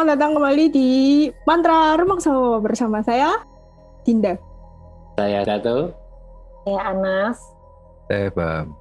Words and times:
selamat 0.00 0.16
datang 0.16 0.32
kembali 0.32 0.64
di 0.72 0.88
Mantra 1.44 1.92
Rumah 1.92 2.24
Sama 2.24 2.56
bersama 2.64 3.04
saya 3.04 3.36
Dinda. 4.00 4.32
Saya 5.20 5.44
Dato. 5.44 5.92
Saya 6.64 6.80
Anas. 6.88 7.36
Saya 8.08 8.32
Bam. 8.32 8.72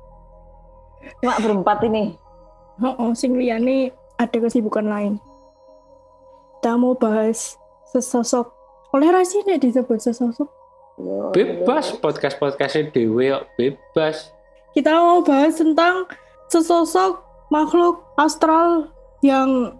Cuma 1.19 1.35
berempat 1.43 1.83
ini. 1.91 2.15
Oh, 2.79 2.95
oh 3.03 3.11
sing 3.11 3.35
liyane 3.35 3.91
ada 4.15 4.31
kesibukan 4.31 4.87
lain. 4.87 5.19
Kita 6.63 6.79
mau 6.79 6.95
bahas 6.95 7.59
sesosok. 7.91 8.55
Oleh 8.95 9.11
rasanya 9.11 9.59
disebut 9.59 9.99
sesosok. 9.99 10.47
Bebas 11.35 11.99
podcast-podcastnya 11.99 12.95
dewe 12.95 13.35
kok 13.35 13.43
bebas. 13.59 14.31
Kita 14.71 14.95
mau 14.95 15.19
bahas 15.19 15.59
tentang 15.59 16.07
sesosok 16.47 17.19
makhluk 17.51 18.07
astral 18.15 18.87
yang 19.19 19.75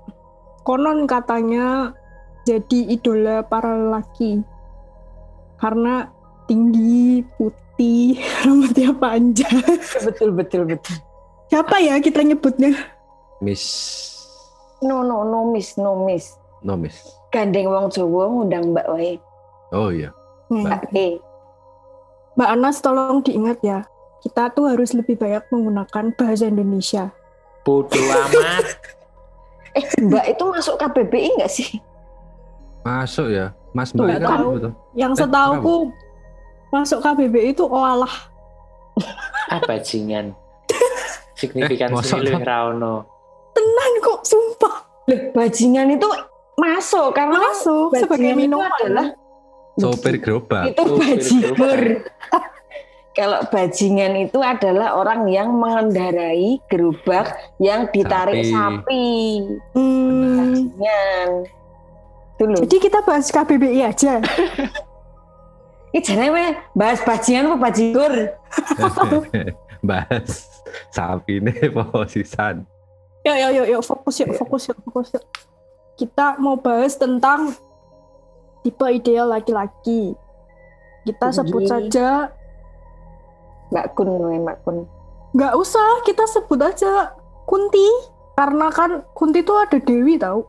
konon 0.70 1.10
katanya 1.10 1.98
jadi 2.46 2.94
idola 2.94 3.42
para 3.42 3.74
lelaki 3.74 4.46
karena 5.58 6.14
tinggi 6.46 7.26
putih 7.42 8.22
rambutnya 8.46 8.94
panjang 8.94 9.66
Betul 10.06 10.38
betul 10.38 10.70
betul. 10.70 11.02
siapa 11.50 11.82
ya 11.82 11.98
kita 11.98 12.22
nyebutnya 12.22 12.78
Miss 13.42 13.66
No 14.80 15.04
no 15.04 15.28
no 15.28 15.52
miss 15.52 15.76
no 15.76 16.08
miss. 16.08 16.40
No 16.64 16.80
Miss. 16.80 17.04
Gandeng 17.36 17.68
wong 17.68 17.92
Jawa 17.92 18.32
ngundang 18.32 18.72
Mbak 18.72 18.88
wae. 18.96 19.20
Oh 19.76 19.92
iya. 19.92 20.16
Hmm. 20.48 20.64
Mbak 20.64 20.84
E. 20.96 21.20
Mbak 22.40 22.50
Anas 22.56 22.80
tolong 22.80 23.20
diingat 23.20 23.60
ya 23.60 23.84
kita 24.20 24.52
tuh 24.52 24.72
harus 24.72 24.92
lebih 24.92 25.16
banyak 25.16 25.44
menggunakan 25.52 26.12
bahasa 26.16 26.52
Indonesia 26.52 27.12
Bodoh 27.64 28.00
amat. 28.00 28.68
Eh 29.72 29.86
Mbak 30.00 30.26
itu 30.30 30.44
masuk 30.46 30.76
KBBI 30.76 31.30
nggak 31.38 31.52
sih? 31.52 31.70
Masuk 32.82 33.30
ya. 33.30 33.54
Mas 33.70 33.92
Mbak 33.92 34.02
nggak 34.02 34.20
kan 34.20 34.30
tahu. 34.36 34.50
yang 34.94 35.12
Eh, 35.12 35.18
setauku 35.18 35.76
masuk 36.70 37.00
KBBI 37.00 37.52
itu 37.52 37.64
oalah 37.64 38.14
Apa 39.48 39.78
jingan? 39.80 40.34
Signifikan 41.40 41.90
Eh, 41.90 41.96
masa 41.96 42.16
sekali 42.16 42.30
tak? 42.32 42.44
Rauno. 42.44 42.96
tenan 43.50 43.92
kok 44.00 44.20
sumpah 44.24 44.76
Loh, 45.06 45.22
bajingan 45.34 45.90
itu 45.90 46.06
masuk 46.56 47.12
karena 47.12 47.38
masuk 47.40 47.90
bajingan 47.90 48.02
sebagai 48.04 48.32
minuman 48.36 48.72
adalah 48.80 49.08
Sopir 49.74 50.20
gerobak. 50.20 50.70
itu 50.70 50.84
bajigur. 50.92 51.80
Kalau 53.20 53.44
bajingan 53.52 54.16
itu 54.16 54.40
adalah 54.40 54.96
orang 54.96 55.28
yang 55.28 55.52
mengendarai 55.52 56.56
gerobak 56.72 57.36
yang 57.60 57.92
ditarik 57.92 58.48
Sapi. 58.48 58.56
sapi. 58.56 59.08
Hmm, 59.76 60.40
Bajingan. 60.40 61.30
Itu 62.40 62.44
loh. 62.48 62.60
jadi 62.64 62.76
kita 62.80 63.00
bahas 63.04 63.28
KBBI 63.28 63.84
aja 63.84 64.24
Ini 65.92 66.00
jangan 66.00 66.32
weh, 66.32 66.54
bahas 66.72 67.04
bajingan 67.04 67.52
apa 67.52 67.58
bajigur? 67.60 68.14
Bahas 69.90 70.48
sapi 70.94 71.44
ini 71.44 71.52
posisan. 71.76 72.64
Yuk, 73.28 73.36
yuk, 73.36 73.52
yuk, 73.58 73.68
yuk, 73.74 73.82
fokus 73.84 74.16
yuk, 74.22 74.32
fokus 74.38 74.70
yuk, 74.70 74.78
fokus 74.86 75.08
yuk. 75.18 75.24
Kita 75.98 76.38
mau 76.40 76.56
bahas 76.56 76.96
tentang 76.96 77.52
tipe 78.62 78.86
ideal 78.88 79.28
laki-laki. 79.28 80.14
Kita 81.04 81.34
sebut 81.34 81.66
Tinggi. 81.66 81.72
saja, 81.90 82.32
Mbak 83.70 83.88
Kun, 83.94 84.10
Mbak 84.44 84.58
Kun. 84.66 84.78
nggak 85.30 85.54
usah, 85.58 86.02
kita 86.06 86.26
sebut 86.26 86.58
aja 86.58 87.14
Kunti. 87.46 87.86
Karena 88.34 88.72
kan 88.72 89.04
Kunti 89.14 89.44
itu 89.44 89.54
ada 89.54 89.78
Dewi 89.78 90.16
tahu. 90.16 90.42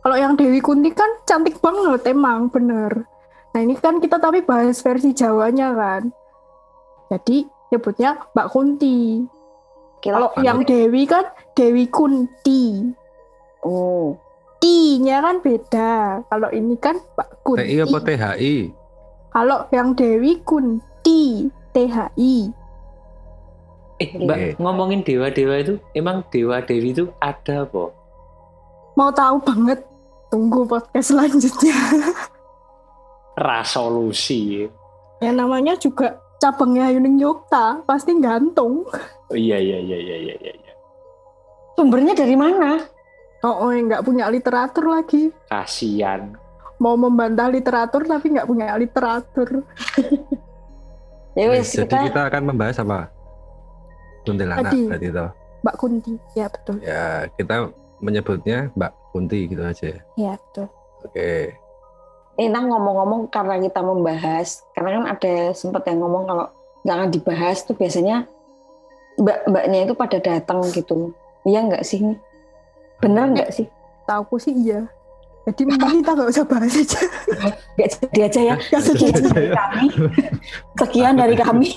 Kalau 0.00 0.16
yang 0.16 0.34
Dewi 0.34 0.60
Kunti 0.64 0.90
kan 0.92 1.08
cantik 1.28 1.60
banget 1.60 2.08
emang, 2.08 2.48
bener. 2.48 3.04
Nah 3.52 3.60
ini 3.60 3.76
kan 3.76 3.98
kita 3.98 4.16
tapi 4.20 4.40
bahas 4.44 4.80
versi 4.80 5.12
Jawanya 5.12 5.72
kan. 5.74 6.12
Jadi 7.10 7.48
nyebutnya 7.70 8.18
Mbak 8.32 8.48
Kunti. 8.50 9.24
Kalau 10.00 10.32
yang 10.40 10.64
Dewi 10.64 11.04
kan 11.04 11.28
Dewi 11.52 11.84
Kunti. 11.92 12.88
Oh, 13.60 14.16
I-nya 14.64 15.20
kan 15.20 15.36
beda. 15.44 16.24
Kalau 16.28 16.48
ini 16.52 16.76
kan 16.80 16.96
Mbak 16.96 17.28
Kunti. 17.44 17.64
TI 17.68 17.76
apa 17.84 17.98
THI? 18.00 18.56
Kalau 19.30 19.58
yang 19.70 19.92
Dewi 19.92 20.40
Kunti, 20.42 21.46
THI. 21.72 22.50
Eh, 24.00 24.10
Mbak, 24.16 24.36
Oke. 24.36 24.48
ngomongin 24.56 25.04
dewa-dewa 25.04 25.60
itu, 25.60 25.74
emang 25.92 26.24
dewa-dewi 26.32 26.96
itu 26.96 27.04
ada 27.20 27.68
apa? 27.68 27.92
Mau 28.96 29.10
tahu 29.12 29.36
banget? 29.44 29.84
Tunggu 30.32 30.64
podcast 30.64 31.12
selanjutnya. 31.12 31.76
Rasolusi. 33.40 34.68
ya 35.20 35.36
namanya 35.36 35.76
juga 35.76 36.16
cabangnya 36.40 36.88
Yuning 36.96 37.20
Yogta, 37.20 37.84
pasti 37.84 38.16
gantung. 38.16 38.88
Oh, 39.28 39.36
iya, 39.36 39.60
iya, 39.60 39.78
iya, 39.84 39.98
iya, 40.00 40.16
iya, 40.16 40.34
iya. 40.40 40.52
iya. 40.56 40.72
sumbernya 41.76 42.16
dari 42.16 42.36
mana? 42.36 42.80
Oh, 43.44 43.68
oh 43.68 43.72
nggak 43.72 44.04
punya 44.04 44.28
literatur 44.32 44.84
lagi. 44.88 45.32
Kasian. 45.48 46.36
Mau 46.80 46.96
membantah 46.96 47.48
literatur 47.52 48.08
tapi 48.08 48.32
nggak 48.32 48.48
punya 48.48 48.72
literatur. 48.76 49.60
Ya 51.38 51.46
Wes, 51.46 51.70
wes 51.70 51.78
jadi 51.78 51.86
kita, 51.86 51.98
kita 52.10 52.20
akan 52.26 52.42
membahas 52.50 52.76
apa? 52.82 53.08
Kuntilanak 54.26 54.74
Tadi. 54.74 54.82
berarti 54.90 55.06
itu. 55.08 55.26
Mbak 55.60 55.76
Kunti, 55.76 56.12
ya 56.32 56.46
betul. 56.48 56.76
Ya, 56.80 57.28
kita 57.36 57.54
menyebutnya 58.00 58.58
Mbak 58.74 58.92
Kunti 59.12 59.38
gitu 59.46 59.62
aja. 59.62 60.00
Ya 60.16 60.32
betul. 60.40 60.66
Oke. 61.04 61.56
eh 62.40 62.48
nah 62.48 62.64
ngomong-ngomong 62.64 63.28
karena 63.28 63.60
kita 63.60 63.84
membahas, 63.84 64.64
karena 64.72 64.90
kan 64.96 65.04
ada 65.12 65.34
sempat 65.52 65.84
yang 65.84 66.00
ngomong 66.00 66.24
kalau 66.24 66.46
jangan 66.88 67.08
dibahas 67.12 67.68
tuh 67.68 67.76
biasanya 67.76 68.24
mbak-mbaknya 69.20 69.78
itu 69.84 69.92
pada 69.92 70.18
datang 70.24 70.64
gitu. 70.72 71.12
Iya 71.44 71.68
nggak 71.68 71.84
sih? 71.84 72.00
ini? 72.00 72.16
Bener 73.00 73.36
nggak 73.36 73.50
sih? 73.52 73.68
Tahu 74.08 74.40
sih 74.40 74.56
iya. 74.56 74.88
Jadi 75.48 75.62
mending 75.64 76.04
kita 76.04 76.10
nggak 76.12 76.30
usah 76.30 76.44
bahas 76.44 76.74
aja. 76.76 77.00
Nggak 77.76 77.88
jadi 77.96 78.20
aja 78.28 78.40
ya. 78.44 78.56
Nggak 78.60 78.82
Sekian 78.84 79.14
aja. 79.16 79.30
dari 79.32 79.50
kami. 79.56 79.86
Sekian 80.76 81.14
dari 81.16 81.36
kami. 81.36 81.68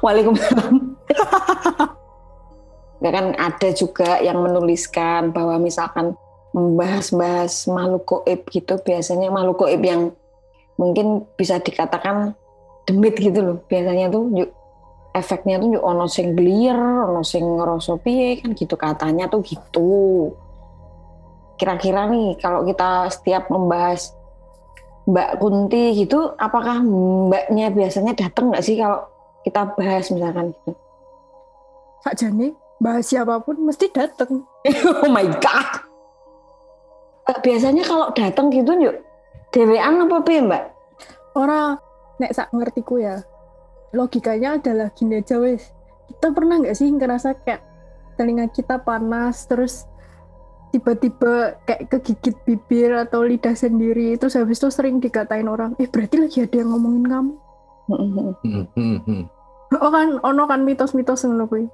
Waalaikumsalam. 0.00 0.74
Ya 3.02 3.10
kan 3.10 3.26
ada 3.34 3.68
juga 3.74 4.22
yang 4.22 4.38
menuliskan 4.40 5.34
bahwa 5.34 5.58
misalkan 5.58 6.14
membahas-bahas 6.54 7.66
makhluk 7.66 8.04
goib 8.06 8.40
gitu 8.52 8.78
biasanya 8.84 9.32
makhluk 9.32 9.66
goib 9.66 9.82
yang 9.82 10.02
mungkin 10.76 11.26
bisa 11.34 11.58
dikatakan 11.58 12.36
demit 12.86 13.16
gitu 13.18 13.40
loh 13.40 13.56
biasanya 13.66 14.12
tuh 14.12 14.28
yuk, 14.36 14.50
efeknya 15.16 15.58
tuh 15.58 15.76
yuk 15.76 15.84
ono 15.84 16.06
sing 16.06 16.36
gelier 16.36 16.76
ono 16.78 17.24
sing 17.24 17.42
ngerasa 17.42 17.98
piye 18.00 18.38
kan 18.38 18.52
gitu 18.54 18.74
katanya 18.76 19.26
tuh 19.26 19.40
gitu 19.42 20.30
kira-kira 21.60 22.08
nih 22.08 22.38
kalau 22.40 22.64
kita 22.66 23.08
setiap 23.12 23.48
membahas 23.52 24.14
Mbak 25.02 25.30
Kunti 25.42 25.98
gitu 25.98 26.30
apakah 26.38 26.78
mbaknya 26.78 27.74
biasanya 27.74 28.14
datang 28.14 28.54
nggak 28.54 28.62
sih 28.62 28.78
kalau 28.78 29.02
kita 29.42 29.74
bahas 29.74 30.06
misalkan 30.14 30.54
gitu 30.54 30.70
Sakjane 32.06 32.54
bahas 32.82 33.06
siapa 33.06 33.38
pun 33.42 33.62
mesti 33.62 33.90
dateng. 33.94 34.42
oh 35.02 35.10
my 35.10 35.26
god 35.42 35.70
biasanya 37.42 37.86
kalau 37.86 38.10
datang 38.14 38.50
gitu 38.50 38.74
yuk 38.78 38.96
dewean 39.54 40.02
apa 40.02 40.22
piye 40.26 40.42
mbak 40.42 40.72
Orang 41.32 41.80
nek 42.20 42.36
sak 42.36 42.52
ngertiku 42.52 43.00
ya. 43.00 43.24
Logikanya 43.96 44.60
adalah 44.60 44.92
gini 44.92 45.20
aja 45.20 45.40
wes. 45.40 45.72
Kita 46.08 46.28
pernah 46.32 46.60
nggak 46.60 46.76
sih 46.76 46.92
ngerasa 46.92 47.40
kayak 47.40 47.64
telinga 48.20 48.52
kita 48.52 48.76
panas 48.84 49.48
terus 49.48 49.88
tiba-tiba 50.72 51.60
kayak 51.68 51.92
kegigit 51.92 52.32
bibir 52.48 52.96
atau 52.96 53.20
lidah 53.22 53.52
sendiri 53.52 54.16
terus 54.16 54.40
habis 54.40 54.56
itu 54.56 54.72
sering 54.72 54.98
dikatain 55.04 55.44
orang 55.44 55.76
eh 55.76 55.84
berarti 55.84 56.16
lagi 56.16 56.38
ada 56.40 56.56
yang 56.56 56.72
ngomongin 56.72 57.04
kamu? 57.06 57.32
Oh 59.76 59.90
kan 59.92 60.16
ono 60.24 60.42
kan 60.48 60.64
mitos-mitos 60.64 61.28
ngono 61.28 61.44
kuwi. 61.44 61.68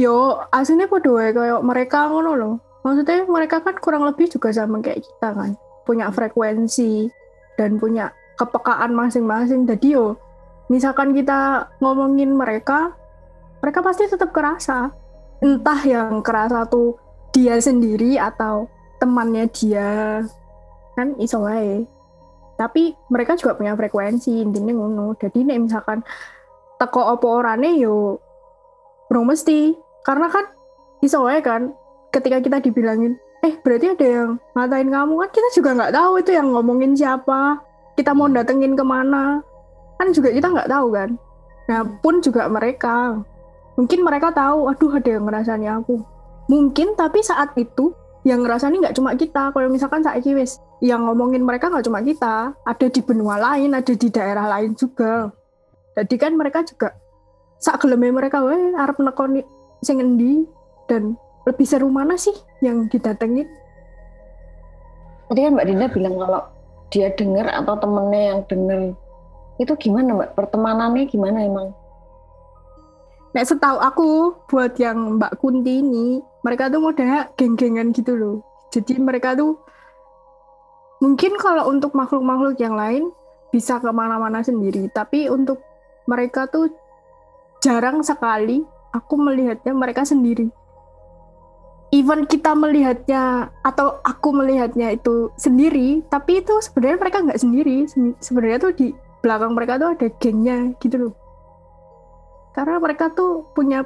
Yo 0.00 0.40
aslinya 0.50 0.88
podo 0.88 1.20
wae 1.20 1.36
kayak 1.36 1.60
mereka 1.60 2.08
ngono 2.08 2.32
loh 2.34 2.54
maksudnya 2.84 3.28
mereka 3.28 3.60
kan 3.60 3.76
kurang 3.76 4.08
lebih 4.08 4.28
juga 4.32 4.48
sama 4.56 4.80
kayak 4.80 5.04
kita 5.04 5.28
kan. 5.36 5.52
Punya 5.84 6.08
frekuensi 6.08 7.12
dan 7.60 7.76
punya 7.76 8.08
kepekaan 8.40 8.96
masing-masing. 8.96 9.68
Jadi 9.68 10.00
yo 10.00 10.16
misalkan 10.72 11.12
kita 11.12 11.68
ngomongin 11.84 12.32
mereka 12.32 12.96
mereka 13.60 13.84
pasti 13.84 14.08
tetap 14.08 14.32
kerasa. 14.32 14.96
Entah 15.44 15.80
yang 15.84 16.24
kerasa 16.24 16.64
tuh 16.64 17.03
dia 17.34 17.58
sendiri 17.58 18.14
atau 18.14 18.70
temannya 19.02 19.50
dia 19.50 20.22
kan 20.94 21.18
iso 21.18 21.42
wae. 21.42 21.82
Tapi 22.54 22.94
mereka 23.10 23.34
juga 23.34 23.58
punya 23.58 23.74
frekuensi 23.74 24.46
intinya 24.46 24.70
ngono. 24.70 25.18
Jadi 25.18 25.42
nek 25.42 25.58
misalkan 25.66 26.06
teko 26.78 27.18
opo 27.18 27.42
orane 27.42 27.74
yo 27.82 28.22
belum 29.10 29.34
mesti. 29.34 29.74
Karena 30.06 30.30
kan 30.30 30.46
iso 31.02 31.26
wae 31.26 31.42
kan 31.42 31.74
ketika 32.14 32.38
kita 32.38 32.62
dibilangin 32.62 33.18
eh 33.42 33.58
berarti 33.58 33.98
ada 33.98 34.06
yang 34.06 34.30
ngatain 34.54 34.88
kamu? 34.94 35.14
Kan 35.26 35.30
kita 35.34 35.48
juga 35.58 35.70
nggak 35.74 35.92
tahu 35.98 36.12
itu 36.22 36.30
yang 36.30 36.48
ngomongin 36.54 36.94
siapa 36.94 37.58
kita 37.98 38.14
mau 38.14 38.30
datengin 38.30 38.78
ke 38.78 38.84
mana. 38.86 39.42
Kan 39.98 40.14
juga 40.14 40.30
kita 40.30 40.54
nggak 40.54 40.70
tahu 40.70 40.86
kan. 40.94 41.10
Nah 41.66 41.82
pun 41.98 42.22
juga 42.22 42.46
mereka. 42.46 43.18
Mungkin 43.74 44.06
mereka 44.06 44.30
tahu 44.30 44.70
aduh 44.70 44.94
ada 44.94 45.10
yang 45.18 45.26
ngerasani 45.26 45.66
aku 45.66 46.13
mungkin 46.50 46.92
tapi 46.94 47.24
saat 47.24 47.56
itu 47.56 47.94
yang 48.24 48.40
ngerasani 48.40 48.80
nggak 48.80 48.96
cuma 48.96 49.12
kita 49.16 49.52
kalau 49.52 49.68
misalkan 49.68 50.00
saat 50.00 50.24
wis 50.24 50.60
yang 50.80 51.04
ngomongin 51.04 51.44
mereka 51.44 51.68
nggak 51.68 51.84
cuma 51.84 52.00
kita 52.00 52.56
ada 52.64 52.86
di 52.88 53.00
benua 53.04 53.36
lain 53.36 53.76
ada 53.76 53.92
di 53.92 54.08
daerah 54.08 54.48
lain 54.48 54.72
juga 54.72 55.28
jadi 55.94 56.14
kan 56.16 56.32
mereka 56.36 56.64
juga 56.64 56.96
sak 57.60 57.84
geleme 57.84 58.12
mereka 58.12 58.40
wae 58.44 58.72
arep 58.76 58.96
nekoni 59.00 59.44
sing 59.84 60.00
endi 60.00 60.44
dan 60.88 61.16
lebih 61.44 61.68
seru 61.68 61.92
mana 61.92 62.16
sih 62.16 62.34
yang 62.64 62.88
didatengin 62.88 63.48
Tadi 65.24 65.40
kan 65.40 65.56
Mbak 65.56 65.66
Dinda 65.66 65.86
bilang 65.88 66.14
kalau 66.20 66.42
dia 66.92 67.08
dengar 67.16 67.46
atau 67.48 67.74
temennya 67.80 68.20
yang 68.30 68.40
dengar 68.44 68.80
itu 69.56 69.72
gimana 69.80 70.08
Mbak? 70.14 70.30
Pertemanannya 70.36 71.04
gimana 71.08 71.38
emang? 71.42 71.68
Nek 73.34 73.46
setahu 73.48 73.78
aku 73.82 74.08
buat 74.46 74.78
yang 74.78 75.18
Mbak 75.18 75.42
Kunti 75.42 75.82
ini, 75.82 76.22
mereka 76.44 76.68
tuh 76.68 76.80
modelnya 76.84 77.32
geng-gengan 77.34 77.90
gitu 77.96 78.14
loh. 78.14 78.36
Jadi 78.68 79.00
mereka 79.00 79.32
tuh 79.32 79.56
mungkin 81.00 81.40
kalau 81.40 81.72
untuk 81.72 81.96
makhluk-makhluk 81.96 82.60
yang 82.60 82.76
lain 82.76 83.08
bisa 83.48 83.80
ke 83.80 83.88
mana-mana 83.88 84.44
sendiri, 84.44 84.92
tapi 84.92 85.32
untuk 85.32 85.62
mereka 86.04 86.44
tuh 86.46 86.68
jarang 87.64 88.04
sekali 88.04 88.60
aku 88.92 89.14
melihatnya 89.16 89.72
mereka 89.72 90.04
sendiri. 90.04 90.52
Even 91.94 92.26
kita 92.26 92.58
melihatnya 92.58 93.54
atau 93.62 94.02
aku 94.02 94.34
melihatnya 94.34 94.98
itu 94.98 95.30
sendiri, 95.38 96.02
tapi 96.10 96.42
itu 96.42 96.58
sebenarnya 96.58 96.98
mereka 96.98 97.18
nggak 97.22 97.40
sendiri. 97.40 97.76
Sen- 97.86 98.18
Sebenarnya 98.18 98.58
tuh 98.58 98.72
di 98.74 98.90
belakang 99.22 99.56
mereka 99.56 99.80
tuh 99.80 99.96
ada 99.96 100.08
gengnya 100.20 100.76
gitu 100.84 100.96
loh 101.00 101.14
karena 102.54 102.78
mereka 102.78 103.10
tuh 103.10 103.50
punya 103.52 103.82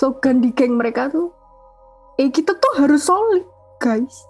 slogan 0.00 0.40
di 0.40 0.50
geng 0.56 0.80
mereka 0.80 1.12
tuh 1.12 1.28
eh 2.20 2.28
kita 2.28 2.52
tuh 2.52 2.72
harus 2.76 3.08
solid 3.08 3.44
guys 3.80 4.28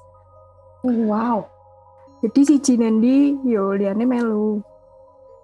Wow. 0.80 1.44
jadi 2.22 2.40
si 2.46 2.56
Jinendi 2.56 3.36
yo 3.44 3.74
liane 3.74 4.06
melu 4.06 4.62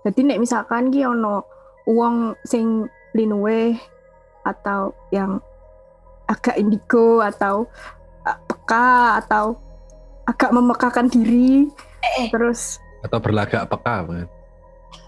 jadi 0.06 0.22
nek 0.22 0.40
misalkan 0.40 0.88
ki 0.88 1.02
ono 1.02 1.42
uang 1.84 2.38
sing 2.46 2.86
linuwe 3.12 3.74
atau 4.46 4.94
yang 5.10 5.42
agak 6.30 6.54
indigo 6.54 7.18
atau 7.18 7.66
uh, 8.22 8.38
peka 8.46 9.20
atau 9.26 9.58
agak 10.26 10.54
memekakan 10.54 11.10
diri 11.10 11.66
terus 12.30 12.78
Atau 13.02 13.22
berlagak 13.22 13.70
peka 13.70 14.02
kan? 14.02 14.26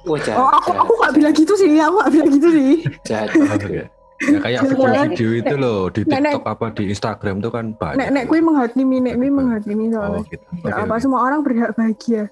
Wah, 0.07 0.19
jahat, 0.23 0.39
oh 0.39 0.51
aku 0.55 0.71
aku 0.71 0.93
gak 1.03 1.15
bilang 1.19 1.35
gitu 1.35 1.53
sih 1.59 1.79
aku 1.79 1.97
gak 1.99 2.13
bilang 2.15 2.31
gitu 2.31 2.49
sih 2.55 2.71
jahat, 3.03 3.29
Oh, 3.35 3.47
jahat. 3.47 3.91
ya. 4.19 4.29
Ya 4.35 4.39
kayak 4.43 4.61
video-video 4.67 5.31
itu 5.39 5.55
loh 5.55 5.81
di 5.89 6.03
Nek, 6.03 6.19
nek. 6.19 6.33
TikTok 6.35 6.47
apa 6.47 6.67
di 6.75 6.85
Instagram 6.91 7.37
tuh 7.39 7.51
kan 7.55 7.65
banyak. 7.73 7.99
nek 7.99 8.09
nek 8.11 8.25
kui 8.27 8.41
menghakimi 8.43 8.99
nek 8.99 9.15
kui 9.15 9.31
menghakimi 9.31 9.85
Oh 9.89 9.93
soalnya 9.95 10.21
gitu. 10.27 10.45
Ya, 10.45 10.75
Oke, 10.75 10.81
apa 10.83 10.95
oke. 10.95 11.03
semua 11.03 11.21
orang 11.23 11.41
berhak 11.47 11.71
bahagia 11.73 12.23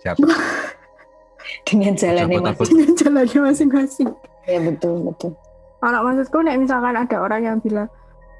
Siap. 0.00 0.16
Dengan 1.68 1.92
jalannya 1.96 2.36
Takut, 2.36 2.44
mas. 2.44 2.52
takut. 2.56 2.66
dengan 2.70 2.92
jalannya 2.96 3.38
masing-masing. 3.42 4.08
Ya 4.44 4.58
betul 4.60 4.94
betul. 5.04 5.32
Anak 5.80 6.00
maksudku 6.04 6.38
nek 6.40 6.56
misalkan 6.56 6.94
ada 6.94 7.16
orang 7.16 7.40
yang 7.42 7.56
bilang, 7.58 7.88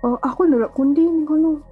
oh 0.05 0.17
aku 0.21 0.45
ndelok 0.45 0.73
kundi 0.73 1.01
nih 1.01 1.25
kono, 1.25 1.65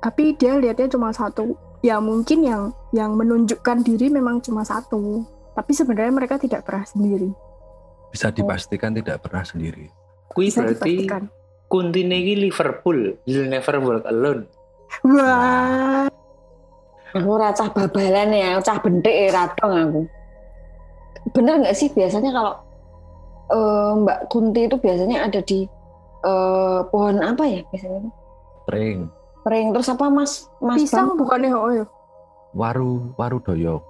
tapi 0.00 0.32
dia 0.36 0.56
lihatnya 0.56 0.88
cuma 0.88 1.12
satu. 1.12 1.52
Ya 1.80 2.00
mungkin 2.00 2.44
yang 2.44 2.62
yang 2.92 3.16
menunjukkan 3.16 3.84
diri 3.84 4.08
memang 4.08 4.40
cuma 4.40 4.64
satu, 4.64 5.22
tapi 5.52 5.72
sebenarnya 5.72 6.12
mereka 6.12 6.40
tidak 6.40 6.64
pernah 6.64 6.84
sendiri. 6.84 7.30
Bisa 8.08 8.32
dipastikan 8.32 8.92
tidak 8.92 9.20
pernah 9.20 9.44
sendiri. 9.44 9.88
Kui 10.32 10.48
Bisa 10.48 10.60
berarti 10.60 10.92
dipastikan. 11.04 11.22
kuntine 11.68 12.16
iki 12.18 12.34
Liverpool, 12.38 12.98
you'll 13.24 13.48
never 13.48 13.74
walk 13.78 14.04
alone. 14.04 14.44
Wah, 15.02 16.08
Aku 17.12 17.36
racah 17.36 17.68
babalan 17.68 18.32
ya, 18.32 18.56
cah 18.58 18.80
bentik 18.80 19.12
ya 19.12 19.28
ratong 19.30 19.74
aku. 19.76 20.00
Bener 21.32 21.60
nggak 21.60 21.76
sih 21.76 21.92
biasanya 21.92 22.32
kalau 22.32 22.52
eh, 23.48 23.92
Mbak 24.00 24.18
Kunti 24.26 24.64
itu 24.64 24.76
biasanya 24.76 25.28
ada 25.28 25.40
di 25.40 25.68
eh, 26.22 26.80
pohon 26.88 27.20
apa 27.20 27.44
ya 27.44 27.60
biasanya? 27.68 28.08
Pring, 28.64 29.12
Pering 29.42 29.66
terus 29.70 29.88
apa 29.88 30.08
Mas? 30.08 30.48
Mas 30.58 30.80
pisang 30.80 31.12
Bang? 31.12 31.20
bukannya 31.20 31.50
oh 31.52 31.72
ya? 31.74 31.84
waru, 32.52 33.12
waru 33.16 33.38
doyok. 33.40 33.80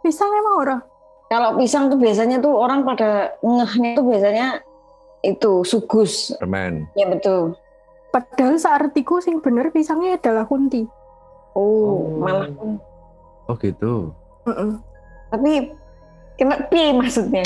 Pisang 0.00 0.30
emang 0.30 0.56
orang? 0.58 0.80
Kalau 1.26 1.58
pisang 1.58 1.86
tuh 1.86 1.98
biasanya 1.98 2.38
tuh 2.38 2.54
orang 2.54 2.82
pada 2.82 3.34
ngehnya 3.42 3.94
tuh 3.94 4.04
biasanya 4.06 4.46
itu 5.20 5.62
sugus. 5.62 6.32
Permen. 6.36 6.86
Ya 6.92 7.06
betul. 7.06 7.58
Padahal 8.08 8.56
seartiku 8.56 9.18
sing 9.18 9.38
bener 9.38 9.68
pisangnya 9.68 10.16
adalah 10.16 10.44
kunti. 10.44 10.86
Oh, 11.52 11.62
Oh. 11.98 11.98
malah 12.18 12.48
Oh 13.44 13.56
gitu. 13.56 14.12
Mm-mm. 14.44 14.80
tapi 15.28 15.72
kena 16.34 16.56
pi 16.68 16.92
maksudnya. 16.92 17.44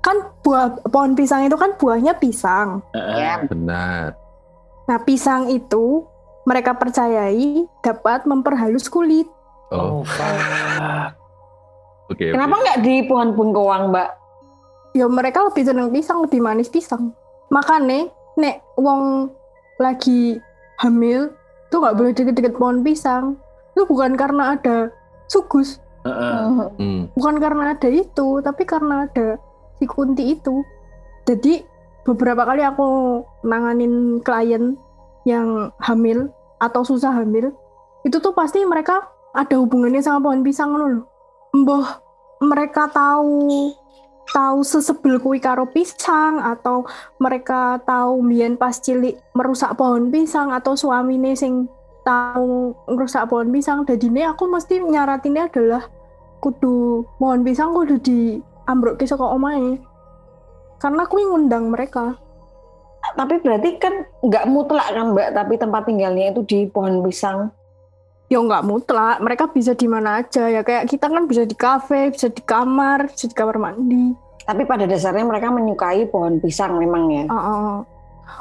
Kan 0.00 0.16
buah 0.40 0.80
pohon 0.86 1.12
pisang 1.12 1.44
itu 1.44 1.56
kan 1.56 1.74
buahnya 1.74 2.16
pisang. 2.16 2.80
Heeh. 2.92 3.16
Ya. 3.18 3.34
Benar. 3.42 4.14
Nah, 4.86 4.98
pisang 5.02 5.50
itu 5.50 6.06
mereka 6.46 6.72
percayai 6.72 7.66
dapat 7.82 8.22
memperhalus 8.22 8.86
kulit. 8.86 9.26
Oh, 9.68 10.00
Oh, 10.00 10.06
oke. 12.06 12.22
Kenapa 12.22 12.54
oke. 12.54 12.62
nggak 12.62 12.78
di 12.80 12.94
pohon 13.02 13.34
bengkoang, 13.34 13.90
Mbak? 13.90 14.08
Ya 14.96 15.04
mereka 15.04 15.44
lebih 15.44 15.60
seneng 15.68 15.92
pisang, 15.92 16.24
lebih 16.24 16.40
manis 16.40 16.72
pisang. 16.72 17.12
Makanya 17.52 18.08
nek 18.40 18.64
wong 18.80 19.28
lagi 19.76 20.40
hamil 20.80 21.28
tuh 21.68 21.84
nggak 21.84 21.96
boleh 22.00 22.12
deket-deket 22.16 22.56
pohon 22.56 22.80
pisang. 22.80 23.36
Itu 23.76 23.84
bukan 23.84 24.16
karena 24.16 24.56
ada 24.56 24.88
sugus, 25.28 25.84
Heeh. 26.00 26.72
Hmm. 26.80 27.12
bukan 27.12 27.36
karena 27.36 27.76
ada 27.76 27.88
itu, 27.92 28.40
tapi 28.40 28.64
karena 28.64 29.04
ada 29.04 29.36
si 29.76 29.84
kunti 29.84 30.32
itu. 30.32 30.64
Jadi 31.28 31.60
beberapa 32.08 32.48
kali 32.48 32.64
aku 32.64 33.20
nanganin 33.44 34.24
klien 34.24 34.80
yang 35.28 35.68
hamil 35.84 36.32
atau 36.56 36.88
susah 36.88 37.20
hamil, 37.20 37.52
itu 38.08 38.16
tuh 38.16 38.32
pasti 38.32 38.64
mereka 38.64 39.12
ada 39.36 39.60
hubungannya 39.60 40.00
sama 40.00 40.24
pohon 40.24 40.40
pisang 40.40 40.72
ngono 40.72 40.86
loh. 40.88 41.04
Mbah 41.52 41.86
mereka 42.40 42.88
tahu 42.88 43.68
tahu 44.30 44.62
sesebel 44.66 45.22
kuwi 45.22 45.38
karo 45.38 45.68
pisang 45.70 46.42
atau 46.42 46.86
mereka 47.22 47.78
tahu 47.86 48.22
mbiyen 48.22 48.58
pas 48.58 48.74
cilik 48.78 49.18
merusak 49.32 49.74
pohon 49.78 50.10
pisang 50.10 50.50
atau 50.50 50.74
suamine 50.74 51.34
sing 51.38 51.70
tahu 52.02 52.74
merusak 52.90 53.26
pohon 53.30 53.50
pisang 53.50 53.86
dadine 53.86 54.26
aku 54.26 54.46
mesti 54.50 54.82
nyaratinnya 54.82 55.50
adalah 55.50 55.86
kudu 56.42 57.06
pohon 57.18 57.46
pisang 57.46 57.74
kudu 57.74 58.02
di 58.02 58.42
ambroke 58.66 59.06
saka 59.06 59.22
omahe 59.22 59.78
karena 60.82 61.06
aku 61.06 61.16
ngundang 61.22 61.70
mereka 61.72 62.18
Tapi 63.14 63.38
berarti 63.38 63.78
kan 63.78 64.02
nggak 64.24 64.50
mutlak 64.50 64.90
kan, 64.90 65.14
Mbak? 65.14 65.30
Tapi 65.36 65.54
tempat 65.60 65.82
tinggalnya 65.86 66.34
itu 66.34 66.42
di 66.42 66.58
pohon 66.66 67.04
pisang. 67.06 67.54
Ya 68.26 68.38
nggak 68.42 68.66
mutlak 68.66 69.22
mereka 69.22 69.46
bisa 69.50 69.72
di 69.78 69.86
mana 69.86 70.22
aja 70.22 70.50
ya 70.50 70.66
kayak 70.66 70.90
kita 70.90 71.06
kan 71.06 71.24
bisa 71.30 71.46
di 71.46 71.54
kafe 71.54 72.10
bisa 72.10 72.26
di 72.26 72.42
kamar 72.42 73.06
bisa 73.10 73.30
di 73.30 73.36
kamar 73.36 73.56
mandi 73.58 74.14
Tapi 74.46 74.62
pada 74.62 74.86
dasarnya 74.86 75.26
mereka 75.26 75.50
menyukai 75.50 76.06
pohon 76.06 76.38
pisang 76.38 76.78
memang 76.78 77.10
ya. 77.10 77.24
uh, 77.26 77.82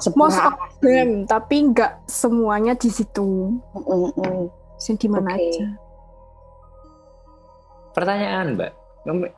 Sebuah 0.02 0.18
most 0.18 0.38
of 0.38 0.54
them 0.82 1.26
tapi 1.26 1.74
nggak 1.74 2.06
semuanya 2.06 2.78
di 2.78 2.90
situ 2.94 3.58
Mm, 3.74 4.14
mm. 4.14 4.42
bisa 4.78 4.94
di 4.98 5.08
mana 5.10 5.34
Oke. 5.34 5.42
aja 5.50 5.66
Pertanyaan, 7.96 8.60
Mbak. 8.60 8.72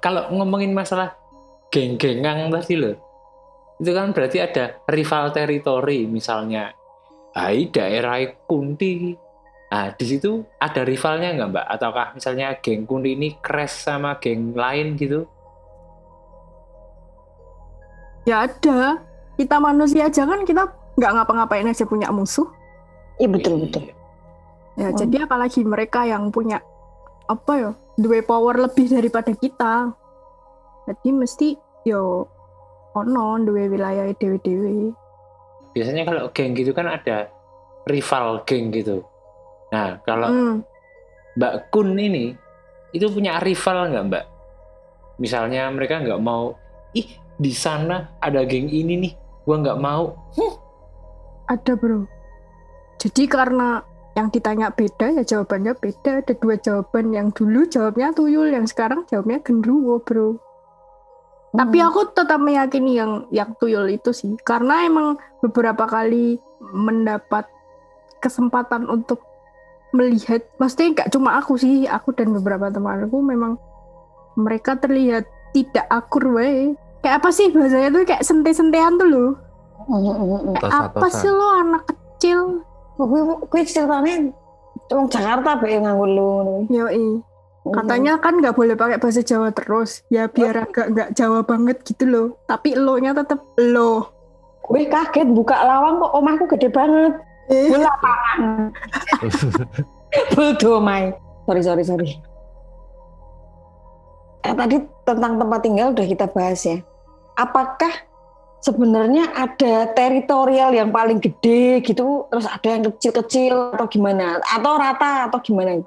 Kalau 0.01 0.33
ngomongin 0.33 0.73
masalah 0.73 1.13
geng-gengang 1.69 2.49
tadi 2.49 2.73
loh, 2.73 2.97
itu 3.77 3.91
kan 3.93 4.09
berarti 4.17 4.41
ada 4.41 4.81
rival 4.89 5.29
teritori, 5.29 6.09
misalnya, 6.09 6.73
hai 7.37 7.69
daerah 7.69 8.17
Kunti. 8.49 9.13
Nah, 9.67 9.91
di 9.91 10.05
situ 10.07 10.47
ada 10.57 10.81
rivalnya 10.87 11.35
nggak, 11.35 11.49
Mbak? 11.51 11.65
Ataukah 11.75 12.07
misalnya 12.15 12.55
geng 12.63 12.87
Kunti 12.87 13.19
ini 13.19 13.35
crash 13.43 13.83
sama 13.83 14.15
geng 14.17 14.55
lain 14.55 14.95
gitu? 14.95 15.27
ya 18.27 18.43
ada 18.43 18.99
kita 19.39 19.55
manusia 19.55 20.11
aja 20.11 20.27
kan 20.27 20.43
kita 20.43 20.67
nggak 20.99 21.11
ngapa-ngapain 21.15 21.63
aja 21.63 21.87
punya 21.87 22.11
musuh 22.11 22.43
Iya 23.17 23.31
betul 23.31 23.63
betul. 23.63 23.87
ya 24.75 24.91
Hmm. 24.91 24.99
jadi 24.99 25.23
apalagi 25.25 25.63
mereka 25.63 26.03
yang 26.03 26.27
punya 26.29 26.59
apa 27.25 27.53
ya 27.55 27.71
dua 27.95 28.19
power 28.21 28.67
lebih 28.67 28.91
daripada 28.91 29.31
kita 29.31 29.95
jadi 30.85 31.09
mesti 31.15 31.55
yo 31.87 32.27
ono 32.93 33.39
dua 33.41 33.71
wilayah 33.71 34.11
dewe-dewe 34.11 34.91
Biasanya 35.71 36.03
kalau 36.03 36.27
geng 36.35 36.51
gitu 36.51 36.73
kan 36.73 36.89
ada 36.89 37.29
rival 37.85 38.41
geng 38.43 38.73
gitu. 38.73 39.05
Nah, 39.67 39.99
kalau 40.03 40.29
Hmm. 40.31 40.55
Mbak 41.37 41.69
Kun 41.69 41.93
ini 41.93 42.33
itu 42.91 43.05
punya 43.11 43.37
rival 43.43 43.91
nggak 43.93 44.05
Mbak? 44.07 44.25
Misalnya 45.17 45.69
mereka 45.69 46.01
nggak 46.01 46.21
mau, 46.21 46.55
ih 46.93 47.07
di 47.37 47.53
sana 47.53 48.17
ada 48.17 48.41
geng 48.45 48.69
ini 48.69 48.93
nih, 48.97 49.13
gua 49.45 49.61
nggak 49.61 49.79
mau. 49.81 50.13
Ada 51.47 51.73
bro. 51.79 52.03
Jadi 52.97 53.23
karena 53.29 53.79
yang 54.17 54.33
ditanya 54.33 54.73
beda 54.73 55.13
ya 55.13 55.23
jawabannya 55.23 55.77
beda. 55.77 56.25
Ada 56.25 56.33
dua 56.41 56.57
jawaban 56.57 57.13
yang 57.13 57.29
dulu 57.29 57.69
jawabnya 57.69 58.11
tuyul, 58.11 58.49
yang 58.49 58.65
sekarang 58.65 59.05
jawabnya 59.05 59.39
genderuwo 59.45 60.01
bro. 60.01 60.41
Tapi 61.53 61.77
Hmm. 61.79 61.87
aku 61.87 62.11
tetap 62.11 62.41
meyakini 62.41 62.97
yang 62.99 63.25
yang 63.31 63.53
tuyul 63.57 63.87
itu 63.87 64.11
sih, 64.11 64.35
karena 64.41 64.83
emang 64.85 65.15
beberapa 65.39 65.85
kali 65.87 66.41
mendapat 66.59 67.45
kesempatan 68.19 68.89
untuk 68.89 69.21
melihat, 69.95 70.43
maksudnya 70.59 70.87
nggak 70.93 71.09
cuma 71.13 71.39
aku 71.39 71.55
sih, 71.55 71.87
aku 71.87 72.11
dan 72.15 72.31
beberapa 72.35 72.67
temanku 72.71 73.23
memang 73.23 73.55
mereka 74.37 74.77
terlihat 74.77 75.25
tidak 75.55 75.87
akur 75.89 76.35
wae. 76.35 76.75
Kayak 77.01 77.23
apa 77.23 77.29
sih 77.31 77.49
bahasanya 77.53 77.89
tuh 77.93 78.03
kayak 78.03 78.23
sente-sentean 78.25 78.99
tuh 78.99 79.07
loh. 79.07 79.31
Kayak 80.59 80.93
apa 80.93 81.07
sih 81.13 81.31
lo 81.31 81.47
anak 81.61 81.83
kecil? 81.87 82.61
Kuwi 83.47 83.63
ceritanya 83.63 84.33
wong 84.91 85.07
Jakarta 85.07 85.61
be 85.61 85.77
nganggo 85.77 86.05
lu. 86.05 86.29
Yoi. 86.67 87.21
Katanya 87.67 88.15
kan 88.23 88.39
nggak 88.39 88.55
boleh 88.55 88.79
pakai 88.79 88.95
bahasa 88.95 89.19
Jawa 89.19 89.51
terus, 89.51 90.07
ya 90.07 90.31
biar 90.31 90.71
agak 90.71 90.87
nggak 90.95 91.09
Jawa 91.15 91.43
banget 91.43 91.83
gitu 91.83 92.07
loh. 92.07 92.27
Tapi 92.47 92.79
lo-nya 92.79 93.11
tetap 93.11 93.43
lo. 93.59 94.07
Gue 94.63 94.87
kaget 94.87 95.31
buka 95.31 95.55
lawang 95.63 95.99
kok 95.99 96.11
omahku 96.15 96.45
gede 96.55 96.71
banget. 96.71 97.19
Gue 97.71 97.79
lapangan. 97.79 98.75
Buldomai. 100.35 101.15
Sorry, 101.47 101.63
sorry, 101.63 101.83
sorry. 101.87 102.09
Eh, 104.43 104.55
tadi 104.55 104.83
tentang 105.07 105.39
tempat 105.39 105.59
tinggal 105.63 105.95
udah 105.95 106.05
kita 106.07 106.27
bahas 106.31 106.59
ya. 106.67 106.83
Apakah 107.39 107.91
sebenarnya 108.59 109.31
ada 109.31 109.91
teritorial 109.95 110.75
yang 110.75 110.91
paling 110.91 111.23
gede 111.23 111.79
gitu, 111.83 112.27
terus 112.27 112.47
ada 112.47 112.67
yang 112.67 112.83
kecil-kecil 112.91 113.79
atau 113.79 113.87
gimana? 113.87 114.43
Atau 114.43 114.73
rata 114.75 115.31
atau 115.31 115.39
gimana? 115.39 115.79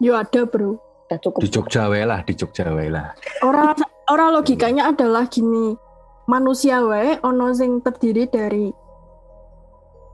Yo 0.00 0.12
ada 0.16 0.44
bro. 0.44 0.76
Udah 1.08 1.18
cukup. 1.20 1.40
Di 1.44 1.48
Jogja 1.48 1.88
wae 1.88 2.04
lah, 2.04 2.20
di 2.24 2.32
Jogja 2.36 2.68
wae 2.72 2.92
lah. 2.92 3.16
Orang 3.44 3.76
orang 4.08 4.28
logikanya 4.36 4.92
adalah 4.92 5.28
gini. 5.28 5.76
Manusia 6.24 6.80
wae 6.80 7.20
ono 7.20 7.52
sing 7.52 7.84
terdiri 7.84 8.28
dari 8.28 8.83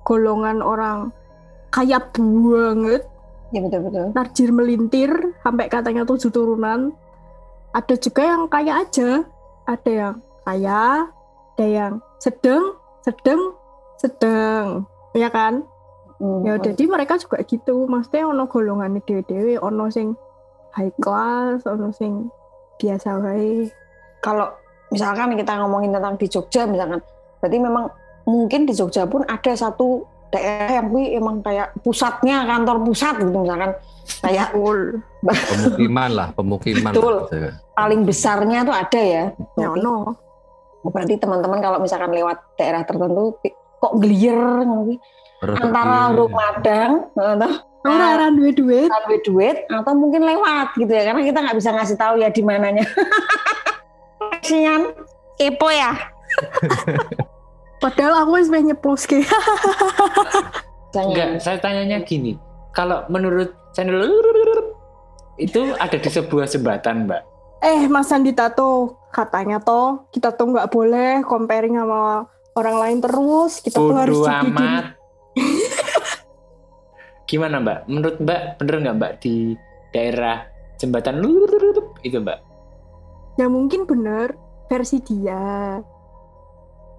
golongan 0.04 0.60
orang 0.60 1.12
kaya 1.70 2.02
banget, 2.10 3.06
Ya 3.50 3.60
betul-betul. 3.62 4.14
tarjir 4.14 4.50
melintir 4.50 5.10
sampai 5.42 5.66
katanya 5.66 6.02
tujuh 6.06 6.30
turunan. 6.30 6.94
Ada 7.70 7.94
juga 7.98 8.22
yang 8.26 8.50
kaya 8.50 8.82
aja, 8.82 9.22
ada 9.66 9.90
yang 9.90 10.14
kaya, 10.42 11.06
ada 11.54 11.66
yang 11.66 11.92
sedang, 12.18 12.74
sedang, 13.06 13.54
sedang, 13.98 14.82
ya 15.14 15.30
kan? 15.30 15.62
Hmm, 16.18 16.42
Ya 16.42 16.58
hmm. 16.58 16.64
jadi 16.66 16.82
mereka 16.90 17.14
juga 17.22 17.38
gitu, 17.46 17.86
maksudnya 17.86 18.26
ono 18.26 18.50
golongan 18.50 18.98
dewe-dewe, 19.06 19.62
ono 19.62 19.86
sing 19.88 20.18
high 20.74 20.90
class, 20.98 21.62
ono 21.66 21.94
sing 21.94 22.30
biasa 22.80 23.20
wae. 23.20 23.68
kalau 24.20 24.48
misalkan 24.88 25.32
kita 25.36 25.56
ngomongin 25.60 25.92
tentang 25.96 26.16
di 26.16 26.26
Jogja 26.28 26.64
misalkan 26.68 27.00
berarti 27.40 27.56
memang 27.56 27.88
mungkin 28.30 28.64
di 28.64 28.72
Jogja 28.72 29.04
pun 29.04 29.26
ada 29.26 29.52
satu 29.52 30.06
daerah 30.30 30.78
yang 30.78 30.86
kui 30.88 31.10
emang 31.10 31.42
kayak 31.42 31.74
pusatnya 31.82 32.46
kantor 32.46 32.86
pusat 32.86 33.18
gitu 33.18 33.34
misalkan 33.34 33.74
kayak 34.22 34.54
Pemukiman 35.20 36.10
lah, 36.10 36.28
pemukiman. 36.32 36.92
Betul. 36.94 37.26
lah. 37.28 37.52
paling 37.74 38.02
besarnya 38.02 38.62
tuh 38.62 38.74
ada 38.74 39.00
ya 39.00 39.24
Ya 39.58 39.66
berarti, 39.68 39.82
ono. 39.82 39.96
berarti 40.86 41.14
teman-teman 41.18 41.58
kalau 41.58 41.78
misalkan 41.78 42.10
lewat 42.10 42.38
daerah 42.56 42.86
tertentu 42.86 43.36
kok 43.80 43.92
gelier 43.98 44.38
antara 45.40 46.10
iya. 46.10 46.16
Rumadang 46.16 46.92
atau 47.16 47.52
Ora 47.80 48.12
ora 48.12 48.28
duwe 48.28 48.52
duit. 48.52 48.88
duwe 48.92 49.16
duit 49.24 49.56
atau 49.66 49.96
mungkin 49.96 50.20
lewat 50.20 50.76
gitu 50.76 50.92
ya 50.92 51.00
karena 51.08 51.24
kita 51.24 51.38
nggak 51.40 51.56
bisa 51.56 51.70
ngasih 51.72 51.96
tahu 51.96 52.14
ya 52.20 52.28
di 52.28 52.42
mananya 52.44 52.84
Kasihan 54.36 54.92
kepo 55.40 55.68
ya 55.72 55.96
Padahal 57.80 58.22
aku 58.22 58.36
wis 58.36 58.52
pengen 58.52 58.76
nyeplos 58.76 59.08
ke. 59.08 59.24
Enggak, 60.94 61.40
saya 61.40 61.56
tanyanya 61.56 62.04
gini. 62.04 62.36
Kalau 62.76 63.08
menurut 63.08 63.56
channel 63.72 64.04
itu 65.40 65.72
ada 65.80 65.96
di 65.96 66.10
sebuah 66.12 66.44
jembatan, 66.44 67.08
Mbak. 67.08 67.22
eh 67.60 67.88
Mas 67.88 68.12
Andi 68.12 68.32
Tato 68.32 68.96
katanya 69.12 69.60
toh 69.60 70.08
kita 70.08 70.32
tuh 70.32 70.48
nggak 70.48 70.72
boleh 70.72 71.20
comparing 71.24 71.76
sama 71.76 72.28
orang 72.52 72.76
lain 72.76 72.98
terus. 73.00 73.64
Kita 73.64 73.80
tuh 73.80 73.96
harus 73.96 74.20
amat. 74.28 74.96
Gimana, 77.30 77.64
Mbak? 77.64 77.78
Menurut 77.88 78.16
Mbak, 78.20 78.40
bener 78.60 78.74
nggak 78.84 78.96
Mbak 79.00 79.12
di 79.24 79.34
daerah 79.94 80.44
jembatan 80.76 81.22
itu, 82.04 82.18
Mbak? 82.20 82.38
Ya 83.38 83.46
mungkin 83.48 83.88
bener 83.88 84.36
versi 84.68 85.00
dia. 85.00 85.80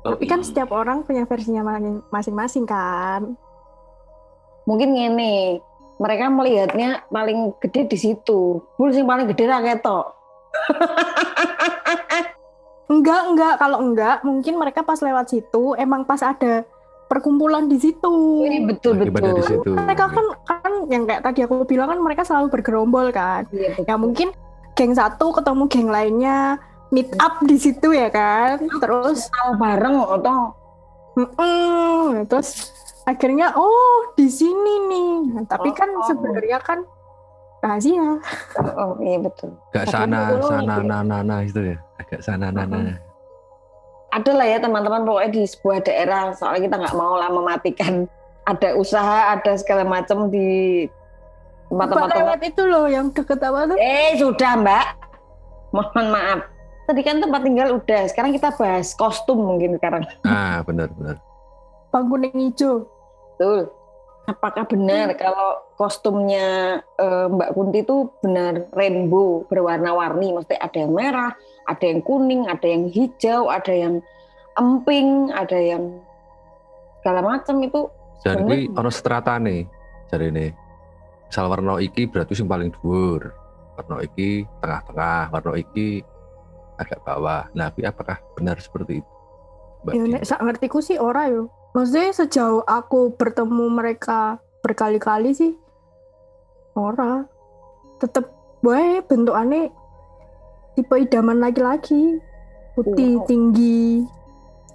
Oh, 0.01 0.17
Tapi 0.17 0.25
kan 0.25 0.41
iya. 0.41 0.47
setiap 0.47 0.73
orang 0.73 1.05
punya 1.05 1.23
versinya 1.23 1.61
ma- 1.61 2.03
masing-masing 2.09 2.65
kan. 2.65 3.37
mungkin 4.61 4.93
gini 4.93 5.57
mereka 5.97 6.29
melihatnya 6.29 7.01
paling 7.09 7.49
gede 7.57 7.89
di 7.89 7.97
situ 7.97 8.61
bul 8.77 8.93
sing 8.93 9.09
paling 9.09 9.25
gede 9.25 9.49
ra 9.49 9.57
ketok 9.57 10.05
Enggak, 12.91 13.21
enggak. 13.23 13.53
Kalau 13.55 13.79
enggak, 13.79 14.19
mungkin 14.21 14.59
mereka 14.59 14.83
pas 14.83 14.99
lewat 14.99 15.31
situ 15.31 15.79
emang 15.79 16.03
pas 16.03 16.19
ada 16.19 16.67
perkumpulan 17.07 17.71
di 17.71 17.79
situ. 17.79 18.43
Iya, 18.43 18.67
betul 18.67 18.99
Lagi 18.99 19.11
pada 19.11 19.31
di 19.31 19.33
betul 19.33 19.47
situ. 19.47 19.69
Mereka 19.71 20.05
kan 20.11 20.25
kan 20.43 20.73
yang 20.91 21.03
kayak 21.07 21.23
tadi 21.23 21.39
aku 21.41 21.63
bilang 21.63 21.87
kan 21.87 21.99
mereka 22.03 22.27
selalu 22.27 22.51
bergerombol 22.51 23.07
kan. 23.09 23.47
Iya, 23.49 23.79
betul. 23.79 23.87
Ya 23.87 23.95
mungkin 23.95 24.27
geng 24.75 24.91
satu 24.91 25.31
ketemu 25.31 25.63
geng 25.71 25.87
lainnya 25.87 26.59
meet 26.91 27.09
up 27.17 27.39
di 27.41 27.55
situ 27.55 27.91
ya 27.91 28.07
kan. 28.07 28.59
Terus 28.79 29.27
bareng 29.55 29.95
atau 30.19 30.51
mm-mm, 31.15 32.27
terus 32.27 32.71
akhirnya 33.03 33.51
oh 33.55 34.13
di 34.13 34.27
sini 34.27 34.73
nih. 34.87 35.11
Nah, 35.33 35.43
tapi 35.47 35.71
kan 35.71 35.89
Oh. 35.89 36.03
sebenarnya 36.05 36.59
kan 36.59 36.79
rahasia. 37.61 38.17
oh 38.77 38.97
iya 38.99 39.17
betul 39.17 39.53
Agak 39.69 39.85
Tapi 39.85 39.93
sana, 39.93 40.19
dulu 40.29 40.47
sana, 40.49 40.73
gitu. 40.77 40.87
nana, 40.89 40.97
nana 41.21 41.35
itu 41.41 41.61
ya. 41.61 41.77
Agak 41.97 42.21
sana, 42.21 42.47
nana. 42.49 42.97
ada 44.11 44.31
lah 44.35 44.43
ya 44.43 44.59
teman-teman 44.59 45.07
pokoknya 45.07 45.31
di 45.31 45.43
sebuah 45.47 45.87
daerah 45.87 46.35
soalnya 46.35 46.67
kita 46.67 46.75
nggak 46.83 46.97
mau 46.99 47.15
lah 47.15 47.31
mematikan 47.31 48.03
ada 48.43 48.75
usaha 48.75 49.31
ada 49.31 49.55
segala 49.55 49.87
macam 49.87 50.27
di 50.27 50.83
tempat-tempat 51.71 52.19
lewat 52.19 52.39
itu 52.43 52.63
loh 52.67 52.91
yang 52.91 53.07
deket 53.15 53.39
apa 53.39 53.71
tuh? 53.71 53.77
eh 53.79 54.19
sudah 54.19 54.59
mbak 54.59 54.85
mohon 55.71 56.05
maaf 56.11 56.43
tadi 56.91 57.01
kan 57.01 57.23
tempat 57.23 57.41
tinggal 57.41 57.79
udah 57.79 58.03
sekarang 58.11 58.35
kita 58.35 58.51
bahas 58.59 58.91
kostum 58.93 59.39
mungkin 59.39 59.79
sekarang 59.79 60.03
Ah, 60.27 60.59
benar, 60.67 60.91
benar. 60.93 61.15
Bang 61.89 62.11
kuning 62.11 62.35
hijau. 62.51 62.85
betul 63.33 63.71
apakah 64.29 64.69
benar 64.69 65.17
kalau 65.17 65.65
kostumnya 65.75 66.77
eh, 66.95 67.25
Mbak 67.25 67.49
Kunti 67.57 67.81
itu 67.81 68.05
benar 68.21 68.69
rainbow 68.71 69.47
berwarna-warni 69.49 70.29
maksudnya 70.29 70.61
ada 70.61 70.77
yang 70.77 70.93
merah 70.93 71.31
ada 71.65 71.85
yang 71.89 71.99
kuning 72.05 72.45
ada 72.45 72.67
yang 72.69 72.85
hijau 72.85 73.49
ada 73.49 73.73
yang 73.73 73.97
emping 74.55 75.33
ada 75.33 75.57
yang 75.57 75.99
segala 77.01 77.25
macam 77.25 77.55
itu 77.65 77.89
Jadi 78.21 78.45
kuwi 78.45 78.59
ono 78.77 78.93
stratane 78.93 79.65
jarine. 80.13 80.53
Misal 81.25 81.49
warna 81.49 81.81
iki 81.81 82.05
berarti 82.05 82.37
sing 82.37 82.45
paling 82.45 82.69
dhuwur. 82.69 83.33
Warna 83.73 84.05
iki 84.05 84.45
tengah-tengah, 84.61 85.33
warna 85.33 85.57
iki 85.57 86.05
agak 86.81 86.99
bawah. 87.05 87.47
Nah, 87.53 87.69
apakah 87.71 88.17
benar 88.35 88.57
seperti 88.57 88.99
itu? 88.99 89.11
Mbak 89.81 89.93
Ya 89.97 90.03
nek 90.05 90.23
sak 90.25 90.41
ngertiku 90.45 90.77
sih 90.81 90.97
ora 91.01 91.29
yo. 91.29 91.49
Maksudnya 91.73 92.11
sejauh 92.13 92.61
aku 92.67 93.15
bertemu 93.15 93.65
mereka 93.71 94.37
berkali-kali 94.61 95.31
sih 95.33 95.53
ora. 96.77 97.25
Tetep 97.97 98.29
wae 98.61 99.01
bentukannya 99.05 99.73
tipe 100.77 100.95
idaman 100.99 101.41
laki-laki. 101.41 102.21
Putih, 102.71 103.19
Wow. 103.19 103.27
tinggi, 103.27 104.07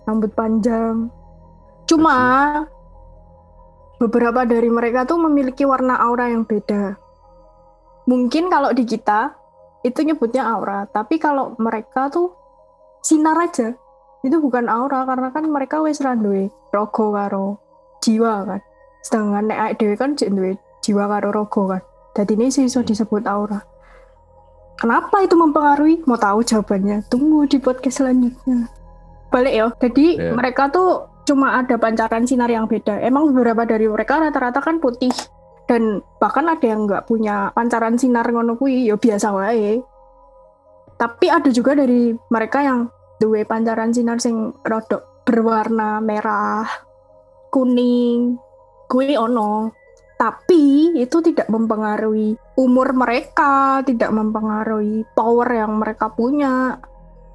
rambut 0.05 0.29
panjang. 0.37 1.09
Cuma 1.89 2.17
beberapa 3.97 4.45
dari 4.45 4.69
mereka 4.69 5.09
tuh 5.09 5.17
memiliki 5.17 5.65
warna 5.65 5.97
aura 5.97 6.29
yang 6.29 6.45
beda. 6.45 7.01
Mungkin 8.05 8.53
kalau 8.53 8.77
di 8.77 8.85
kita 8.85 9.33
itu 9.87 10.03
nyebutnya 10.03 10.43
aura, 10.51 10.91
tapi 10.91 11.23
kalau 11.23 11.55
mereka 11.63 12.11
tuh 12.11 12.35
sinar 13.07 13.39
aja 13.39 13.79
itu 14.27 14.37
bukan 14.43 14.67
aura 14.67 15.07
karena 15.07 15.31
kan 15.31 15.47
mereka 15.47 15.79
wis 15.79 16.03
ra 16.03 16.19
duwe 16.19 16.51
raga 16.75 17.07
karo 17.15 17.63
jiwa 18.03 18.43
kan 18.43 18.61
sedangkan 19.07 19.47
nek 19.47 19.59
awake 19.63 19.77
dhewe 19.79 19.95
kan 19.95 20.11
jek 20.19 20.35
duwe 20.35 20.59
jiwa 20.83 21.07
karo 21.07 21.31
rogo 21.31 21.63
kan. 21.71 21.83
Jadi 22.17 22.33
ini 22.35 22.47
sih 22.51 22.65
iso 22.67 22.83
disebut 22.83 23.29
aura. 23.29 23.61
Kenapa 24.77 25.21
itu 25.25 25.37
mempengaruhi? 25.37 26.05
Mau 26.09 26.17
tahu 26.17 26.41
jawabannya? 26.45 27.05
Tunggu 27.13 27.45
di 27.45 27.61
podcast 27.61 28.01
selanjutnya. 28.01 28.69
Balik 29.29 29.53
ya. 29.53 29.67
Jadi 29.85 30.17
Iya. 30.17 30.33
mereka 30.33 30.69
tuh 30.73 31.09
cuma 31.29 31.61
ada 31.61 31.77
pancaran 31.77 32.25
sinar 32.25 32.49
yang 32.49 32.65
beda. 32.69 33.01
Emang 33.05 33.33
beberapa 33.33 33.69
dari 33.69 33.85
mereka 33.89 34.21
rata-rata 34.21 34.65
kan 34.65 34.81
putih 34.81 35.13
dan 35.67 36.01
bahkan 36.23 36.47
ada 36.47 36.63
yang 36.63 36.87
nggak 36.87 37.11
punya 37.11 37.51
pancaran 37.51 37.99
sinar 37.99 38.27
ngono 38.31 38.55
kuwi 38.55 38.87
ya 38.87 38.97
biasa 38.97 39.35
wae. 39.35 39.83
Tapi 40.97 41.27
ada 41.29 41.51
juga 41.53 41.77
dari 41.77 42.15
mereka 42.33 42.65
yang 42.65 42.89
duwe 43.21 43.45
pancaran 43.45 43.93
sinar 43.93 44.23
sing 44.23 44.55
rodok 44.65 45.27
berwarna 45.27 45.99
merah, 45.99 46.65
kuning, 47.51 48.39
kuwi 48.87 49.19
ono. 49.19 49.75
Tapi 50.17 50.97
itu 50.97 51.21
tidak 51.21 51.53
mempengaruhi 51.53 52.41
umur 52.57 52.97
mereka, 52.97 53.85
tidak 53.85 54.09
mempengaruhi 54.15 55.05
power 55.13 55.49
yang 55.53 55.77
mereka 55.77 56.09
punya. 56.09 56.81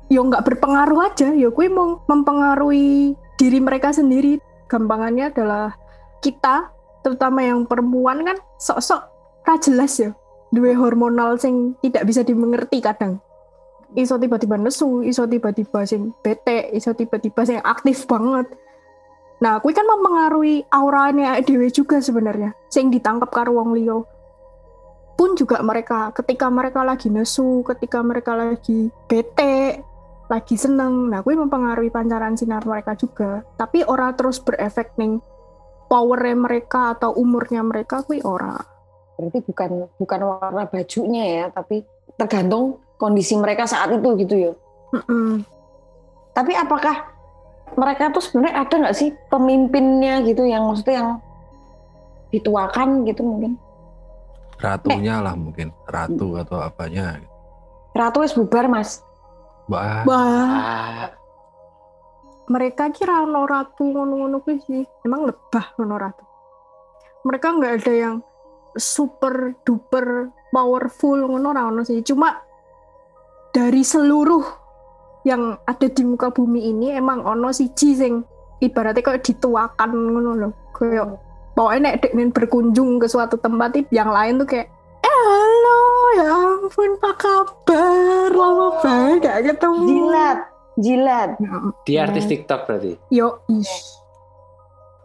Yo 0.09 0.25
nggak 0.25 0.43
berpengaruh 0.47 1.13
aja, 1.13 1.29
yo 1.35 1.53
kuwi 1.53 1.69
mau 1.69 2.01
mempengaruhi 2.09 3.13
diri 3.37 3.59
mereka 3.61 3.93
sendiri. 3.93 4.41
Gampangannya 4.65 5.29
adalah 5.29 5.77
kita, 6.23 6.73
terutama 7.01 7.45
yang 7.45 7.65
perempuan 7.65 8.23
kan 8.25 8.37
sok-sok 8.57 9.01
ra 9.45 9.55
jelas 9.57 9.97
ya. 9.97 10.11
Duwe 10.51 10.75
hormonal 10.75 11.39
sing 11.39 11.79
tidak 11.79 12.03
bisa 12.07 12.21
dimengerti 12.27 12.83
kadang. 12.83 13.23
Iso 13.95 14.15
tiba-tiba 14.15 14.55
nesu, 14.55 15.03
iso 15.03 15.27
tiba-tiba 15.27 15.83
sing 15.83 16.15
bete, 16.23 16.71
iso 16.75 16.91
tiba-tiba 16.95 17.43
sing 17.43 17.59
aktif 17.63 18.07
banget. 18.07 18.47
Nah, 19.41 19.57
kuwi 19.57 19.73
kan 19.73 19.87
mempengaruhi 19.89 20.69
auranya 20.69 21.39
dhewe 21.41 21.67
juga 21.73 21.97
sebenarnya. 21.97 22.53
Sing 22.69 22.93
ditangkap 22.93 23.33
karo 23.33 23.57
wong 23.57 23.73
liya. 23.73 23.99
Pun 25.17 25.33
juga 25.33 25.59
mereka 25.65 26.13
ketika 26.13 26.47
mereka 26.47 26.85
lagi 26.85 27.09
nesu, 27.09 27.65
ketika 27.65 27.99
mereka 28.05 28.37
lagi 28.37 28.93
bete, 29.09 29.81
lagi 30.31 30.55
seneng, 30.55 31.11
nah 31.11 31.19
kuwi 31.19 31.35
mempengaruhi 31.35 31.91
pancaran 31.91 32.39
sinar 32.39 32.63
mereka 32.63 32.95
juga. 32.95 33.43
Tapi 33.59 33.83
ora 33.83 34.15
terus 34.15 34.39
berefek 34.39 34.95
ning 34.95 35.19
powernya 35.91 36.39
mereka 36.39 36.95
atau 36.95 37.11
umurnya 37.19 37.59
mereka 37.67 38.07
kuwi 38.07 38.23
ora. 38.23 38.55
Berarti 39.19 39.43
bukan 39.43 39.91
bukan 39.99 40.19
warna 40.23 40.63
bajunya 40.71 41.23
ya, 41.27 41.45
tapi 41.51 41.83
tergantung 42.15 42.79
kondisi 42.95 43.35
mereka 43.35 43.67
saat 43.67 43.91
itu 43.91 44.07
gitu 44.23 44.35
ya. 44.39 44.51
Mm-mm. 44.95 45.43
Tapi 46.31 46.55
apakah 46.55 47.11
mereka 47.75 48.07
tuh 48.15 48.23
sebenarnya 48.23 48.63
ada 48.63 48.75
nggak 48.87 48.95
sih 48.95 49.11
pemimpinnya 49.27 50.23
gitu 50.23 50.47
yang 50.47 50.63
maksudnya 50.71 50.95
yang 51.03 51.11
dituakan 52.31 53.03
gitu 53.03 53.27
mungkin? 53.27 53.59
Ratunya 54.55 55.19
lah 55.19 55.35
mungkin, 55.35 55.75
ratu 55.91 56.39
atau 56.39 56.63
apanya. 56.63 57.19
Ratu 57.91 58.23
wis 58.23 58.31
bubar 58.31 58.71
mas. 58.71 59.03
Wah, 59.67 60.07
Wah, 60.07 60.47
Ah, 60.47 61.05
mereka 62.51 62.91
kira 62.91 63.23
ono 63.23 63.47
ratu 63.47 63.87
ngono-ngono 63.87 64.43
kuwi 64.43 64.59
sih. 64.67 64.83
Emang 65.07 65.23
lebah 65.23 65.79
ono 65.79 65.95
ratu. 65.95 66.23
Mereka 67.23 67.47
nggak 67.55 67.73
ada 67.79 67.93
yang 67.95 68.15
super 68.75 69.55
duper 69.63 70.27
powerful 70.51 71.15
ngono 71.15 71.55
ora 71.55 71.71
ono 71.71 71.87
sih. 71.87 72.03
Cuma 72.03 72.35
dari 73.55 73.83
seluruh 73.87 74.43
yang 75.23 75.55
ada 75.63 75.87
di 75.87 76.03
muka 76.03 76.33
bumi 76.33 76.75
ini 76.75 76.91
emang 76.91 77.23
ono 77.23 77.55
siji 77.55 77.95
sing 77.95 78.13
ibaratnya 78.59 78.99
kayak 78.99 79.23
dituakan 79.23 79.91
ngono 79.95 80.31
loh. 80.35 80.51
Kayak 80.75 81.23
pokoknya 81.55 81.95
nek 81.95 82.11
nen 82.11 82.35
berkunjung 82.35 82.99
ke 82.99 83.07
suatu 83.07 83.39
tempat 83.39 83.79
yang 83.95 84.11
lain 84.11 84.43
tuh 84.43 84.47
kayak 84.47 84.67
eh 85.01 85.19
halo 85.27 85.79
ya 86.15 86.29
ampun 86.31 86.91
apa 86.99 87.11
kabar 87.19 88.29
lama 88.31 88.67
banget 88.79 89.17
gak 89.25 89.39
ketemu 89.51 89.83
Jilat, 89.89 90.37
jilat. 90.79 91.35
Dia 91.87 92.03
Hmm. 92.03 92.07
artis 92.07 92.25
TikTok 92.29 92.67
berarti. 92.67 92.93
Yo. 93.11 93.43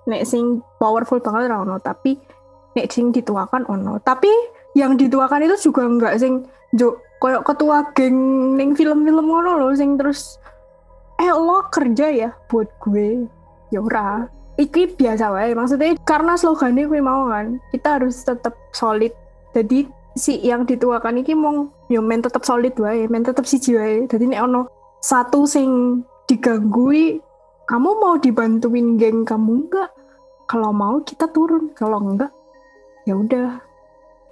Nek 0.06 0.22
sing 0.22 0.62
powerful 0.78 1.18
banget 1.18 1.50
ora 1.50 1.66
ono, 1.66 1.76
tapi 1.82 2.14
nek 2.78 2.86
sing 2.92 3.10
dituakan 3.10 3.66
ono. 3.66 3.98
Tapi 3.98 4.30
yang 4.78 4.94
dituakan 4.94 5.42
itu 5.42 5.72
juga 5.72 5.82
enggak 5.88 6.14
sing 6.22 6.46
jo 6.76 7.00
koyok 7.18 7.42
ketua 7.42 7.90
geng 7.96 8.14
ning 8.54 8.76
film-film 8.76 9.24
ngono 9.24 9.56
loh 9.56 9.72
sing 9.72 9.96
terus 9.96 10.36
eh 11.16 11.32
lo 11.32 11.64
kerja 11.72 12.06
ya 12.12 12.30
buat 12.46 12.68
gue. 12.84 13.24
Ya 13.72 13.80
ora. 13.82 14.28
Iki 14.56 14.96
biasa 14.96 15.32
wae. 15.36 15.52
Maksudnya 15.52 16.00
karena 16.08 16.32
slogannya 16.38 16.88
gue 16.88 17.00
mau 17.04 17.28
kan, 17.28 17.60
kita 17.76 18.00
harus 18.00 18.24
tetap 18.24 18.56
solid. 18.72 19.12
Jadi 19.52 19.84
si 20.16 20.40
yang 20.40 20.64
dituakan 20.64 21.20
iki 21.20 21.36
mau 21.36 21.68
yo 21.92 22.00
men 22.00 22.24
tetap 22.24 22.40
solid 22.44 22.72
wae, 22.80 23.04
men 23.10 23.20
tetap 23.20 23.44
siji 23.44 23.76
wae. 23.76 24.08
Jadi 24.08 24.24
nek 24.32 24.40
ono 24.48 24.64
satu 25.06 25.46
sing 25.46 26.02
diganggui 26.26 27.22
kamu 27.70 27.90
mau 28.02 28.18
dibantuin 28.18 28.98
geng 28.98 29.22
kamu 29.22 29.62
enggak 29.66 29.90
kalau 30.50 30.74
mau 30.74 30.98
kita 31.06 31.30
turun 31.30 31.70
kalau 31.78 32.02
enggak 32.02 32.34
ya 33.06 33.14
udah. 33.14 33.62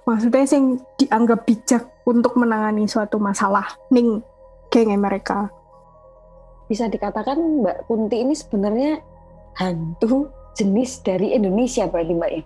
Maksudnya 0.05 0.45
sing 0.45 0.83
dianggap 1.01 1.47
bijak 1.49 1.87
untuk 2.05 2.35
menangani 2.37 2.85
suatu 2.85 3.17
masalah 3.17 3.65
ning 3.89 4.21
geng 4.69 4.93
mereka 4.99 5.49
Bisa 6.69 6.85
dikatakan 6.85 7.39
Mbak 7.63 7.89
Kunti 7.89 8.21
ini 8.21 8.35
sebenarnya 8.37 9.01
hantu 9.57 10.29
jenis 10.53 11.01
dari 11.01 11.33
Indonesia 11.33 11.87
berarti 11.87 12.13
Mbak 12.13 12.31
ya? 12.35 12.41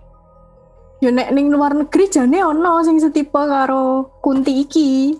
ya 1.00 1.10
nek 1.10 1.28
ning 1.32 1.50
luar 1.50 1.72
negeri 1.74 2.06
jane 2.12 2.38
ono 2.44 2.80
sing 2.86 3.00
setipe 3.02 3.42
karo 3.42 4.14
kunti 4.22 4.62
iki. 4.64 5.16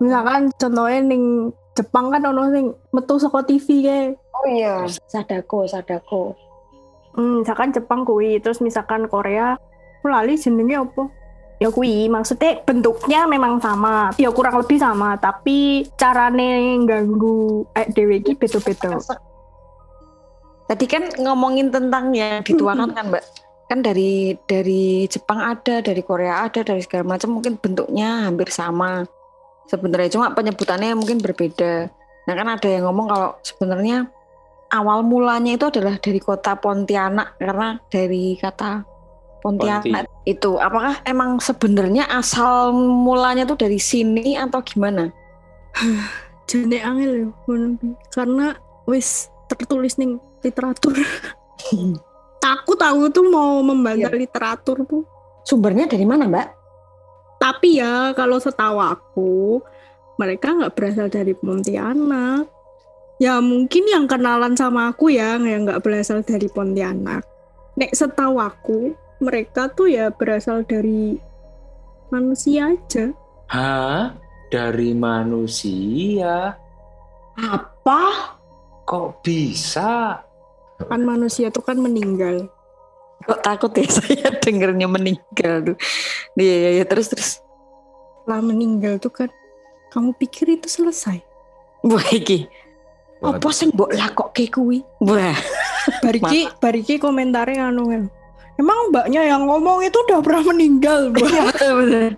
Misalkan 0.00 0.54
contohnya 0.56 1.00
ning 1.02 1.52
Jepang 1.76 2.08
kan 2.08 2.24
ono 2.24 2.48
sing 2.48 2.72
metu 2.90 3.20
saka 3.20 3.44
TV 3.44 3.84
kayak 3.84 4.16
Oh 4.36 4.46
iya, 4.48 4.84
Sadako, 5.08 5.64
Sadako. 5.64 6.36
Hmm, 7.16 7.40
misalkan 7.40 7.72
Jepang 7.72 8.04
kuwi, 8.04 8.36
terus 8.44 8.60
misalkan 8.60 9.08
Korea, 9.08 9.56
aku 10.00 10.12
lali 10.12 10.36
jenenge 10.36 10.76
apa? 10.76 11.08
Ya 11.56 11.72
kuwi, 11.72 12.12
maksudnya 12.12 12.60
bentuknya 12.68 13.24
memang 13.24 13.56
sama, 13.64 14.12
ya 14.20 14.28
kurang 14.28 14.60
lebih 14.60 14.76
sama, 14.76 15.16
tapi 15.16 15.88
carane 15.96 16.76
ganggu 16.84 17.64
eh 17.72 17.88
dewe 17.88 18.20
iki 18.20 18.36
beda-beda. 18.36 19.00
Tadi 20.68 20.84
kan 20.84 21.08
ngomongin 21.16 21.72
tentang 21.72 22.12
yang 22.12 22.44
dituakan 22.44 22.92
kan 22.92 23.08
Mbak. 23.08 23.24
Kan 23.72 23.80
dari 23.80 24.36
dari 24.44 25.08
Jepang 25.08 25.40
ada, 25.40 25.80
dari 25.80 26.04
Korea 26.04 26.44
ada, 26.44 26.60
dari 26.60 26.84
segala 26.84 27.16
macam 27.16 27.40
mungkin 27.40 27.56
bentuknya 27.56 28.28
hampir 28.28 28.52
sama. 28.52 29.08
Sebenarnya 29.66 30.14
cuma 30.14 30.30
penyebutannya 30.30 30.94
mungkin 30.94 31.18
berbeda. 31.18 31.90
Nah 32.26 32.34
kan 32.34 32.48
ada 32.50 32.68
yang 32.70 32.86
ngomong 32.90 33.06
kalau 33.10 33.30
sebenarnya 33.42 34.06
awal 34.70 35.06
mulanya 35.06 35.54
itu 35.54 35.66
adalah 35.70 35.98
dari 35.98 36.18
kota 36.18 36.58
Pontianak 36.58 37.38
karena 37.38 37.78
dari 37.90 38.34
kata 38.38 38.82
Pontianak 39.42 40.10
itu. 40.26 40.58
Apakah 40.58 41.02
emang 41.06 41.38
sebenarnya 41.38 42.10
asal 42.10 42.74
mulanya 42.74 43.46
tuh 43.46 43.58
dari 43.58 43.78
sini 43.78 44.34
atau 44.34 44.58
gimana? 44.62 45.10
Jane 46.46 46.78
angel 46.78 47.12
ya, 47.18 47.28
karena 48.14 48.54
wis 48.86 49.30
tertulis 49.50 49.98
ning 49.98 50.22
literatur. 50.46 50.94
Takut 52.38 52.78
aku 52.86 53.10
tuh 53.10 53.26
mau 53.26 53.58
membantah 53.66 54.14
literatur 54.14 54.86
tuh. 54.86 55.02
Sumbernya 55.46 55.90
dari 55.90 56.06
mana 56.06 56.26
Mbak? 56.26 56.55
Tapi 57.36 57.80
ya 57.80 58.16
kalau 58.16 58.40
setahu 58.40 58.78
aku 58.80 59.60
mereka 60.16 60.56
nggak 60.56 60.74
berasal 60.74 61.08
dari 61.12 61.36
Pontianak. 61.36 62.48
Ya 63.16 63.40
mungkin 63.40 63.88
yang 63.88 64.04
kenalan 64.04 64.52
sama 64.56 64.92
aku 64.92 65.08
ya 65.12 65.40
yang 65.40 65.64
nggak 65.68 65.84
berasal 65.84 66.20
dari 66.24 66.48
Pontianak. 66.48 67.24
Nek 67.76 67.92
setahu 67.92 68.40
aku 68.40 68.92
mereka 69.20 69.68
tuh 69.72 69.88
ya 69.88 70.12
berasal 70.12 70.64
dari 70.64 71.16
manusia 72.12 72.72
aja. 72.72 73.12
Hah? 73.48 74.12
Dari 74.46 74.94
manusia? 74.94 76.54
Apa? 77.36 78.02
Kok 78.86 79.20
bisa? 79.20 80.22
Kan 80.86 81.02
manusia 81.02 81.50
tuh 81.50 81.64
kan 81.64 81.80
meninggal. 81.80 82.46
Kok 83.24 83.40
takut 83.40 83.72
ya 83.72 83.88
saya 83.96 84.28
dengernya 84.36 84.84
meninggal 84.84 85.72
tuh. 85.72 85.76
Iya, 86.36 86.54
iya, 86.54 86.70
iya. 86.82 86.84
terus 86.84 87.08
terus. 87.08 87.40
Setelah 88.22 88.42
meninggal 88.42 89.00
tuh 89.00 89.14
kan 89.14 89.30
kamu 89.94 90.12
pikir 90.20 90.60
itu 90.60 90.68
selesai. 90.68 91.22
Wah 91.86 92.06
iki. 92.12 92.50
Apa 93.24 93.48
sing 93.54 93.72
mbok 93.72 93.96
lakokke 93.96 94.52
kuwi? 94.52 94.84
Wah. 95.00 95.36
Bariki 96.04 96.50
bariki 96.58 96.98
komentarnya 96.98 97.70
anu 97.70 97.88
kan. 97.88 98.04
Emang 98.58 98.90
mbaknya 98.90 99.22
yang 99.22 99.46
ngomong 99.46 99.84
itu 99.84 99.94
udah 100.08 100.18
pernah 100.24 100.50
meninggal, 100.50 101.12
Mbak. 101.12 101.28
Iya 101.28 101.40
betul 101.44 101.72
betul. 101.76 102.12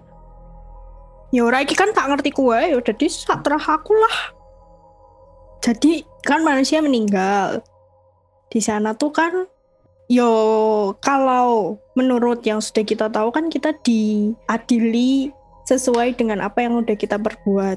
ya 1.28 1.44
ora 1.44 1.60
iki 1.60 1.76
kan 1.76 1.92
tak 1.92 2.08
ngerti 2.08 2.32
kue 2.32 2.56
ya 2.56 2.78
jadi 2.80 3.06
satrah 3.08 3.60
aku 3.60 3.92
lah 3.92 4.32
jadi 5.60 6.06
kan 6.24 6.40
manusia 6.40 6.80
meninggal 6.80 7.60
di 8.48 8.64
sana 8.64 8.96
tuh 8.96 9.12
kan 9.12 9.44
Yo, 10.08 10.96
kalau 11.04 11.76
menurut 11.92 12.40
yang 12.40 12.64
sudah 12.64 12.80
kita 12.80 13.12
tahu 13.12 13.28
kan 13.28 13.52
kita 13.52 13.76
diadili 13.84 15.28
sesuai 15.68 16.16
dengan 16.16 16.40
apa 16.40 16.64
yang 16.64 16.80
udah 16.80 16.96
kita 16.96 17.20
perbuat. 17.20 17.76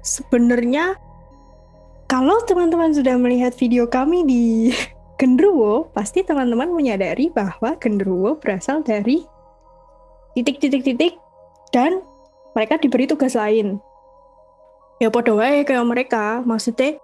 Sebenarnya 0.00 0.96
kalau 2.08 2.40
teman-teman 2.48 2.96
sudah 2.96 3.20
melihat 3.20 3.52
video 3.52 3.84
kami 3.84 4.24
di 4.24 4.44
Gendruwo, 5.20 5.92
pasti 5.92 6.24
teman-teman 6.24 6.72
menyadari 6.72 7.28
bahwa 7.28 7.76
Gendruwo 7.76 8.40
berasal 8.40 8.80
dari 8.80 9.28
titik-titik-titik 10.32 11.20
dan 11.68 12.00
mereka 12.56 12.80
diberi 12.80 13.04
tugas 13.04 13.36
lain. 13.36 13.76
Ya 15.04 15.12
podo 15.12 15.36
wae 15.36 15.68
kayak 15.68 15.84
mereka, 15.84 16.40
maksudnya 16.48 16.96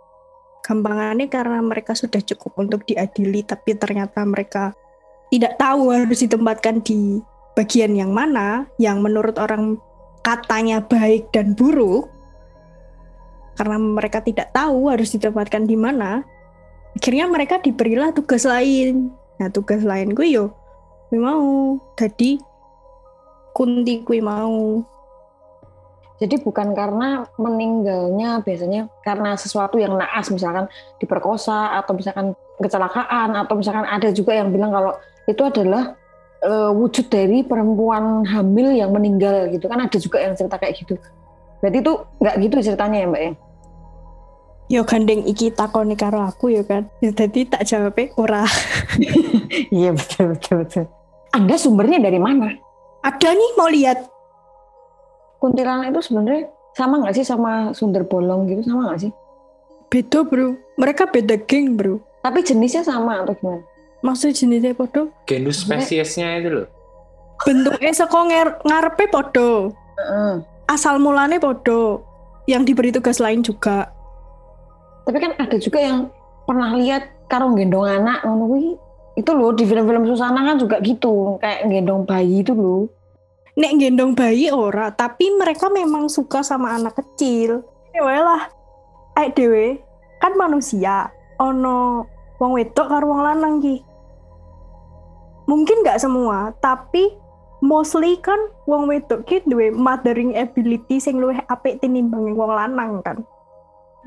gampangannya 0.62 1.27
karena 1.27 1.59
mereka 1.59 1.92
sudah 1.92 2.22
cukup 2.22 2.55
untuk 2.62 2.87
diadili 2.87 3.42
tapi 3.42 3.75
ternyata 3.75 4.22
mereka 4.22 4.72
tidak 5.29 5.59
tahu 5.59 5.90
harus 5.90 6.22
ditempatkan 6.22 6.81
di 6.87 7.18
bagian 7.59 7.92
yang 7.98 8.14
mana 8.14 8.64
yang 8.79 9.03
menurut 9.03 9.37
orang 9.37 9.77
katanya 10.22 10.81
baik 10.85 11.29
dan 11.35 11.53
buruk. 11.59 12.09
Karena 13.53 13.77
mereka 13.77 14.25
tidak 14.25 14.48
tahu 14.57 14.88
harus 14.88 15.12
ditempatkan 15.12 15.68
di 15.68 15.77
mana 15.77 16.25
akhirnya 16.96 17.29
mereka 17.29 17.61
diberilah 17.61 18.14
tugas 18.16 18.48
lain. 18.48 19.12
Nah 19.37 19.48
tugas 19.53 19.85
lain 19.85 20.14
gue 20.16 20.29
yo 20.31 20.55
gue 21.12 21.20
mau. 21.20 21.77
Jadi 21.98 22.40
kunti 23.53 24.01
gue 24.01 24.18
mau 24.25 24.81
Jadi 26.22 26.38
bukan 26.38 26.70
karena 26.70 27.26
meninggalnya 27.35 28.46
biasanya 28.46 28.87
karena 29.02 29.35
sesuatu 29.35 29.74
yang 29.74 29.98
naas 29.98 30.30
misalkan 30.30 30.70
diperkosa 31.02 31.82
atau 31.82 31.98
misalkan 31.98 32.38
kecelakaan 32.62 33.35
atau 33.35 33.58
misalkan 33.58 33.82
ada 33.82 34.14
juga 34.14 34.38
yang 34.38 34.54
bilang 34.54 34.70
kalau 34.70 34.94
itu 35.26 35.42
adalah 35.42 35.98
e, 36.38 36.52
wujud 36.78 37.11
dari 37.11 37.42
perempuan 37.42 38.22
hamil 38.22 38.70
yang 38.70 38.94
meninggal 38.94 39.50
gitu 39.50 39.66
kan 39.66 39.82
ada 39.82 39.98
juga 39.98 40.22
yang 40.22 40.38
cerita 40.38 40.62
kayak 40.62 40.78
gitu. 40.78 40.94
Berarti 41.58 41.82
itu 41.82 41.92
nggak 42.22 42.35
gitu 42.38 42.54
ceritanya 42.70 42.98
ya 43.02 43.08
mbak 43.11 43.22
ya? 43.26 43.32
yo 44.72 44.88
gandeng 44.88 45.26
iki 45.28 45.52
takoni 45.52 45.92
karo 45.92 46.24
aku 46.24 46.48
ya 46.48 46.64
kan 46.64 46.88
ya, 47.04 47.12
jadi 47.12 47.44
tak 47.44 47.68
jawabnya 47.68 48.08
ora 48.16 48.42
Iya 49.74 49.92
betul 49.92 50.32
betul 50.32 50.54
betul. 50.64 50.85
Anda 51.35 51.61
sumbernya 51.61 52.00
dari 52.00 52.16
mana? 52.16 52.56
ada 53.02 53.28
nih 53.35 53.50
mau 53.58 53.66
lihat 53.66 53.98
Kuntilanak 55.42 55.90
itu 55.90 56.00
sebenarnya 56.00 56.46
sama 56.72 57.02
nggak 57.02 57.14
sih 57.14 57.26
sama 57.26 57.74
Sundar 57.74 58.07
Bolong 58.07 58.46
gitu 58.46 58.62
sama 58.62 58.87
nggak 58.88 59.02
sih? 59.02 59.12
beda 59.90 60.24
bro 60.24 60.57
mereka 60.78 61.05
beda 61.05 61.37
geng 61.42 61.76
bro 61.76 62.00
Tapi 62.22 62.40
jenisnya 62.40 62.81
sama 62.81 63.20
atau 63.20 63.35
gimana? 63.35 63.61
maksud 64.00 64.33
jenisnya 64.33 64.72
podo 64.72 65.12
Genus 65.26 65.61
spesiesnya 65.61 66.38
itu 66.38 66.48
loh. 66.48 66.66
bentuknya 67.38 67.92
seko 67.92 68.24
nger- 68.24 68.62
ngarepe 68.62 69.05
podo 69.07 69.74
Heeh. 69.98 70.35
asal 70.64 70.96
mulane 70.96 71.37
podo 71.37 72.07
yang 72.46 72.62
diberi 72.62 72.88
tugas 72.88 73.18
lain 73.18 73.42
juga 73.42 73.92
Tapi 75.02 75.18
kan 75.18 75.35
ada 75.37 75.57
juga 75.59 75.76
yang 75.76 76.09
pernah 76.42 76.72
lihat 76.72 77.26
karo 77.26 77.50
gendong 77.52 77.83
anak 77.83 78.22
ngono 78.22 78.46
kuwi. 78.46 78.70
Itu 79.12 79.35
loh 79.35 79.50
di 79.50 79.66
film-film 79.66 80.07
Susana 80.07 80.40
kan 80.40 80.57
juga 80.57 80.78
gitu, 80.78 81.37
kayak 81.37 81.66
gendong 81.66 82.07
bayi 82.07 82.40
itu 82.40 82.55
loh. 82.55 82.87
Nek 83.53 83.77
gendong 83.77 84.17
bayi 84.17 84.49
ora 84.49 84.88
tapi 84.88 85.29
mereka 85.37 85.69
memang 85.69 86.09
suka 86.09 86.41
sama 86.41 86.73
anak 86.73 86.97
kecil. 86.97 87.61
Ya 87.93 88.01
lah. 88.03 88.49
Aek 89.12 89.37
dewe 89.37 89.81
kan 90.25 90.33
manusia. 90.41 91.12
Ono 91.37 92.09
wong 92.41 92.53
wedok 92.57 92.88
karo 92.88 93.12
wong 93.12 93.23
lanang 93.23 93.55
ki. 93.61 93.77
Mungkin 95.45 95.85
nggak 95.85 96.01
semua 96.01 96.57
tapi 96.65 97.12
mostly 97.61 98.17
kan 98.25 98.41
wong 98.65 98.88
wedok 98.88 99.29
ki 99.29 99.45
duwe 99.45 99.69
mothering 99.69 100.33
ability 100.35 100.97
sing 100.97 101.21
luwih 101.21 101.38
apik 101.53 101.77
tinimbang 101.85 102.33
wong 102.33 102.53
lanang 102.57 103.05
kan. 103.05 103.21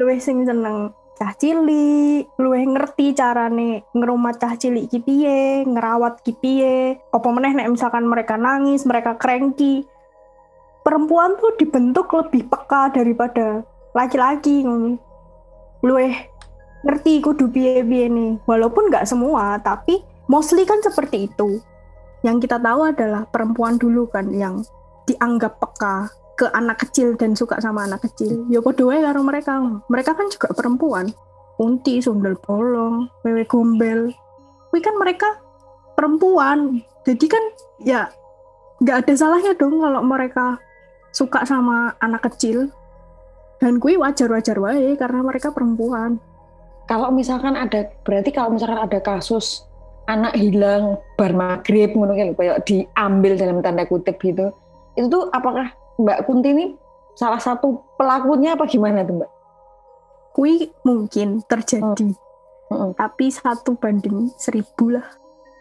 Luwih 0.01 0.17
sing 0.17 0.41
seneng 0.41 0.89
cah 1.15 1.31
cilik, 1.39 2.27
luwih 2.35 2.65
ngerti 2.67 3.15
carane 3.15 3.87
ngerumat 3.95 4.35
cah 4.35 4.59
cilik 4.59 4.91
ki 4.91 4.99
piye, 4.99 5.63
ngerawat 5.63 6.19
ki 6.21 6.35
piye. 6.37 6.99
Apa 7.15 7.27
meneh 7.31 7.55
nek 7.55 7.71
misalkan 7.71 8.03
mereka 8.03 8.35
nangis, 8.35 8.83
mereka 8.83 9.15
cranky. 9.15 9.87
Perempuan 10.83 11.39
tuh 11.39 11.55
dibentuk 11.57 12.11
lebih 12.13 12.45
peka 12.45 12.93
daripada 12.93 13.63
laki-laki 13.95 14.67
ngono. 14.67 14.99
Luwih 15.81 16.13
ngerti 16.85 17.23
kudu 17.23 17.49
piye-piye 17.49 18.11
nih. 18.11 18.31
Walaupun 18.45 18.93
nggak 18.93 19.07
semua, 19.09 19.57
tapi 19.63 20.03
mostly 20.29 20.67
kan 20.67 20.83
seperti 20.83 21.31
itu. 21.31 21.63
Yang 22.21 22.45
kita 22.45 22.61
tahu 22.61 22.91
adalah 22.91 23.25
perempuan 23.25 23.79
dulu 23.81 24.05
kan 24.11 24.29
yang 24.29 24.61
dianggap 25.05 25.61
peka 25.61 26.09
ke 26.35 26.51
anak 26.51 26.83
kecil 26.87 27.15
dan 27.15 27.33
suka 27.33 27.57
sama 27.63 27.87
anak 27.87 28.03
kecil. 28.03 28.43
Ya 28.51 28.59
podo 28.59 28.91
karo 28.91 29.23
mereka. 29.23 29.55
Mereka 29.87 30.11
kan 30.13 30.27
juga 30.27 30.51
perempuan. 30.51 31.09
Kunti, 31.55 32.03
sundel 32.03 32.35
bolong, 32.35 33.07
wewe 33.23 33.47
gombel. 33.47 34.11
Kuwi 34.69 34.83
kan 34.83 34.95
mereka 34.99 35.39
perempuan. 35.95 36.83
Jadi 37.07 37.25
kan 37.31 37.43
ya 37.79 38.11
nggak 38.83 39.07
ada 39.07 39.13
salahnya 39.15 39.55
dong 39.55 39.79
kalau 39.79 40.03
mereka 40.03 40.59
suka 41.15 41.47
sama 41.47 41.95
anak 42.03 42.27
kecil. 42.27 42.67
Dan 43.55 43.79
kui 43.79 43.95
wajar-wajar 43.95 44.59
wae 44.59 44.99
karena 44.99 45.23
mereka 45.23 45.55
perempuan. 45.55 46.19
Kalau 46.85 47.09
misalkan 47.15 47.55
ada 47.55 47.87
berarti 48.03 48.35
kalau 48.35 48.51
misalkan 48.51 48.77
ada 48.77 48.99
kasus 48.99 49.63
anak 50.05 50.35
hilang 50.37 50.99
bar 51.17 51.33
maghrib 51.33 51.95
ngono 51.95 52.13
kayak 52.13 52.67
diambil 52.67 53.39
dalam 53.39 53.63
tanda 53.63 53.87
kutip 53.87 54.19
gitu. 54.19 54.51
Itu 54.99 55.07
tuh 55.07 55.23
apakah 55.31 55.84
Mbak 55.95 56.27
Kunti 56.27 56.51
ini 56.51 56.65
salah 57.15 57.39
satu 57.39 57.79
pelakunya 57.95 58.59
apa 58.59 58.67
gimana 58.67 59.07
tuh 59.07 59.23
Mbak? 59.23 59.31
Kui 60.35 60.67
mungkin 60.83 61.39
terjadi. 61.47 62.15
Mm-mm. 62.65 62.97
tapi 62.97 63.29
satu 63.29 63.77
banding 63.77 64.33
seribu 64.41 64.97
lah. 64.97 65.05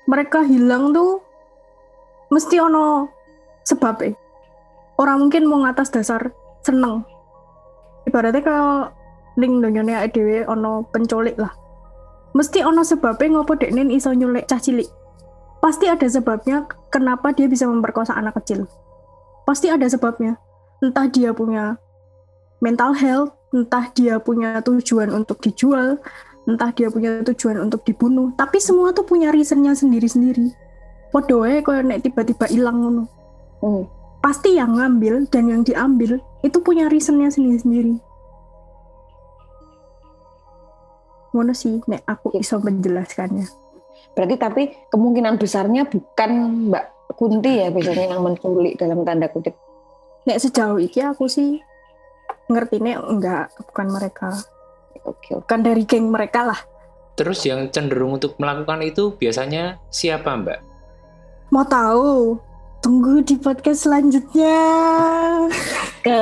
Mereka 0.08 0.48
hilang 0.48 0.96
tuh 0.96 1.20
mesti 2.32 2.56
ono 2.56 3.12
sebabnya 3.60 4.16
orang 4.96 5.28
mungkin 5.28 5.44
mau 5.44 5.60
ngatas 5.62 5.92
dasar 5.92 6.32
seneng. 6.64 7.04
Ibaratnya 8.08 8.40
kalau 8.40 8.88
ning 9.36 9.60
donyone 9.60 10.00
dhewe 10.10 10.48
ono 10.48 10.88
penculik 10.88 11.36
lah. 11.36 11.52
Mesti 12.34 12.64
ono 12.64 12.82
sebabnya 12.82 13.38
ngopo 13.38 13.54
deknen 13.54 13.92
iso 13.92 14.10
nyulik 14.10 14.48
cah 14.48 14.58
cilik? 14.58 14.88
Pasti 15.60 15.86
ada 15.86 16.08
sebabnya 16.08 16.66
kenapa 16.88 17.36
dia 17.36 17.46
bisa 17.46 17.68
memperkosa 17.68 18.16
anak 18.16 18.40
kecil 18.42 18.64
pasti 19.44 19.70
ada 19.70 19.86
sebabnya. 19.88 20.36
Entah 20.82 21.08
dia 21.08 21.32
punya 21.32 21.78
mental 22.60 22.96
health 22.96 23.32
entah 23.54 23.86
dia 23.94 24.18
punya 24.18 24.58
tujuan 24.66 25.14
untuk 25.14 25.38
dijual 25.38 26.02
entah 26.44 26.74
dia 26.76 26.92
punya 26.92 27.24
tujuan 27.24 27.56
untuk 27.64 27.86
dibunuh. 27.88 28.34
Tapi 28.36 28.60
semua 28.60 28.92
tuh 28.92 29.06
punya 29.08 29.32
reasonnya 29.32 29.72
sendiri-sendiri. 29.72 30.52
Podo 31.08 31.46
wae 31.46 31.64
koyo 31.64 31.80
nek 31.80 32.04
tiba-tiba 32.04 32.50
hilang 32.50 32.82
ngono. 32.82 33.04
Hmm. 33.64 33.84
pasti 34.20 34.56
yang 34.56 34.76
ngambil 34.76 35.28
dan 35.28 35.52
yang 35.52 35.60
diambil 35.64 36.16
itu 36.40 36.56
punya 36.64 36.88
reasonnya 36.88 37.28
sendiri-sendiri. 37.28 38.00
Ngono 41.32 41.52
sih 41.52 41.80
nek 41.84 42.04
aku 42.08 42.32
iso 42.40 42.56
menjelaskannya. 42.60 43.44
Berarti 44.16 44.36
tapi 44.40 44.62
kemungkinan 44.88 45.36
besarnya 45.36 45.84
bukan 45.88 46.30
Mbak 46.72 46.84
Kunti 47.06 47.52
ya 47.54 47.68
biasanya 47.68 48.10
yang 48.10 48.22
menculik 48.22 48.74
dalam 48.74 49.02
tanda 49.02 49.28
kutip. 49.28 49.54
nek 50.24 50.40
sejauh 50.40 50.78
ini 50.78 51.00
aku 51.04 51.28
sih 51.28 51.60
ngertinya 52.46 52.96
enggak 53.04 53.52
bukan 53.62 53.86
mereka 53.88 54.32
Oke, 55.04 55.30
oke. 55.30 55.44
bukan 55.44 55.60
dari 55.60 55.84
geng 55.84 56.08
mereka 56.08 56.48
lah 56.48 56.60
Terus 57.14 57.44
yang 57.44 57.68
cenderung 57.68 58.16
untuk 58.16 58.34
melakukan 58.36 58.80
itu 58.82 59.12
biasanya 59.14 59.78
siapa 59.86 60.32
mbak? 60.34 60.64
mau 61.48 61.62
tahu 61.62 62.40
tunggu 62.80 63.20
di 63.20 63.36
podcast 63.36 63.84
selanjutnya 63.84 64.56
Ke 66.00 66.20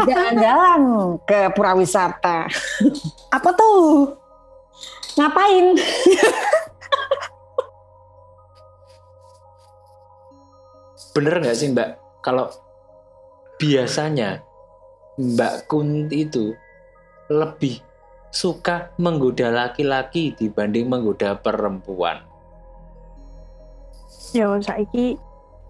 jalan-jalan 0.00 0.80
ke 1.22 1.52
pura 1.52 1.72
wisata. 1.72 2.48
apa 3.30 3.48
tuh 3.52 4.16
Ngapain? 5.14 5.76
Bener 11.10 11.42
nggak 11.42 11.56
sih 11.56 11.70
mbak? 11.74 11.98
Kalau 12.20 12.52
biasanya 13.60 14.44
Mbak 15.20 15.68
Kunti 15.68 16.24
itu 16.24 16.56
lebih 17.28 17.82
suka 18.32 18.94
menggoda 18.96 19.50
laki-laki 19.50 20.32
dibanding 20.38 20.88
menggoda 20.88 21.36
perempuan. 21.36 22.22
Ya 24.30 24.46
saiki 24.62 25.18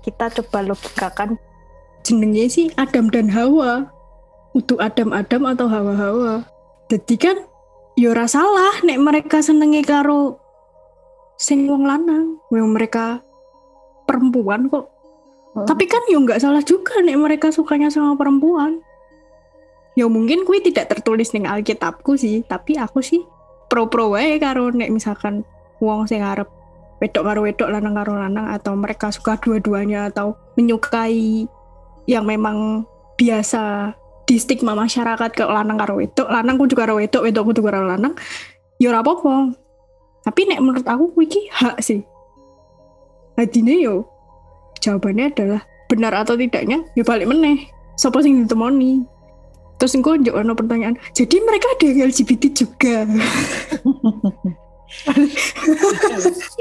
kita 0.04 0.28
coba 0.28 0.70
logikakan 0.70 1.40
jenenge 2.04 2.46
sih 2.52 2.66
Adam 2.76 3.08
dan 3.08 3.32
Hawa. 3.32 3.90
Untuk 4.50 4.82
Adam-Adam 4.82 5.46
atau 5.54 5.70
Hawa-Hawa. 5.70 6.42
Jadi 6.90 7.14
kan 7.22 7.38
ya 7.94 8.10
ora 8.10 8.26
salah 8.26 8.82
nek 8.82 8.98
mereka 8.98 9.38
senenge 9.38 9.86
karo 9.86 10.42
sing 11.38 11.70
wong 11.70 11.86
lanang 11.86 12.42
yang 12.50 12.74
mereka 12.74 13.22
perempuan 14.10 14.66
kok 14.66 14.90
Tapi 15.50 15.84
kan 15.90 16.02
ya 16.06 16.18
nggak 16.22 16.40
salah 16.40 16.62
juga 16.62 17.02
nih 17.02 17.18
mereka 17.18 17.50
sukanya 17.50 17.90
sama 17.90 18.14
perempuan. 18.14 18.78
Ya 19.98 20.06
mungkin 20.06 20.46
kui 20.46 20.62
tidak 20.62 20.86
tertulis 20.94 21.34
ning 21.34 21.50
alkitabku 21.50 22.14
sih 22.14 22.46
tapi 22.46 22.78
aku 22.78 23.02
sih 23.02 23.26
pro 23.66 23.90
pro 23.90 24.14
wae 24.14 24.38
karo 24.38 24.70
nek 24.70 24.94
misalkan 24.94 25.42
wong 25.82 26.06
sing 26.06 26.22
arep 26.22 26.46
wedok 27.02 27.26
karo 27.26 27.40
wedok 27.42 27.68
lanang 27.68 27.98
karo 27.98 28.14
lanang 28.14 28.46
atau 28.54 28.78
mereka 28.78 29.10
suka 29.10 29.34
dua-duanya 29.42 30.14
atau 30.14 30.38
menyukai 30.54 31.50
yang 32.06 32.22
memang 32.22 32.86
biasa 33.18 33.92
di 34.24 34.38
stigma 34.38 34.78
masyarakat 34.78 35.34
ke 35.34 35.42
lanang 35.42 35.74
karo 35.74 35.98
wedok 35.98 36.30
lanang 36.30 36.54
kudu 36.54 36.78
karo 36.78 37.02
wedok 37.02 37.26
wedok 37.26 37.44
kudu 37.50 37.60
karo 37.66 37.82
lanang 37.90 38.14
ya 38.78 38.94
ora 38.94 39.02
apa-apa. 39.02 39.58
Tapi 40.20 40.40
nek 40.46 40.60
menurut 40.62 40.86
aku 40.86 41.10
kuwi 41.16 41.50
hak 41.50 41.82
sih. 41.82 42.06
Hadine 43.34 43.74
yo 43.80 44.19
jawabannya 44.80 45.32
adalah 45.32 45.60
benar 45.86 46.12
atau 46.16 46.34
tidaknya? 46.34 46.82
Ya 46.96 47.04
balik 47.04 47.28
meneh. 47.30 47.68
Sapa 48.00 48.24
sing 48.24 48.44
ditemoni? 48.44 49.04
Terus 49.80 49.96
engko 49.96 50.12
njuk 50.12 50.36
ono 50.36 50.52
pertanyaan 50.52 51.00
jadi 51.16 51.40
mereka 51.40 51.72
ada 51.72 51.84
yang 51.88 52.12
LGBT 52.12 52.44
juga? 52.52 53.08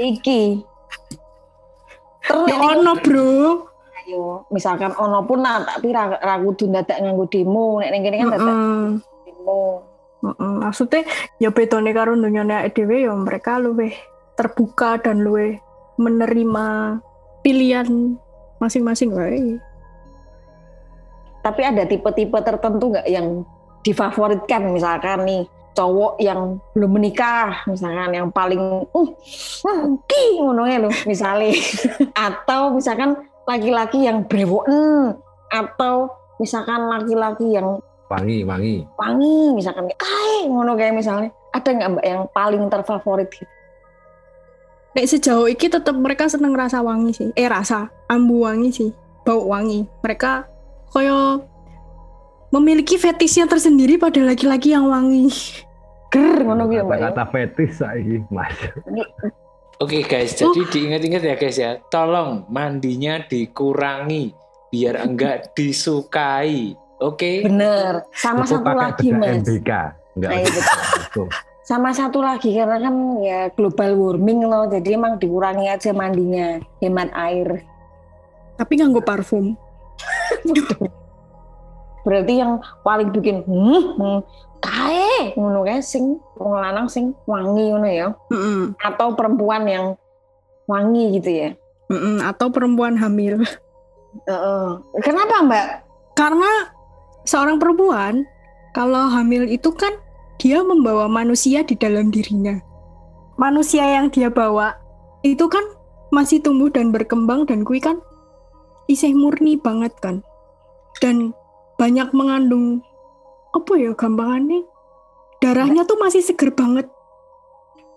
Iki. 0.00 0.64
Terus 2.24 2.48
ya 2.48 2.56
ono 2.56 2.92
bro. 2.96 3.68
Ayo 4.00 4.48
misalkan 4.48 4.96
ono 4.96 5.20
pun 5.28 5.44
lah 5.44 5.60
tapi 5.68 5.92
ra, 5.92 6.16
ra 6.16 6.40
kudu 6.40 6.72
dadak 6.72 6.96
nganggo 6.96 7.28
demo. 7.28 7.84
Nek 7.84 7.90
ning 7.92 8.02
kene 8.08 8.16
kan 8.24 8.28
dadak 8.32 8.56
demo. 9.28 9.84
Heeh. 10.20 10.52
maksudnya 10.60 11.08
ya 11.40 11.48
bedone 11.48 11.96
karo 11.96 12.12
dunyane 12.12 12.68
dhewe 12.76 13.08
ya 13.08 13.12
mereka 13.16 13.56
luwih 13.56 13.96
terbuka 14.36 15.00
dan 15.00 15.24
luwih 15.24 15.56
menerima 15.96 17.00
pilihan 17.40 18.16
masing-masing 18.60 19.10
wae 19.12 19.60
tapi 21.40 21.64
ada 21.64 21.88
tipe-tipe 21.88 22.36
tertentu 22.44 22.92
nggak 22.92 23.08
yang 23.08 23.42
difavoritkan? 23.80 24.76
Misalkan 24.76 25.24
nih 25.24 25.42
cowok 25.72 26.20
yang 26.20 26.60
belum 26.76 26.90
menikah 26.98 27.62
misalkan 27.70 28.10
yang 28.10 28.28
paling 28.34 28.58
uh 28.90 29.10
uh, 29.64 29.80
ki 30.04 30.24
ngono 30.36 30.68
ya 30.68 30.78
loh 30.84 30.92
misalnya. 31.08 31.56
Atau 32.28 32.76
misalkan 32.76 33.16
laki-laki 33.48 34.04
yang 34.04 34.28
brewoken 34.28 35.16
atau 35.50 36.06
misalkan 36.38 36.86
laki-laki 36.86 37.58
yang 37.58 37.80
Wangi, 38.10 38.42
wangi. 38.42 38.82
wangi 38.98 39.54
misalkan 39.54 39.86
kayak 39.94 40.50
ngono 40.50 40.74
kayak 40.74 40.98
misalnya. 40.98 41.30
Ada 41.50 41.66
nggak 41.66 41.90
mbak 41.98 42.06
yang 42.06 42.22
paling 42.30 42.62
terfavorit 42.70 43.26
gitu 43.34 43.46
Nek 44.90 45.06
sejauh 45.06 45.46
ini 45.46 45.66
tetap 45.70 45.94
mereka 45.94 46.26
seneng 46.26 46.50
rasa 46.50 46.82
wangi 46.82 47.14
sih. 47.14 47.28
Eh 47.38 47.46
rasa 47.46 47.86
ambu 48.10 48.42
wangi 48.42 48.70
sih, 48.74 48.90
bau 49.22 49.46
wangi. 49.46 49.86
Mereka 50.02 50.50
koyo 50.90 51.46
memiliki 52.50 52.98
fetishnya 52.98 53.46
tersendiri 53.46 53.96
pada 54.02 54.18
laki-laki 54.26 54.74
yang 54.74 54.90
wangi. 54.90 55.30
ger 56.12 56.42
ngono 56.42 56.66
mbak 56.66 56.98
ya. 56.98 57.06
Kata 57.14 57.24
fetis 57.30 57.78
saiki, 57.78 58.26
Mas. 58.34 58.50
Oke 59.80 60.04
guys, 60.04 60.36
jadi 60.36 60.60
diingat-ingat 60.68 61.22
ya 61.24 61.34
guys 61.38 61.56
ya. 61.56 61.78
Tolong 61.88 62.50
mandinya 62.52 63.22
dikurangi 63.24 64.34
biar 64.68 65.06
enggak 65.06 65.48
disukai. 65.56 66.74
Oke. 67.00 67.48
bener 67.48 68.04
sama 68.12 68.44
Cukup 68.44 68.60
satu 68.60 68.76
lagi 68.76 69.08
mas 69.16 69.40
NBK. 69.40 69.70
Enggak 70.18 70.30
Nah, 70.36 70.42
iya. 70.42 71.48
Sama 71.70 71.94
satu 71.94 72.18
lagi 72.18 72.50
karena 72.50 72.82
kan 72.82 72.94
ya 73.22 73.46
global 73.54 73.94
warming 73.94 74.42
loh 74.42 74.66
jadi 74.66 74.98
emang 74.98 75.22
dikurangi 75.22 75.70
aja 75.70 75.94
mandinya 75.94 76.58
hemat 76.82 77.14
air 77.14 77.62
Tapi 78.58 78.76
nganggo 78.76 79.00
parfum. 79.00 79.54
berarti 82.04 82.42
yang 82.42 82.58
paling 82.82 83.14
bikin 83.14 83.46
hmm, 83.46 83.80
hmm 84.02 84.20
kae 84.60 85.32
ngono 85.40 85.64
kae 85.64 85.80
sing 85.80 86.20
wong 86.36 86.52
lanang 86.58 86.90
sing 86.90 87.16
wangi 87.24 87.72
ngono 87.72 87.88
ya 87.88 88.06
Mm-mm. 88.28 88.76
atau 88.76 89.16
perempuan 89.16 89.64
yang 89.64 89.86
wangi 90.68 91.16
gitu 91.22 91.30
ya 91.30 91.50
Mm-mm. 91.90 92.22
Atau 92.22 92.54
perempuan 92.54 92.94
hamil. 92.94 93.42
Heeh. 94.26 94.68
kenapa 95.02 95.42
mbak 95.42 95.66
Karena 96.14 96.70
seorang 97.26 97.58
perempuan 97.58 98.22
kalau 98.74 99.10
hamil 99.10 99.46
itu 99.50 99.70
kan 99.74 99.90
dia 100.40 100.64
membawa 100.64 101.04
manusia 101.04 101.60
di 101.60 101.76
dalam 101.76 102.08
dirinya. 102.08 102.56
Manusia 103.36 103.84
yang 103.84 104.08
dia 104.08 104.32
bawa 104.32 104.72
itu 105.20 105.44
kan 105.52 105.62
masih 106.08 106.40
tumbuh 106.40 106.72
dan 106.72 106.88
berkembang 106.90 107.44
dan 107.44 107.60
kui 107.60 107.76
kan 107.76 108.00
isih 108.88 109.12
murni 109.12 109.60
banget 109.60 109.92
kan. 110.00 110.24
Dan 111.04 111.36
banyak 111.76 112.08
mengandung 112.16 112.80
apa 113.52 113.72
ya 113.76 113.92
gampangannya 113.92 114.64
darahnya 115.44 115.84
tuh 115.84 116.00
masih 116.00 116.24
seger 116.24 116.56
banget. 116.56 116.88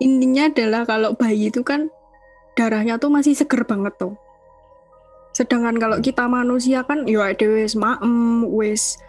Intinya 0.04 0.52
adalah 0.52 0.84
kalau 0.84 1.16
bayi 1.16 1.48
itu 1.48 1.64
kan 1.64 1.88
darahnya 2.60 3.00
tuh 3.00 3.08
masih 3.08 3.36
seger 3.40 3.64
banget 3.64 3.96
tuh. 3.96 4.20
Sedangkan 5.32 5.80
kalau 5.80 5.98
kita 6.04 6.28
manusia 6.28 6.84
kan 6.84 7.08
ya 7.08 7.32
wis 7.34 7.74
maem, 7.80 8.46
wis 8.52 9.00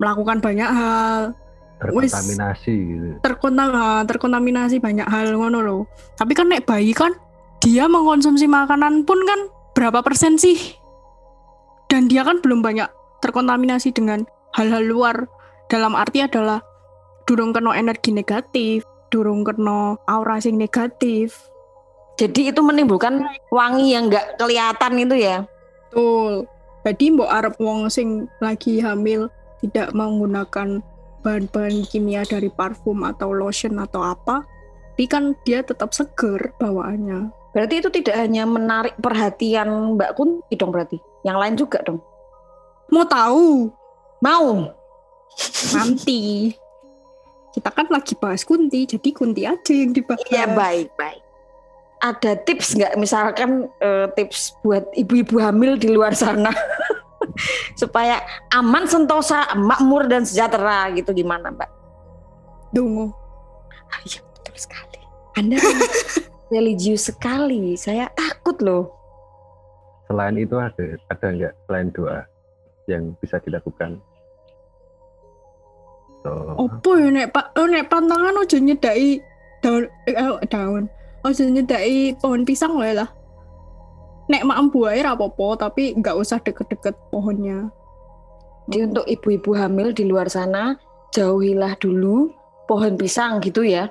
melakukan 0.00 0.40
banyak 0.40 0.66
hal. 0.66 1.36
Terkontaminasi 1.78 2.74
gitu. 2.74 3.06
terkontam 3.22 3.70
terkontaminasi 4.10 4.82
banyak 4.82 5.06
hal 5.06 5.30
ngono 5.38 5.62
loh. 5.62 5.82
Tapi 6.18 6.34
kan 6.34 6.50
nek 6.50 6.66
bayi 6.66 6.90
kan 6.90 7.14
dia 7.62 7.86
mengkonsumsi 7.86 8.50
makanan 8.50 9.06
pun 9.06 9.22
kan 9.22 9.46
berapa 9.78 10.02
persen 10.02 10.34
sih? 10.38 10.58
Dan 11.86 12.10
dia 12.10 12.26
kan 12.26 12.42
belum 12.42 12.60
banyak 12.60 12.90
terkontaminasi 13.22 13.94
dengan 13.94 14.26
hal-hal 14.58 14.84
luar. 14.84 15.16
Dalam 15.70 15.94
arti 15.94 16.24
adalah 16.24 16.64
durung 17.28 17.52
kena 17.54 17.76
energi 17.76 18.10
negatif, 18.10 18.82
durung 19.12 19.44
kena 19.46 20.00
aura 20.08 20.40
sing 20.40 20.56
negatif. 20.58 21.36
jadi 22.18 22.50
itu 22.50 22.58
menimbulkan 22.66 23.22
wangi 23.54 23.94
yang 23.94 24.10
nggak 24.10 24.42
kelihatan 24.42 24.98
itu 24.98 25.14
ya 25.22 25.46
Betul. 25.88 26.44
Jadi 26.84 27.04
mbok 27.16 27.32
arep 27.32 27.54
wong 27.56 27.88
sing 27.88 28.28
lagi 28.44 28.80
hamil 28.80 29.32
tidak 29.64 29.92
menggunakan 29.96 30.84
bahan-bahan 31.28 31.84
kimia 31.84 32.24
dari 32.24 32.48
parfum 32.48 33.04
atau 33.04 33.36
lotion 33.36 33.76
atau 33.76 34.00
apa, 34.00 34.48
tapi 34.96 35.04
kan 35.04 35.36
dia 35.44 35.60
tetap 35.60 35.92
seger 35.92 36.56
bawaannya. 36.56 37.30
berarti 37.54 37.74
itu 37.78 37.88
tidak 38.00 38.18
hanya 38.18 38.48
menarik 38.48 38.98
perhatian 38.98 39.94
mbak 39.94 40.16
Kunti 40.18 40.58
dong 40.58 40.74
berarti 40.74 40.98
yang 41.22 41.38
lain 41.38 41.54
juga 41.54 41.80
dong 41.86 42.02
Mau 42.90 43.04
tahu? 43.06 43.70
mau 44.18 44.74
Nanti. 45.70 46.50
Kita 47.54 47.70
kan 47.70 47.86
lagi 47.94 48.18
bahas 48.18 48.42
Kunti, 48.42 48.90
jadi 48.90 49.08
Kunti 49.14 49.46
aja 49.46 49.70
yang 49.70 49.94
dibahas. 49.94 50.26
Iya 50.26 50.50
baik 50.50 50.90
baik. 50.98 51.22
Ada 51.98 52.38
tips 52.42 52.74
nggak 52.78 52.94
misalkan 52.98 53.70
eh, 53.78 54.06
tips 54.14 54.58
buat 54.62 54.86
ibu-ibu 54.98 55.38
hamil 55.42 55.78
di 55.78 55.90
luar 55.90 56.14
sana 56.14 56.50
supaya 57.78 58.20
aman 58.52 58.84
sentosa, 58.86 59.46
makmur 59.54 60.06
dan 60.10 60.26
sejahtera 60.26 60.90
gitu 60.94 61.14
gimana 61.14 61.50
mbak? 61.54 61.70
Dungu. 62.74 63.10
Ah, 63.88 64.00
Iya 64.04 64.20
betul 64.20 64.56
sekali. 64.58 65.00
Anda 65.38 65.56
kan 65.56 65.76
religius 66.54 67.08
sekali. 67.08 67.78
Saya 67.78 68.10
takut 68.12 68.58
loh. 68.60 68.92
Selain 70.08 70.36
itu 70.36 70.56
ada 70.56 70.96
ada 71.12 71.26
enggak 71.28 71.52
selain 71.68 71.88
doa 71.92 72.20
yang 72.88 73.12
bisa 73.20 73.36
dilakukan? 73.44 74.00
So, 76.24 76.30
Opo 76.58 76.98
ya 76.98 77.12
nek 77.12 77.30
pak 77.30 77.54
oh, 77.54 77.68
nek 77.68 77.86
pantangan 77.86 78.34
aja 78.42 78.58
nyedai 78.58 79.22
daun 79.60 79.84
eh, 80.08 80.16
eh, 80.16 80.48
daun. 80.48 80.84
Aja 81.22 81.44
nyedai 81.44 82.16
pohon 82.18 82.42
pisang 82.48 82.80
wae 82.80 82.96
lah. 82.96 83.08
Nek 84.28 84.44
mak 84.44 84.60
buahe 84.70 85.00
ra 85.00 85.16
apa-apa, 85.16 85.68
tapi 85.68 85.96
nggak 85.96 86.16
usah 86.20 86.38
deket-deket 86.44 86.94
pohonnya. 87.08 87.72
Jadi 88.68 88.92
untuk 88.92 89.06
ibu-ibu 89.08 89.56
hamil 89.56 89.96
di 89.96 90.04
luar 90.04 90.28
sana 90.28 90.76
jauhilah 91.16 91.80
dulu 91.80 92.28
pohon 92.68 93.00
pisang 93.00 93.40
gitu 93.40 93.64
ya. 93.64 93.88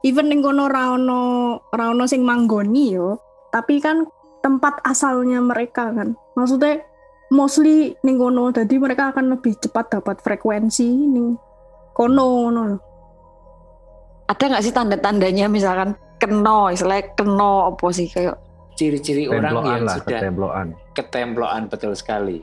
even 0.00 0.32
ning 0.32 0.40
kono 0.40 0.68
ra 0.68 0.96
ono 0.96 1.20
ra 1.72 1.92
ono 1.92 2.08
sing 2.08 2.24
manggoni 2.24 2.96
yo 2.96 3.20
tapi 3.52 3.80
kan 3.82 4.08
tempat 4.40 4.80
asalnya 4.88 5.44
mereka 5.44 5.92
kan 5.92 6.16
maksudnya 6.32 6.80
mostly 7.28 7.92
ning 8.00 8.16
kono 8.16 8.48
jadi 8.48 8.80
mereka 8.80 9.12
akan 9.12 9.36
lebih 9.36 9.60
cepat 9.60 10.00
dapat 10.00 10.16
frekuensi 10.24 10.88
ning 10.88 11.36
kono 11.92 12.48
ngono. 12.48 12.64
Ada 14.30 14.44
nggak 14.46 14.62
sih 14.62 14.70
tanda-tandanya 14.72 15.50
misalkan 15.50 15.98
keno, 16.22 16.70
istilahnya 16.70 17.18
keno 17.18 17.74
apa 17.74 17.86
sih 17.90 18.06
kayak 18.06 18.38
Ciri-ciri 18.80 19.28
orang 19.28 19.60
yang 19.60 19.84
lah, 19.84 20.00
sudah 20.00 20.20
ketemploan. 20.24 20.66
ketemploan 20.96 21.62
betul 21.68 21.92
sekali. 21.92 22.40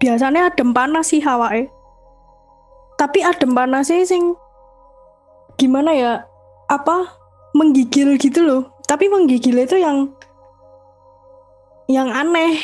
biasanya 0.00 0.48
adem 0.48 0.72
panas 0.72 1.12
sih 1.12 1.20
hawake 1.20 1.68
tapi 2.96 3.20
adem 3.20 3.52
panas 3.52 3.92
sih 3.92 4.00
sing 4.08 4.32
gimana 5.60 5.92
ya 5.92 6.12
apa 6.72 7.20
menggigil 7.54 8.14
gitu 8.16 8.40
loh. 8.44 8.62
Tapi 8.86 9.06
menggigil 9.06 9.54
itu 9.58 9.78
yang 9.78 10.10
yang 11.90 12.10
aneh. 12.10 12.58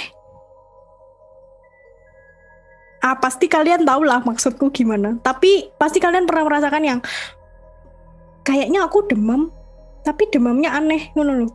Ah, 3.03 3.15
pasti 3.19 3.47
kalian 3.47 3.87
tahu 3.87 4.03
lah 4.03 4.23
maksudku 4.23 4.71
gimana. 4.75 5.15
Tapi 5.23 5.71
pasti 5.79 6.03
kalian 6.03 6.27
pernah 6.27 6.47
merasakan 6.47 6.83
yang 6.83 6.99
kayaknya 8.43 8.83
aku 8.83 9.07
demam, 9.07 9.55
tapi 10.03 10.27
demamnya 10.31 10.75
aneh 10.75 11.15
ngono 11.15 11.47
loh. 11.47 11.51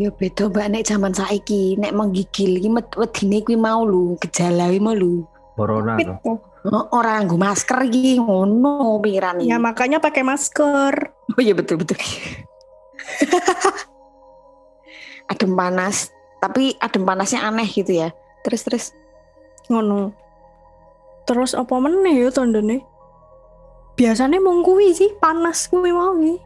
Ya 0.00 0.08
beda 0.08 0.48
mbak 0.48 0.68
nek 0.72 0.88
zaman 0.88 1.12
saiki 1.12 1.76
nek 1.76 1.92
menggigil 1.92 2.56
iki 2.56 2.72
wedine 2.72 3.44
kuwi 3.44 3.60
mau 3.60 3.84
lu 3.84 4.16
gejala 4.16 4.72
kuwi 4.72 4.80
mau 4.80 4.96
lu. 4.96 5.28
Corona 5.60 6.00
tuh. 6.00 6.16
Gitu. 6.16 6.32
Oh, 6.72 6.88
Ora 6.96 7.20
nganggo 7.20 7.36
masker 7.36 7.84
iki 7.84 8.16
ngono 8.20 9.00
pikiran 9.04 9.44
Ya 9.44 9.60
makanya 9.60 10.00
pakai 10.00 10.24
masker. 10.24 11.12
Oh 11.36 11.40
iya 11.40 11.52
betul 11.52 11.76
betul. 11.84 12.00
adem 15.32 15.52
panas, 15.52 16.08
tapi 16.40 16.80
adem 16.80 17.04
panasnya 17.04 17.44
aneh 17.44 17.68
gitu 17.68 18.00
ya. 18.00 18.08
Terus 18.40 18.64
terus. 18.64 18.86
ngono 19.70 20.10
terus 21.30 21.54
apa 21.54 21.78
meneh 21.78 22.26
ya 22.26 22.28
tandane 22.34 22.82
biasanya 23.94 24.42
mung 24.42 24.66
kuwi 24.66 24.90
sih 24.90 25.14
panas 25.22 25.70
kuwi 25.70 25.94
mau 25.94 26.18
iki. 26.18 26.42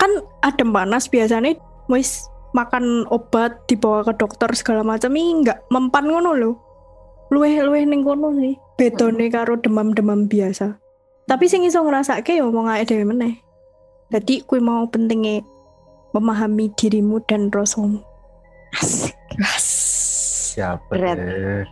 kan 0.00 0.08
adem 0.40 0.72
panas 0.72 1.04
biasanya 1.04 1.52
wis 1.92 2.31
makan 2.52 3.08
obat 3.08 3.64
dibawa 3.68 4.04
ke 4.04 4.12
dokter 4.16 4.52
segala 4.52 4.84
macam 4.84 5.12
ini 5.16 5.44
nggak 5.44 5.72
mempan 5.72 6.08
ngono 6.08 6.30
loh 6.36 6.54
luweh 7.32 7.64
luweh 7.64 7.84
ning 7.88 8.04
kono 8.04 8.32
sih 8.36 8.56
bedone 8.76 9.32
karo 9.32 9.56
demam-demam 9.56 10.28
biasa 10.28 10.76
tapi 11.24 11.48
sing 11.48 11.64
iso 11.64 11.80
ngrasake 11.80 12.36
ya 12.36 12.44
omong 12.44 12.68
ae 12.68 12.84
dhewe 12.84 13.08
meneh 13.08 13.40
jadi 14.12 14.44
kuwi 14.44 14.60
mau 14.60 14.84
pentingnya 14.92 15.40
memahami 16.12 16.68
dirimu 16.76 17.24
dan 17.24 17.48
rasamu 17.48 18.04
Asik. 18.72 19.16
Berat. 20.88 21.16
bener. 21.16 21.64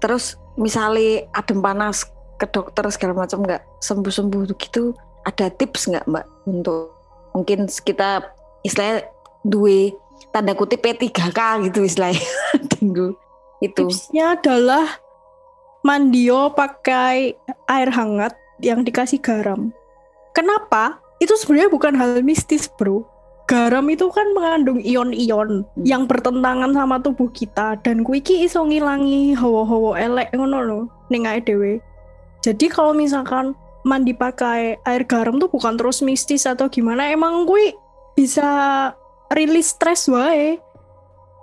Terus 0.00 0.36
misalnya 0.60 1.24
adem 1.32 1.64
panas 1.64 2.04
ke 2.36 2.46
dokter 2.48 2.84
segala 2.92 3.24
macam 3.24 3.44
nggak 3.44 3.62
sembuh-sembuh 3.80 4.42
gitu, 4.60 4.92
ada 5.24 5.48
tips 5.48 5.88
nggak 5.88 6.04
mbak 6.08 6.26
untuk 6.44 6.92
mungkin 7.32 7.64
kita 7.68 8.20
istilahnya 8.64 9.08
duwe 9.44 9.92
tanda 10.32 10.56
kutip 10.56 10.82
P3K 10.82 11.68
gitu 11.70 11.84
istilahnya 11.86 12.24
Dinggo. 12.74 13.14
itu 13.64 13.86
Tipsnya 13.86 14.34
adalah 14.40 14.98
mandio 15.84 16.50
pakai 16.56 17.36
air 17.68 17.88
hangat 17.92 18.34
yang 18.58 18.82
dikasih 18.82 19.20
garam. 19.20 19.70
Kenapa? 20.34 20.98
Itu 21.22 21.38
sebenarnya 21.38 21.70
bukan 21.70 21.94
hal 21.94 22.24
mistis, 22.26 22.66
bro. 22.66 23.06
Garam 23.44 23.84
itu 23.92 24.08
kan 24.08 24.24
mengandung 24.32 24.80
ion-ion 24.80 25.68
Hmm. 25.68 25.84
yang 25.84 26.08
bertentangan 26.08 26.72
sama 26.72 26.96
tubuh 27.04 27.28
kita 27.28 27.76
dan 27.84 28.00
kuwi 28.00 28.24
iki 28.24 28.48
iso 28.48 28.64
ngilangi 28.64 29.36
hawa-hawa 29.36 30.00
elek 30.00 30.32
ngono 30.32 30.58
lho 30.64 30.80
ning 31.12 31.28
dhewe. 31.44 31.76
Jadi 32.40 32.72
kalau 32.72 32.96
misalkan 32.96 33.52
mandi 33.84 34.16
pakai 34.16 34.80
air 34.88 35.04
garam 35.04 35.36
tuh 35.36 35.52
bukan 35.52 35.76
terus 35.76 36.00
mistis 36.00 36.48
atau 36.48 36.72
gimana, 36.72 37.12
emang 37.12 37.44
kuwi 37.44 37.76
bisa 38.16 38.48
rilis 39.34 39.74
stres 39.74 40.06
wae. 40.08 40.56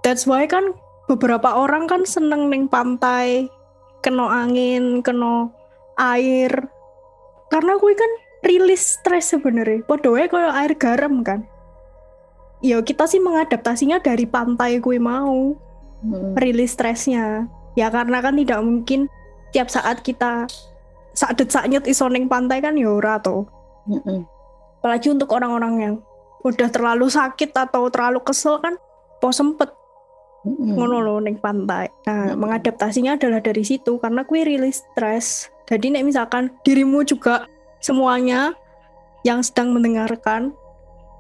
That's 0.02 0.26
why 0.26 0.48
kan 0.50 0.74
beberapa 1.06 1.54
orang 1.54 1.86
kan 1.86 2.08
seneng 2.08 2.50
ning 2.50 2.66
pantai, 2.72 3.52
kena 4.02 4.48
angin, 4.48 5.06
kena 5.06 5.52
air. 6.00 6.50
Karena 7.52 7.78
kuwi 7.78 7.94
kan 7.94 8.12
rilis 8.48 8.98
stres 8.98 9.36
sebenarnya. 9.36 9.86
Wae 9.86 10.26
koyo 10.32 10.50
air 10.50 10.74
garam 10.80 11.22
kan. 11.22 11.46
Ya 12.64 12.82
kita 12.82 13.06
sih 13.06 13.22
mengadaptasinya 13.22 14.02
dari 14.02 14.26
pantai 14.26 14.82
kuwi 14.82 14.98
mau, 15.02 15.58
Hmm. 16.02 16.34
rilis 16.34 16.74
stresnya. 16.74 17.46
Ya 17.78 17.94
karena 17.94 18.26
kan 18.26 18.34
tidak 18.34 18.60
mungkin 18.66 19.06
tiap 19.54 19.70
saat 19.70 20.02
kita 20.02 20.50
saat 21.14 21.38
saknyet 21.38 21.86
iso 21.86 22.10
ning 22.10 22.26
pantai 22.26 22.58
kan 22.64 22.74
ya 22.74 22.90
ora. 22.90 23.22
Apalagi 24.82 25.14
untuk 25.14 25.30
orang-orang 25.30 25.74
yang 25.78 25.96
udah 26.42 26.70
terlalu 26.74 27.08
sakit 27.08 27.54
atau 27.54 27.90
terlalu 27.94 28.20
kesel 28.26 28.58
kan 28.58 28.78
po 29.22 29.30
sempet 29.30 29.70
Mm-mm. 30.42 30.74
ngono 30.74 31.06
loh 31.06 31.18
ning 31.22 31.38
pantai. 31.38 31.94
Nah, 32.10 32.34
Hmm. 32.34 32.42
mengadaptasinya 32.42 33.14
adalah 33.14 33.46
dari 33.46 33.62
situ 33.62 34.02
karena 34.02 34.26
kue 34.26 34.42
rilis 34.42 34.82
stres. 34.82 35.54
Jadi 35.70 35.94
nek 35.94 36.02
misalkan 36.02 36.50
dirimu 36.66 37.06
juga 37.06 37.46
semuanya 37.78 38.58
yang 39.22 39.46
sedang 39.46 39.70
mendengarkan 39.70 40.50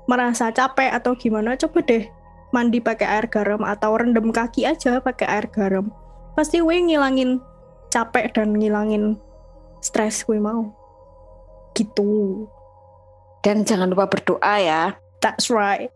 merasa 0.09 0.49
capek 0.49 0.89
atau 0.89 1.13
gimana, 1.13 1.53
coba 1.53 1.85
deh 1.85 2.09
mandi 2.49 2.81
pakai 2.81 3.05
air 3.07 3.25
garam 3.29 3.61
atau 3.61 3.93
rendam 3.93 4.33
kaki 4.33 4.65
aja 4.65 4.97
pakai 4.99 5.29
air 5.29 5.45
garam. 5.53 5.93
Pasti 6.33 6.57
kue 6.57 6.81
ngilangin 6.81 7.37
capek 7.93 8.33
dan 8.33 8.57
ngilangin 8.57 9.21
stres 9.85 10.25
kue 10.25 10.41
mau. 10.41 10.73
Gitu. 11.71 12.45
dan 13.41 13.65
jangan 13.65 13.89
lupa 13.89 14.05
berdoa 14.05 14.55
ya 14.61 14.93
That's 15.21 15.47
right. 15.53 15.93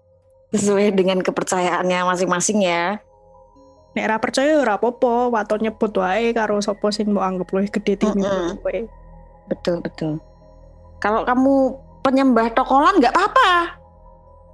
sesuai 0.55 0.95
dengan 0.95 1.19
kepercayaannya 1.19 1.99
masing-masing 2.07 2.63
ya 2.63 3.03
Nek 3.95 4.05
ra 4.11 4.19
percaya 4.19 4.55
ya 4.55 4.59
ora 4.59 4.75
apa-apa, 4.75 5.31
waton 5.31 5.63
nyebut 5.63 5.91
wae 5.99 6.31
karo 6.35 6.59
sapa 6.59 6.91
sing 6.91 7.11
mbok 7.11 7.23
anggap 7.23 7.47
luwih 7.51 7.71
gede 7.71 7.95
tinimbang 7.99 8.55
Mm-mm. 8.55 8.63
kowe. 8.63 8.79
betul 9.51 9.75
betul 9.83 10.13
kalau 10.99 11.23
kamu 11.27 11.75
penyembah 12.03 12.51
tokolan 12.55 12.99
nggak 12.99 13.15
apa-apa 13.15 13.51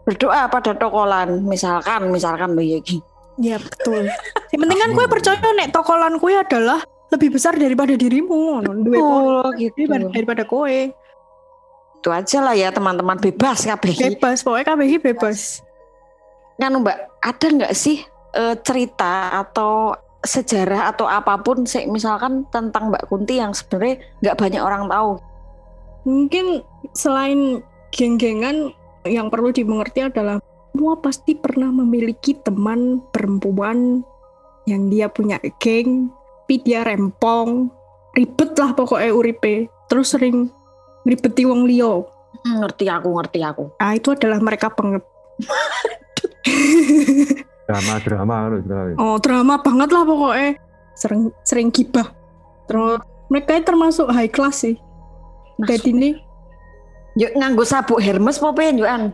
berdoa 0.05 0.49
pada 0.49 0.73
tokolan 0.77 1.45
misalkan 1.45 2.09
misalkan 2.09 2.57
lo 2.57 2.61
ya 2.65 2.81
Ki. 2.81 2.97
Iya 3.39 3.57
betul. 3.57 4.09
Yang 4.53 4.59
penting 4.67 4.79
kan 4.81 4.91
kue 4.93 5.05
percaya 5.07 5.47
nek 5.57 5.69
tokolan 5.73 6.17
kue 6.19 6.33
adalah 6.35 6.83
lebih 7.09 7.33
besar 7.33 7.55
daripada 7.55 7.95
dirimu, 7.95 8.61
ngono. 8.61 8.71
Duwe 8.85 8.99
kue 8.99 9.69
gitu. 9.69 9.87
daripada, 9.87 10.05
daripada 10.13 10.43
kue. 10.45 10.91
Itu 12.01 12.09
aja 12.09 12.41
lah 12.41 12.57
ya 12.57 12.73
teman-teman. 12.73 13.21
Bebas 13.21 13.69
kabeh. 13.69 13.93
Ki. 13.93 14.17
Bebas, 14.17 14.41
pokoknya 14.41 14.65
kabeh 14.73 14.85
iki 14.89 14.99
bebas. 14.99 15.61
kan 16.61 16.77
mbak 16.77 17.09
ada 17.25 17.47
nggak 17.49 17.73
sih 17.73 18.05
eh, 18.37 18.53
cerita 18.61 19.33
atau 19.33 19.97
sejarah 20.21 20.93
atau 20.93 21.09
apa 21.09 21.41
pun 21.41 21.65
sih 21.65 21.89
misalkan 21.89 22.45
tentang 22.53 22.93
Mbak 22.93 23.09
Kunti 23.09 23.41
yang 23.41 23.57
sebenarnya 23.57 23.97
nggak 24.21 24.37
banyak 24.37 24.61
orang 24.61 24.85
tahu? 24.85 25.11
Mungkin 26.05 26.45
selain 26.93 27.65
geng-gengan 27.89 28.73
yang 29.09 29.33
perlu 29.33 29.49
dimengerti 29.49 30.05
adalah 30.05 30.37
semua 30.69 30.93
pasti 31.01 31.33
pernah 31.33 31.73
memiliki 31.73 32.37
teman 32.37 33.01
perempuan 33.09 34.05
yang 34.69 34.93
dia 34.93 35.09
punya 35.09 35.41
geng, 35.57 36.13
tapi 36.45 36.61
dia 36.61 36.85
rempong, 36.85 37.73
ribet 38.13 38.53
lah 38.53 38.71
pokoknya 38.77 39.09
uripe, 39.09 39.65
terus 39.89 40.13
sering 40.13 40.53
ribeti 41.05 41.43
wong 41.45 41.65
liya. 41.65 42.03
Hmm, 42.41 42.63
ngerti 42.63 42.87
aku 42.87 43.09
ngerti 43.11 43.39
aku 43.43 43.75
Nah, 43.77 43.91
itu 43.93 44.15
adalah 44.15 44.39
mereka 44.41 44.71
banget. 44.71 45.03
Loh. 45.03 45.59
drama. 48.65 48.91
oh, 48.99 49.15
drama 49.21 49.55
banget 49.63 49.89
lah 49.95 50.03
pokoknya. 50.03 50.49
Sering 50.97 51.31
sering 51.47 51.69
gibah. 51.71 52.11
Terus 52.67 52.99
mereka 53.31 53.55
itu 53.55 53.65
termasuk 53.67 54.07
high 54.11 54.31
class 54.31 54.67
sih. 54.67 54.75
Jadi 55.61 55.89
ini 55.93 56.09
yuk 57.15 57.31
nganggo 57.35 57.63
sabuk 57.67 57.99
Hermes 57.99 58.39
apa 58.39 58.55
piye 58.55 58.71
yukan 58.75 59.11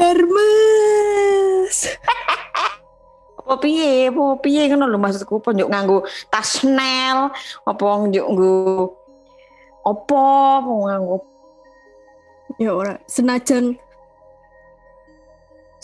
Hermes. 0.00 1.78
apa 3.44 3.60
piye 3.60 4.08
apa 4.08 4.40
piye 4.40 4.72
ngono 4.72 4.88
lho 4.88 4.96
maksudku 4.96 5.44
apa 5.44 5.52
yuk 5.52 5.68
nganggo 5.68 5.98
tas 6.32 6.60
Chanel 6.60 7.28
apa 7.68 7.84
yuk 8.08 8.28
nggo 8.32 8.56
apa 9.84 10.20
apa 10.60 10.72
nganggo 10.72 11.18
Ya 12.60 12.70
ora, 12.70 13.02
senajan 13.10 13.74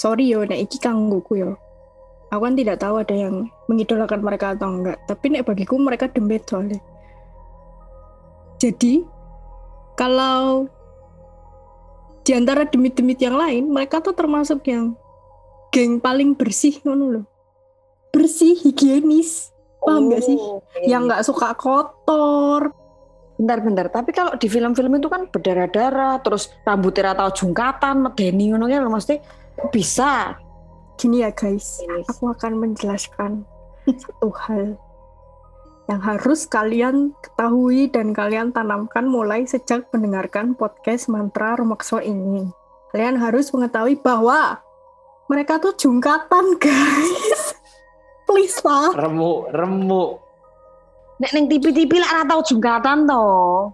sorry 0.00 0.32
yo 0.32 0.46
nek 0.48 0.64
iki 0.64 0.80
kanggoku 0.80 1.36
yo. 1.36 1.50
Aku 2.30 2.46
kan 2.46 2.54
tidak 2.54 2.78
tahu 2.78 3.02
ada 3.02 3.12
yang 3.12 3.50
mengidolakan 3.66 4.22
mereka 4.22 4.54
atau 4.54 4.70
enggak, 4.70 5.02
tapi 5.04 5.34
nek 5.34 5.44
bagiku 5.44 5.74
mereka 5.76 6.06
demit 6.06 6.46
soalnya. 6.46 6.78
Jadi 8.62 9.02
kalau 9.98 10.70
di 12.22 12.32
antara 12.32 12.64
demit-demit 12.64 13.18
yang 13.18 13.34
lain, 13.34 13.66
mereka 13.66 13.98
tuh 13.98 14.14
termasuk 14.14 14.62
yang 14.70 14.94
geng 15.74 15.98
paling 15.98 16.38
bersih 16.38 16.78
ngono 16.86 17.04
loh. 17.18 17.26
Bersih, 18.14 18.54
higienis. 18.62 19.50
Paham 19.82 20.12
nggak 20.12 20.22
sih? 20.22 20.36
Oh, 20.38 20.62
Yang 20.86 21.02
nggak 21.10 21.24
suka 21.26 21.48
kotor. 21.58 22.70
Bentar-bentar 23.40 23.88
tapi 23.88 24.12
kalau 24.12 24.36
di 24.36 24.52
film-film 24.52 25.00
itu 25.00 25.08
kan 25.08 25.24
berdarah-darah 25.32 26.20
terus 26.20 26.52
rambutnya 26.60 27.16
atau 27.16 27.32
jungkatan 27.32 28.04
medeni 28.04 28.52
ngono 28.52 28.68
ya 28.68 28.84
kok 28.84 29.72
bisa 29.72 30.36
Gini 31.00 31.24
ya 31.24 31.32
guys, 31.32 31.80
Ini. 31.80 32.04
aku 32.12 32.28
akan 32.28 32.60
menjelaskan 32.60 33.48
satu 33.88 34.28
hal 34.36 34.76
yang 35.88 35.96
harus 36.04 36.44
kalian 36.44 37.16
ketahui 37.24 37.88
dan 37.88 38.12
kalian 38.12 38.52
tanamkan 38.52 39.08
mulai 39.08 39.48
sejak 39.48 39.88
mendengarkan 39.96 40.52
podcast 40.52 41.08
mantra 41.08 41.56
Rumakso 41.56 42.04
ini. 42.04 42.52
kalian 42.92 43.16
harus 43.16 43.48
mengetahui 43.48 43.96
bahwa 44.04 44.60
mereka 45.32 45.56
tuh 45.56 45.72
jungkatan 45.72 46.52
guys 46.62 47.56
please 48.28 48.60
lah 48.60 48.92
Remuk, 48.92 49.48
remuk. 49.56 50.20
Nek 51.20 51.36
neng 51.36 51.52
TV-TV 51.52 52.00
lah 52.00 52.16
ora 52.16 52.24
tau 52.24 52.40
jungkatan 52.40 53.04
toh. 53.04 53.68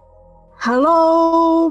halo 0.59 0.99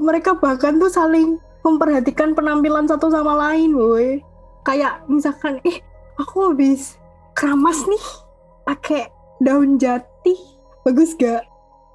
mereka 0.01 0.33
bahkan 0.33 0.81
tuh 0.81 0.89
saling 0.89 1.37
memperhatikan 1.61 2.33
penampilan 2.33 2.89
satu 2.89 3.13
sama 3.13 3.37
lain 3.37 3.77
woi. 3.77 4.25
Kayak 4.65 5.05
misalkan 5.05 5.61
eh 5.61 5.77
aku 6.17 6.49
habis 6.49 6.97
keramas 7.37 7.85
nih 7.85 8.05
pakai 8.65 9.13
daun 9.37 9.77
jati 9.77 10.33
bagus 10.81 11.13
gak? 11.13 11.45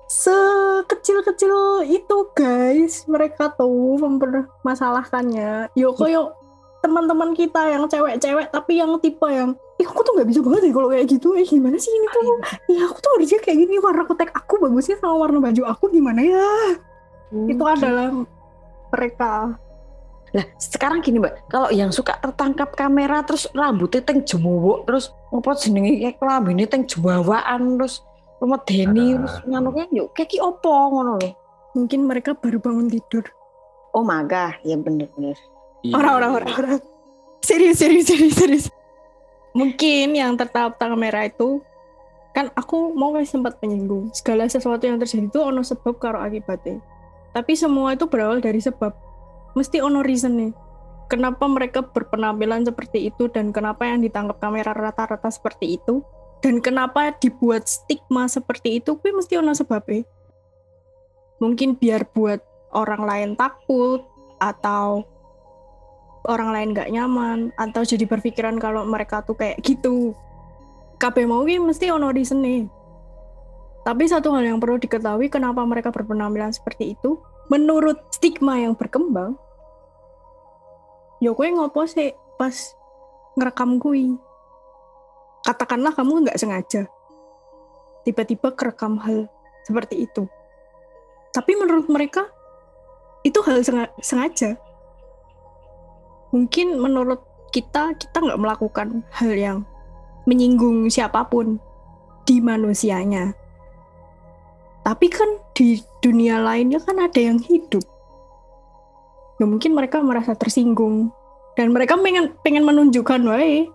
Sekecil-kecil 0.07 1.83
itu 1.91 2.19
guys 2.39 3.03
mereka 3.11 3.51
tuh 3.59 3.99
mempermasalahkannya. 3.99 5.75
Yuk 5.75 5.99
koyo 5.99 6.39
teman-teman 6.87 7.35
kita 7.35 7.67
yang 7.67 7.91
cewek-cewek 7.91 8.47
tapi 8.47 8.79
yang 8.79 8.95
tipe 9.03 9.27
yang 9.27 9.59
ih 9.83 9.87
aku 9.87 10.01
tuh 10.01 10.13
nggak 10.15 10.29
bisa 10.31 10.41
banget 10.41 10.61
deh 10.63 10.73
kalau 10.73 10.89
kayak 10.89 11.07
gitu 11.11 11.29
eh 11.35 11.43
gimana 11.43 11.77
sih 11.77 11.91
ini 11.91 12.07
tuh 12.07 12.23
ya 12.71 12.87
aku 12.87 12.99
tuh 13.03 13.11
harusnya 13.19 13.39
kayak 13.43 13.59
gini 13.59 13.75
warna 13.83 14.07
kutek 14.07 14.31
aku 14.31 14.63
bagusnya 14.63 14.95
sama 15.03 15.19
warna 15.19 15.43
baju 15.43 15.63
aku 15.67 15.91
gimana 15.91 16.23
ya 16.23 16.49
itu 17.51 17.65
adalah 17.67 18.15
mereka 18.89 19.59
Lah, 20.33 20.49
sekarang 20.57 21.05
gini, 21.05 21.21
Mbak. 21.21 21.53
Kalau 21.53 21.69
yang 21.69 21.93
suka 21.93 22.17
tertangkap 22.17 22.73
kamera 22.73 23.21
terus 23.21 23.53
rambutnya 23.53 24.01
teng 24.01 24.25
jemowok 24.25 24.89
terus 24.89 25.13
ngopo 25.29 25.53
jenenge 25.53 26.01
kayak 26.01 26.17
kelambine 26.17 26.65
teng 26.65 26.89
jembawaan 26.89 27.77
terus 27.77 28.01
medeni 28.41 29.13
Nah. 29.13 29.29
terus 29.29 29.35
nganuknya 29.45 29.85
yuk 29.93 30.17
kayak 30.17 30.33
ki 30.33 30.41
opo 30.41 30.73
ngono 30.89 31.21
lho. 31.21 31.37
mungkin 31.77 32.09
mereka 32.09 32.33
baru 32.33 32.65
bangun 32.65 32.89
tidur 32.89 33.29
Oh 33.93 34.01
maga, 34.01 34.57
ya 34.65 34.81
bener-bener. 34.81 35.37
Iya. 35.85 36.01
orang-orang 36.01 36.31
orang-orang 36.41 36.81
serius 37.45 37.77
serius 37.85 38.09
serius 38.09 38.33
serius 38.33 38.65
mungkin 39.53 40.17
yang 40.17 40.37
tertangkap 40.37 40.81
kamera 40.81 41.29
itu 41.29 41.61
kan 42.33 42.49
aku 42.57 42.97
mau 42.97 43.13
sempat 43.23 43.61
menyinggung 43.61 44.09
segala 44.17 44.49
sesuatu 44.49 44.89
yang 44.89 44.97
terjadi 44.97 45.29
itu 45.29 45.39
ono 45.41 45.61
sebab 45.61 46.01
karo 46.01 46.19
akibatnya. 46.21 46.81
Tapi 47.33 47.53
semua 47.57 47.93
itu 47.93 48.09
berawal 48.09 48.41
dari 48.41 48.61
sebab. 48.61 48.93
Mesti 49.53 49.85
ono 49.85 50.01
reason 50.01 50.37
nih 50.41 50.53
kenapa 51.13 51.45
mereka 51.45 51.85
berpenampilan 51.85 52.65
seperti 52.65 53.13
itu 53.13 53.29
dan 53.29 53.53
kenapa 53.53 53.85
yang 53.85 54.01
ditangkap 54.01 54.41
kamera 54.41 54.73
rata-rata 54.73 55.29
seperti 55.29 55.77
itu? 55.77 56.01
Dan 56.41 56.65
kenapa 56.65 57.13
dibuat 57.21 57.69
stigma 57.69 58.27
seperti 58.27 58.81
itu 58.81 58.97
kuwi 58.97 59.13
mesti 59.13 59.37
ono 59.37 59.53
sebabnya. 59.53 60.09
Mungkin 61.39 61.77
biar 61.77 62.09
buat 62.11 62.41
orang 62.73 63.05
lain 63.05 63.31
takut 63.37 64.09
atau 64.41 65.05
orang 66.29 66.55
lain 66.55 66.69
nggak 66.75 66.91
nyaman 66.93 67.39
atau 67.59 67.83
jadi 67.83 68.07
berpikiran 68.07 68.59
kalau 68.63 68.87
mereka 68.87 69.23
tuh 69.27 69.35
kayak 69.35 69.59
gitu. 69.63 70.15
Kabeh 70.99 71.27
mau 71.27 71.43
ki 71.43 71.59
mesti 71.59 71.91
ono 71.91 72.15
reason 72.15 72.43
nih. 72.43 72.67
Tapi 73.83 74.07
satu 74.07 74.31
hal 74.31 74.47
yang 74.47 74.63
perlu 74.63 74.79
diketahui 74.79 75.27
kenapa 75.27 75.67
mereka 75.67 75.91
berpenampilan 75.91 76.55
seperti 76.55 76.95
itu? 76.95 77.19
Menurut 77.51 77.99
stigma 78.15 78.55
yang 78.63 78.79
berkembang 78.79 79.35
ya 81.23 81.31
kue 81.39 81.47
ngopo 81.55 81.87
sih 81.87 82.11
pas 82.35 82.75
ngerekam 83.39 83.79
kui 83.79 84.19
katakanlah 85.47 85.95
kamu 85.95 86.27
nggak 86.27 86.35
sengaja 86.35 86.91
tiba-tiba 88.03 88.51
kerekam 88.59 88.99
hal 88.99 89.31
seperti 89.63 90.11
itu. 90.11 90.27
Tapi 91.31 91.55
menurut 91.55 91.87
mereka 91.87 92.27
itu 93.23 93.39
hal 93.47 93.63
senga- 93.63 93.95
sengaja 94.03 94.59
mungkin 96.33 96.81
menurut 96.81 97.21
kita 97.53 97.93
kita 98.01 98.17
nggak 98.19 98.41
melakukan 98.41 99.05
hal 99.13 99.33
yang 99.37 99.59
menyinggung 100.25 100.89
siapa 100.89 101.29
pun 101.29 101.61
di 102.25 102.41
manusianya. 102.41 103.37
Tapi 104.83 105.07
kan 105.13 105.39
di 105.55 105.79
dunia 106.03 106.43
lainnya 106.43 106.83
kan 106.83 106.99
ada 106.99 107.21
yang 107.21 107.39
hidup. 107.39 107.85
Ya 109.39 109.45
mungkin 109.47 109.77
mereka 109.77 110.03
merasa 110.03 110.35
tersinggung. 110.35 111.15
Dan 111.53 111.71
mereka 111.71 112.01
pengen 112.01 112.33
pengen 112.41 112.65
menunjukkan 112.65 113.21
wae 113.29 113.69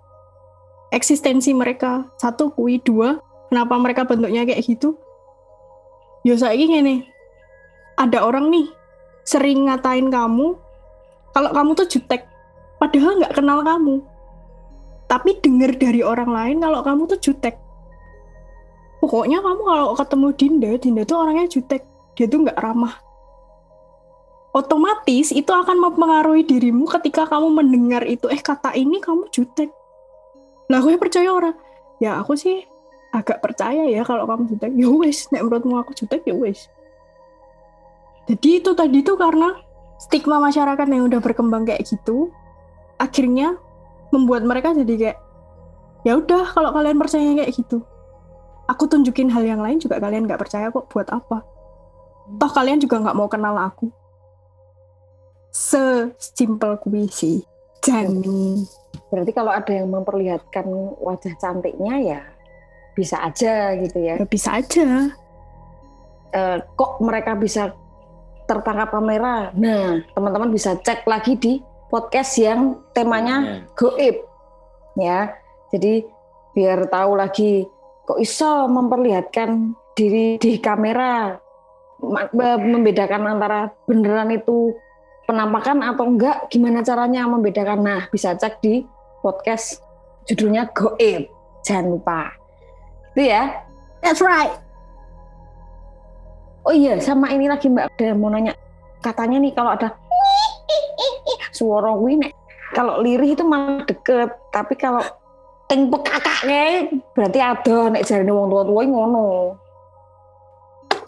eksistensi 0.91 1.53
mereka. 1.53 2.09
Satu 2.19 2.51
kui. 2.51 2.81
Dua 2.81 3.21
kenapa 3.47 3.77
mereka 3.79 4.03
bentuknya 4.03 4.43
kayak 4.43 4.65
gitu? 4.65 4.97
Ya 6.27 6.35
saya 6.35 6.59
nih 6.59 7.07
ada 7.95 8.25
orang 8.25 8.51
nih 8.51 8.67
sering 9.23 9.67
ngatain 9.67 10.11
kamu 10.11 10.55
kalau 11.31 11.49
kamu 11.51 11.71
tuh 11.75 11.87
jutek 11.87 12.27
padahal 12.77 13.21
nggak 13.21 13.33
kenal 13.35 13.59
kamu. 13.61 13.95
Tapi 15.07 15.39
dengar 15.39 15.71
dari 15.75 16.01
orang 16.03 16.29
lain 16.31 16.57
kalau 16.59 16.79
kamu 16.83 17.01
tuh 17.15 17.19
jutek. 17.19 17.55
Pokoknya 18.99 19.39
kamu 19.39 19.61
kalau 19.63 19.87
ketemu 19.95 20.27
Dinda 20.35 20.71
Dinda 20.77 21.03
tuh 21.07 21.17
orangnya 21.21 21.47
jutek. 21.47 21.85
Dia 22.17 22.25
tuh 22.25 22.43
nggak 22.43 22.59
ramah. 22.59 22.97
Otomatis 24.51 25.29
itu 25.29 25.51
akan 25.53 25.77
mempengaruhi 25.77 26.43
dirimu 26.43 26.89
ketika 26.89 27.29
kamu 27.29 27.53
mendengar 27.53 28.03
itu. 28.03 28.25
Eh 28.27 28.41
kata 28.41 28.73
ini 28.73 28.99
kamu 28.99 29.29
jutek. 29.29 29.69
Lah 30.67 30.81
gue 30.81 30.97
percaya 30.97 31.29
orang. 31.29 31.55
Ya 32.01 32.17
aku 32.19 32.33
sih 32.35 32.65
agak 33.13 33.39
percaya 33.39 33.85
ya 33.87 34.01
kalau 34.03 34.27
kamu 34.27 34.49
jutek. 34.51 34.71
Ya 34.75 34.89
wes 34.91 35.29
nek 35.31 35.45
menurutmu 35.45 35.77
aku 35.79 35.95
jutek 35.95 36.25
ya 36.27 36.35
wes 36.35 36.67
jadi 38.27 38.59
itu 38.59 38.71
tadi 38.75 38.99
tuh 39.01 39.15
karena 39.15 39.55
stigma 39.97 40.37
masyarakat 40.43 40.85
yang 40.91 41.07
udah 41.07 41.19
berkembang 41.23 41.63
kayak 41.63 41.87
gitu 41.87 42.29
akhirnya 42.97 43.57
membuat 44.13 44.43
mereka 44.45 44.73
jadi 44.73 44.93
kayak 44.97 45.17
ya 46.05 46.13
udah 46.17 46.43
kalau 46.53 46.71
kalian 46.71 46.97
percaya 46.97 47.33
kayak 47.35 47.53
gitu 47.53 47.83
aku 48.67 48.83
tunjukin 48.85 49.31
hal 49.31 49.43
yang 49.47 49.63
lain 49.63 49.79
juga 49.79 49.97
kalian 49.97 50.27
nggak 50.27 50.39
percaya 50.43 50.69
kok 50.69 50.85
buat 50.91 51.07
apa? 51.09 51.41
Toh 52.37 52.51
kalian 52.51 52.83
juga 52.83 52.99
nggak 52.99 53.17
mau 53.17 53.31
kenal 53.31 53.55
aku. 53.55 53.87
Sesimpel 55.49 56.75
kuwi 56.83 57.07
sih. 57.07 57.39
Jani. 57.79 58.67
Berarti 59.07 59.31
kalau 59.31 59.55
ada 59.55 59.71
yang 59.71 59.87
memperlihatkan 59.87 60.67
wajah 60.99 61.33
cantiknya 61.39 61.95
ya 62.03 62.21
bisa 62.91 63.21
aja 63.23 63.77
gitu 63.79 63.97
ya. 64.03 64.19
ya 64.19 64.27
bisa 64.27 64.59
aja. 64.59 65.07
Eh, 66.35 66.57
kok 66.75 66.99
mereka 66.99 67.39
bisa 67.39 67.71
tertangkap 68.43 68.91
kamera? 68.91 69.55
Nah, 69.55 70.03
teman-teman 70.11 70.51
bisa 70.51 70.75
cek 70.75 71.07
lagi 71.07 71.39
di 71.39 71.53
podcast 71.87 72.35
yang 72.39 72.79
temanya 72.91 73.67
goib 73.75 74.27
ya. 74.99 75.31
Jadi 75.71 76.03
biar 76.55 76.87
tahu 76.87 77.11
lagi 77.19 77.67
kok 78.07 78.19
iso 78.19 78.67
memperlihatkan 78.71 79.75
diri 79.95 80.39
di 80.39 80.59
kamera? 80.59 81.35
Membedakan 82.61 83.25
antara 83.25 83.73
beneran 83.89 84.29
itu 84.29 84.75
penampakan 85.25 85.81
atau 85.81 86.05
enggak? 86.05 86.47
Gimana 86.53 86.85
caranya 86.85 87.25
membedakan? 87.25 87.81
Nah 87.83 88.01
bisa 88.13 88.37
cek 88.37 88.61
di 88.61 88.85
podcast 89.23 89.81
judulnya 90.29 90.69
goib. 90.71 91.27
Jangan 91.65 91.85
lupa. 91.97 92.31
Itu 93.15 93.27
ya? 93.27 93.65
That's 93.99 94.21
right. 94.21 94.53
Oh 96.67 96.75
iya 96.75 96.99
sama 96.99 97.31
ini 97.31 97.47
lagi 97.47 97.71
mbak. 97.71 97.91
Ada 97.95 98.13
mau 98.13 98.29
nanya. 98.31 98.53
Katanya 99.01 99.39
nih 99.39 99.53
kalau 99.55 99.71
ada 99.73 99.93
suara 101.57 101.89
gue 101.97 102.13
nek 102.21 102.33
kalau 102.77 103.01
lirih 103.01 103.33
itu 103.33 103.41
malah 103.41 103.81
deket. 103.89 104.29
Tapi 104.53 104.77
kalau 104.77 105.01
ting 105.65 105.89
kayak 105.89 106.93
berarti 107.17 107.39
ada 107.41 107.89
nek 107.89 108.05
jarine 108.05 108.29
wong 108.29 108.53
tua-tua 108.53 108.85
ngono. 108.85 109.25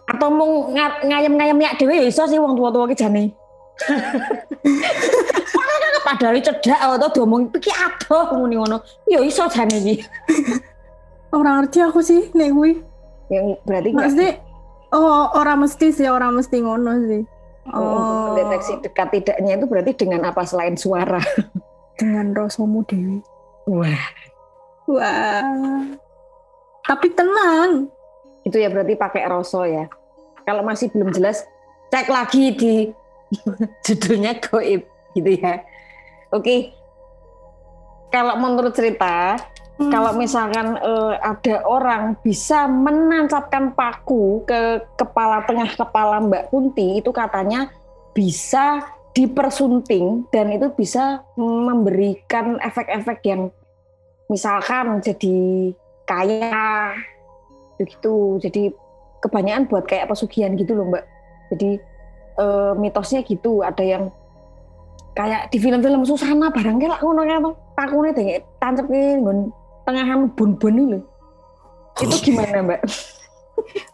Atau 0.10 0.30
mau 0.34 0.74
nga- 0.74 1.06
ngayem-ngayem 1.06 1.62
ya 1.62 1.72
dhewe 1.78 1.93
ya 2.02 2.06
iso 2.10 2.26
sih 2.26 2.41
wong 2.41 2.58
tua-tua 2.58 2.89
ki 2.89 2.97
jane. 2.97 3.38
Padahal 6.02 6.41
cedak 6.41 6.80
atau 6.82 7.10
diomong 7.14 7.54
iki 7.54 7.70
adoh 7.70 8.34
muni 8.34 8.58
ngono. 8.58 8.82
Ya 9.06 9.22
iso 9.22 9.45
jane 9.45 9.78
iki. 9.78 10.02
Orang 11.30 11.62
ngerti 11.62 11.78
aku 11.86 12.02
sih 12.02 12.34
nek 12.34 12.50
kuwi. 12.50 12.82
Yang 13.30 13.62
berarti 13.62 13.89
maksudnya 13.93 14.32
oh 14.89 15.30
orang 15.38 15.62
mesti 15.62 15.93
sih 15.93 16.10
orang 16.10 16.34
mesti 16.34 16.66
ngono 16.66 16.91
sih 17.06 17.22
Oh, 17.68 17.84
untuk 17.84 18.16
mendeteksi 18.39 18.74
dekat 18.80 19.07
tidaknya 19.12 19.60
itu 19.60 19.66
berarti 19.68 19.91
dengan 19.93 20.32
apa? 20.32 20.41
Selain 20.47 20.80
suara. 20.80 21.20
Dengan 21.99 22.32
rasamu 22.32 22.88
dewi. 22.88 23.20
Wah. 23.68 24.07
Wah. 24.88 25.84
Tapi 26.88 27.07
tenang. 27.12 27.91
Itu 28.47 28.55
ya 28.57 28.72
berarti 28.72 28.95
pakai 28.95 29.28
roso 29.28 29.68
ya. 29.68 29.86
Kalau 30.47 30.64
masih 30.64 30.89
belum 30.89 31.12
jelas, 31.14 31.45
cek 31.93 32.10
lagi 32.10 32.55
di 32.55 32.74
judulnya 33.86 34.39
goib 34.41 34.88
gitu 35.14 35.32
ya. 35.38 35.62
Oke. 36.34 36.74
Kalau 38.10 38.34
menurut 38.41 38.74
cerita, 38.74 39.38
Kalau 39.80 40.11
misalkan 40.19 40.75
eh, 40.75 41.15
ada 41.23 41.63
orang 41.63 42.19
bisa 42.19 42.67
menancapkan 42.67 43.71
paku 43.71 44.43
ke 44.43 44.84
kepala 44.99 45.47
tengah 45.47 45.71
kepala 45.71 46.19
Mbak 46.19 46.51
Kunti 46.51 46.99
itu 46.99 47.15
katanya 47.15 47.71
bisa 48.11 48.84
dipersunting 49.15 50.27
dan 50.36 50.51
itu 50.51 50.67
bisa 50.75 51.23
memberikan 51.39 52.59
efek-efek 52.59 53.23
yang 53.23 53.55
misalkan 54.27 54.99
jadi 54.99 55.39
kaya 56.03 56.93
begitu. 57.80 58.36
Jadi 58.43 58.75
kebanyakan 59.23 59.67
buat 59.71 59.88
kayak 59.88 60.11
pesugihan 60.11 60.55
gitu 60.59 60.75
loh 60.75 60.91
mbak. 60.91 61.03
Jadi 61.55 61.80
e, 62.38 62.45
mitosnya 62.77 63.23
gitu 63.25 63.65
ada 63.65 63.82
yang 63.82 64.13
kayak 65.17 65.49
di 65.51 65.57
film-film 65.57 66.05
Susana 66.05 66.53
barangnya 66.53 66.95
lah 66.95 66.99
ngono 67.01 67.21
kan 67.25 67.43
takune 67.75 68.09
deh 68.13 68.39
nggon 69.19 69.51
tengahan 69.89 70.29
bun-bun 70.37 70.75
lho 70.77 70.99
itu 71.99 72.31
gimana 72.31 72.61
mbak 72.63 72.81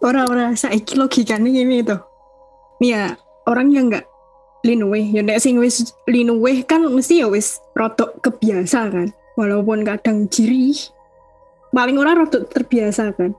Orang-orang 0.01 0.53
saiki 0.53 0.93
logikanya 0.95 1.49
gini 1.49 1.81
tuh. 1.81 1.99
Nih 2.81 2.91
ya, 2.93 3.03
orang 3.47 3.71
yang 3.71 3.89
nggak 3.89 4.05
linuwe, 4.65 5.01
ya 5.13 5.21
nek 5.21 5.41
sing 5.41 5.57
wis 5.61 5.93
linuwe 6.09 6.65
kan 6.65 6.85
mesti 6.85 7.21
ya 7.23 7.27
wis 7.29 7.61
rotok 7.77 8.19
kebiasa 8.21 8.91
kan. 8.91 9.07
Walaupun 9.35 9.83
kadang 9.83 10.31
jirih, 10.31 10.75
paling 11.75 11.99
orang 11.99 12.23
rotok 12.23 12.47
terbiasa 12.51 13.11
kan. 13.15 13.35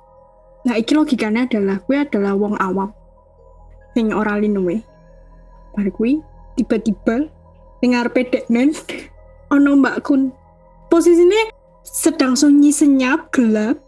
Nah, 0.66 0.74
iki 0.76 0.92
logikanya 0.98 1.46
adalah 1.46 1.78
gue 1.78 1.96
adalah 1.96 2.34
wong 2.34 2.58
awam. 2.58 2.90
Sing 3.94 4.12
ora 4.12 4.36
linuwe. 4.36 4.82
Bar 5.72 5.88
kuwi 5.94 6.20
tiba-tiba 6.58 7.28
ning 7.80 7.90
ngarepe 7.94 8.28
deknen 8.28 8.74
ono 9.54 9.78
Mbak 9.78 9.96
Kun. 10.04 10.32
Posisinya 10.90 11.54
sedang 11.86 12.34
sunyi 12.34 12.74
senyap, 12.74 13.30
gelap, 13.30 13.78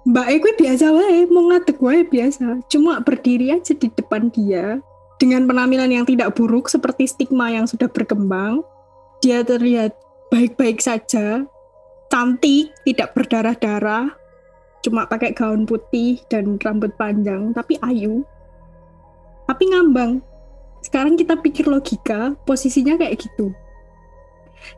Mbak 0.00 0.28
Eko 0.32 0.48
biasa 0.56 0.86
wae, 0.96 1.28
mau 1.30 1.46
ngadek 1.52 1.78
wae 1.78 2.02
biasa. 2.02 2.64
Cuma 2.72 2.98
berdiri 3.04 3.54
aja 3.54 3.76
di 3.76 3.86
depan 3.86 4.32
dia 4.34 4.82
dengan 5.20 5.44
penampilan 5.44 5.92
yang 5.92 6.06
tidak 6.08 6.34
buruk 6.34 6.66
seperti 6.72 7.06
stigma 7.06 7.52
yang 7.52 7.68
sudah 7.68 7.86
berkembang. 7.86 8.64
Dia 9.20 9.44
terlihat 9.44 9.92
baik-baik 10.32 10.80
saja, 10.80 11.44
cantik, 12.08 12.72
tidak 12.82 13.12
berdarah-darah, 13.12 14.08
cuma 14.80 15.04
pakai 15.04 15.36
gaun 15.36 15.68
putih 15.68 16.18
dan 16.32 16.56
rambut 16.58 16.96
panjang, 16.96 17.54
tapi 17.54 17.76
ayu. 17.84 18.24
Tapi 19.44 19.64
ngambang. 19.68 20.24
Sekarang 20.80 21.14
kita 21.20 21.36
pikir 21.38 21.68
logika, 21.68 22.32
posisinya 22.48 22.96
kayak 22.96 23.20
gitu. 23.20 23.52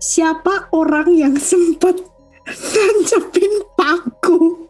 Siapa 0.03 0.75
orang 0.75 1.15
yang 1.15 1.39
sempat 1.55 2.12
nancepin 2.47 3.53
paku? 3.79 4.67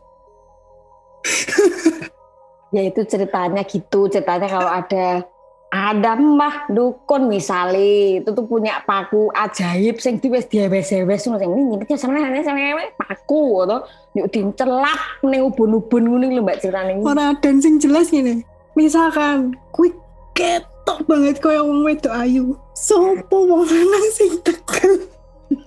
ya 2.75 2.83
itu 2.89 3.01
ceritanya 3.05 3.63
gitu. 3.65 4.09
Ceritanya 4.09 4.49
kalau 4.49 4.71
ada 4.71 5.25
ada 5.73 6.21
mah 6.21 6.69
dukun 6.69 7.33
misalnya 7.33 8.21
itu 8.21 8.29
tuh 8.29 8.45
punya 8.45 8.85
paku 8.85 9.33
ajaib 9.33 9.97
sing 10.05 10.21
wes 10.29 10.45
dia 10.45 10.69
wes 10.69 10.93
ngono 10.93 11.41
sing 11.41 11.97
sama 11.97 12.21
sama 12.45 12.93
paku 13.01 13.65
atau 13.65 13.81
yuk 14.13 14.29
dincelap 14.29 15.01
ning 15.25 15.41
ubun-ubun 15.41 16.13
ngono 16.13 16.29
lho 16.29 16.45
Mbak 16.45 16.61
ceritane 16.61 17.01
ora 17.01 17.33
dan 17.41 17.65
sing 17.65 17.81
jelas 17.81 18.13
gini 18.13 18.45
misalkan 18.77 19.57
kuwi 19.73 19.97
ketok 20.37 21.05
banget 21.09 21.41
koyo 21.41 21.69
wong 21.69 21.85
wedok 21.85 22.15
ayu. 22.17 22.57
Sopo 22.73 23.47
wong 23.47 23.69
lanang 23.69 24.07
sing 24.13 24.41
tekel 24.41 25.05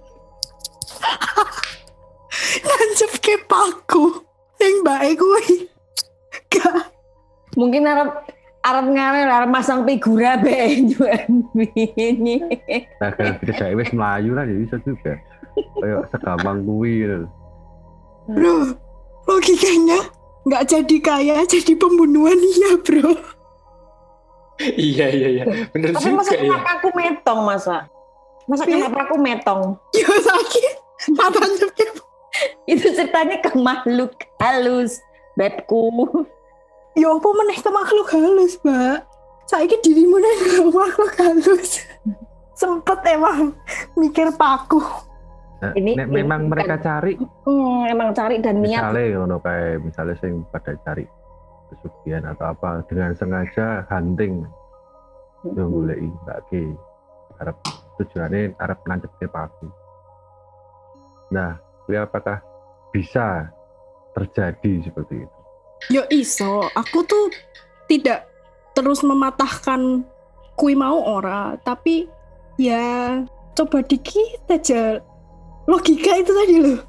nancep 2.64 3.12
ke 3.20 3.36
paku 3.46 4.22
yang 4.60 4.82
baik 4.82 5.20
gak. 6.52 6.92
Mungkin 7.56 7.88
Arab 7.88 8.10
Arab 8.66 8.86
ngare 8.90 9.30
Arab 9.30 9.50
masang 9.54 9.86
figura 9.86 10.36
be 10.42 10.82
juan 10.90 11.46
ini 11.78 12.42
nah 12.98 13.14
kayak 13.14 13.38
kita 13.46 13.54
saya 13.62 13.74
wes 13.78 13.94
melayu 13.94 14.34
lah 14.34 14.44
jadi 14.44 14.60
bisa 14.66 14.78
juga. 14.82 15.14
Kayak 15.56 16.12
segampang 16.12 16.66
kuwi 16.68 17.06
gitu. 17.06 17.30
bro 18.26 18.74
logikanya 19.30 20.00
nggak 20.46 20.64
jadi 20.66 20.98
kaya 21.00 21.36
jadi 21.46 21.74
pembunuhan. 21.78 22.38
Iya 22.38 22.72
bro. 22.82 23.10
Iya 24.60 25.06
iya 25.12 25.28
iya. 25.30 25.44
Bener 25.76 25.92
tapi 25.92 26.10
juga 26.10 26.24
masa 26.24 26.34
ya 26.34 26.42
kenapa 26.48 26.70
aku 26.80 26.90
metong 26.96 27.42
masa 27.44 27.76
masa 28.48 28.64
Iya. 28.64 28.72
kenapa 28.88 29.00
aku 29.04 29.16
metong? 29.20 29.62
Ya 29.94 30.08
sakit. 30.10 30.74
Matanya 31.12 31.68
itu 32.72 32.86
ceritanya 32.94 33.38
ke 33.42 33.52
makhluk 33.58 34.14
halus 34.42 35.00
bebku. 35.36 35.92
Ya 36.96 37.12
apa 37.12 37.28
meneh 37.28 37.60
ke 37.60 37.70
makhluk 37.70 38.08
halus 38.16 38.56
mbak? 38.64 39.04
Saiki 39.46 39.78
dirimu 39.84 40.16
nih 40.18 40.34
ke 40.42 40.64
makhluk 40.72 41.14
halus. 41.20 41.84
Sempet 42.60 43.00
emang 43.12 43.52
mikir 44.00 44.32
paku. 44.40 44.80
Nah, 45.60 45.72
Ini- 45.76 45.96
nek 45.96 46.08
ini 46.08 46.16
memang 46.24 46.48
mereka 46.52 46.80
cari 46.80 47.16
hmm, 47.20 47.88
emang 47.88 48.12
cari 48.12 48.40
dan 48.44 48.60
niat. 48.60 48.80
misalnya 48.92 49.04
ngono 49.20 49.38
kayak 49.40 49.84
misalnya 49.84 50.16
sing 50.20 50.44
pada 50.52 50.76
cari 50.84 51.04
pesugihan 51.72 52.24
atau 52.32 52.52
apa 52.52 52.84
dengan 52.88 53.12
sengaja 53.16 53.84
hunting. 53.92 54.48
Yang 55.46 55.70
boleh 55.70 55.98
mbak 56.24 56.40
Ki. 56.48 56.64
Harap 57.40 57.60
tujuannya 58.00 58.56
harap 58.56 58.80
nancep 58.88 59.12
ke 59.20 59.28
paku. 59.28 59.68
Nah 61.36 61.60
kuwi 61.86 62.02
apakah 62.02 62.42
bisa 62.90 63.50
terjadi 64.18 64.90
seperti 64.90 65.24
itu? 65.24 65.40
Yo 65.94 66.04
iso. 66.10 66.66
Aku 66.74 67.06
tuh 67.06 67.30
tidak 67.86 68.26
terus 68.74 69.06
mematahkan 69.06 70.04
kui 70.58 70.74
mau 70.76 71.00
ora 71.00 71.56
tapi 71.62 72.10
ya 72.58 73.22
coba 73.54 73.86
dikit 73.86 74.50
aja. 74.50 75.00
Logika 75.66 76.14
itu 76.22 76.30
tadi 76.30 76.56
loh 76.62 76.80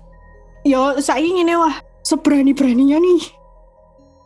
yo 0.67 0.99
saya 0.99 1.23
ingin 1.23 1.55
wah 1.55 1.79
seberani 2.03 2.51
beraninya 2.51 2.99
nih. 2.99 3.23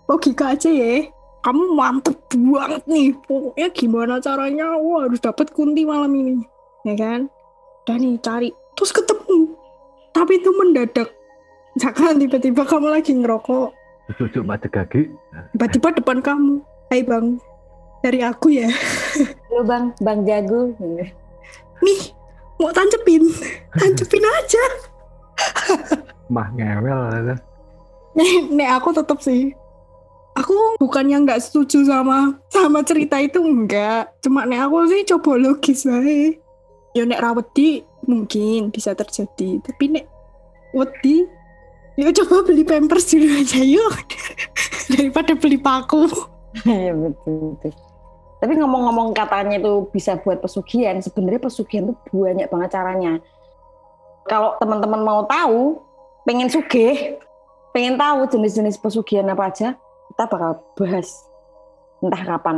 Logika 0.08 0.56
aja 0.56 0.72
ya. 0.72 1.06
Kamu 1.40 1.72
mantep 1.72 2.20
banget 2.36 2.84
nih 2.84 3.16
pokoknya 3.24 3.68
gimana 3.72 4.14
caranya? 4.20 4.76
Wah 4.76 5.08
harus 5.08 5.20
dapat 5.24 5.52
kunti 5.56 5.88
malam 5.88 6.12
ini. 6.12 6.44
Ya 6.84 6.96
kan? 6.96 7.32
Dan 7.88 8.04
nih 8.04 8.20
cari. 8.20 8.52
Terus 8.76 8.92
ketemu 8.92 9.56
tapi 10.10 10.42
itu 10.42 10.50
mendadak. 10.54 11.08
Misalkan 11.74 12.18
tiba-tiba 12.18 12.62
kamu 12.66 12.88
lagi 12.90 13.12
ngerokok. 13.14 13.72
Cucuk 14.18 14.42
macet 14.42 14.74
kaki. 14.74 15.06
Tiba-tiba 15.54 15.94
depan 15.94 16.18
kamu. 16.18 16.58
Hai 16.90 17.06
bang. 17.06 17.38
Dari 18.02 18.20
aku 18.26 18.50
ya. 18.50 18.66
Lu 19.54 19.62
bang. 19.62 19.94
Bang 20.02 20.26
jago. 20.26 20.74
Nih 21.80 22.00
mau 22.60 22.68
tancepin 22.74 23.24
tancepin 23.72 24.20
aja. 24.20 24.64
Mah 26.28 26.52
ngewel 26.52 27.34
nih 28.12 28.50
nih 28.52 28.68
aku 28.76 28.92
tetep 28.92 29.18
sih. 29.22 29.54
Aku 30.38 30.78
bukan 30.78 31.10
yang 31.10 31.26
nggak 31.26 31.42
setuju 31.42 31.82
sama 31.88 32.38
sama 32.48 32.86
cerita 32.86 33.18
itu 33.18 33.42
enggak 33.42 34.14
cuma 34.22 34.46
nih 34.46 34.62
aku 34.62 34.86
sih 34.86 35.02
coba 35.02 35.36
logis 35.36 35.82
bae 35.84 36.38
ya 36.94 37.02
nek 37.02 37.18
rawedi 37.18 37.82
mungkin 38.04 38.72
bisa 38.72 38.96
terjadi 38.96 39.60
tapi 39.64 39.98
nek 39.98 40.04
wedi 40.72 41.26
ya 41.98 42.08
coba 42.22 42.46
beli 42.48 42.64
pampers 42.64 43.10
dulu 43.12 43.28
aja 43.40 43.60
yuk 43.60 43.96
daripada 44.92 45.36
beli 45.36 45.58
paku 45.60 46.08
Iya 46.66 46.92
betul, 46.94 47.54
betul. 47.56 47.72
Tapi 48.40 48.52
ngomong-ngomong 48.56 49.12
katanya 49.12 49.60
itu 49.60 49.84
bisa 49.92 50.16
buat 50.16 50.40
pesugihan, 50.40 50.96
sebenarnya 50.98 51.44
pesugihan 51.44 51.92
itu 51.92 52.00
banyak 52.08 52.48
banget 52.48 52.70
caranya. 52.72 53.12
Kalau 54.24 54.56
teman-teman 54.56 55.04
mau 55.04 55.20
tahu, 55.28 55.84
pengen 56.24 56.48
sugih, 56.48 57.20
pengen 57.76 58.00
tahu 58.00 58.24
jenis-jenis 58.32 58.80
pesugihan 58.80 59.28
apa 59.28 59.52
aja, 59.52 59.76
kita 60.12 60.24
bakal 60.24 60.56
bahas 60.72 61.28
entah 62.00 62.22
kapan. 62.24 62.56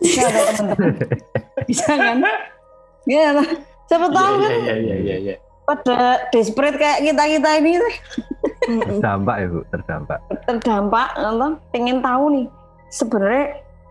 Bisa 0.00 0.24
ada 0.24 0.40
teman-teman, 0.56 0.94
bisa 1.68 1.92
kan? 1.92 2.18
Ya, 3.04 3.28
siapa 3.88 4.06
tahu 4.12 4.34
kan? 4.38 4.50
iya 4.52 4.74
iya 4.76 4.96
iya 5.00 5.16
iya. 5.16 5.34
Pada 5.68 6.28
desperate 6.32 6.80
kayak 6.80 7.04
kita 7.04 7.24
kita 7.28 7.50
ini 7.60 7.72
terdampak 8.88 9.36
ya 9.40 9.46
bu 9.48 9.60
terdampak. 9.72 10.18
Terdampak, 10.44 11.08
atau 11.16 11.56
pengen 11.72 11.98
tahu 12.00 12.24
nih 12.32 12.46
sebenarnya 12.88 13.44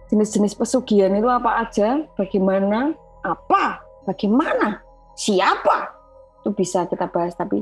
jenis-jenis 0.10 0.54
pesugihan 0.58 1.14
itu 1.14 1.28
apa 1.28 1.68
aja, 1.68 2.02
bagaimana, 2.16 2.95
apa, 3.22 3.84
bagaimana, 4.08 4.82
siapa, 5.14 5.93
itu 6.41 6.50
bisa 6.56 6.88
kita 6.88 7.10
bahas 7.12 7.36
tapi 7.36 7.62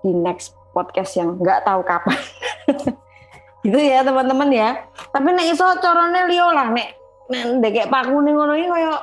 di 0.00 0.10
next 0.14 0.56
podcast 0.72 1.16
yang 1.18 1.36
nggak 1.36 1.66
tahu 1.66 1.82
kapan. 1.82 2.16
gitu 3.66 3.76
ya 3.76 4.00
teman-teman 4.00 4.48
ya. 4.52 4.70
Tapi 5.12 5.28
nek 5.36 5.46
iso 5.52 5.66
corone 5.82 6.30
liyo 6.30 6.48
lah 6.48 6.72
nek 6.72 6.96
nek 7.28 7.42
ndek 7.60 7.88
paku 7.92 8.24
ning 8.24 8.34
ngono 8.34 8.56
iki 8.56 8.68
koyo 8.68 8.94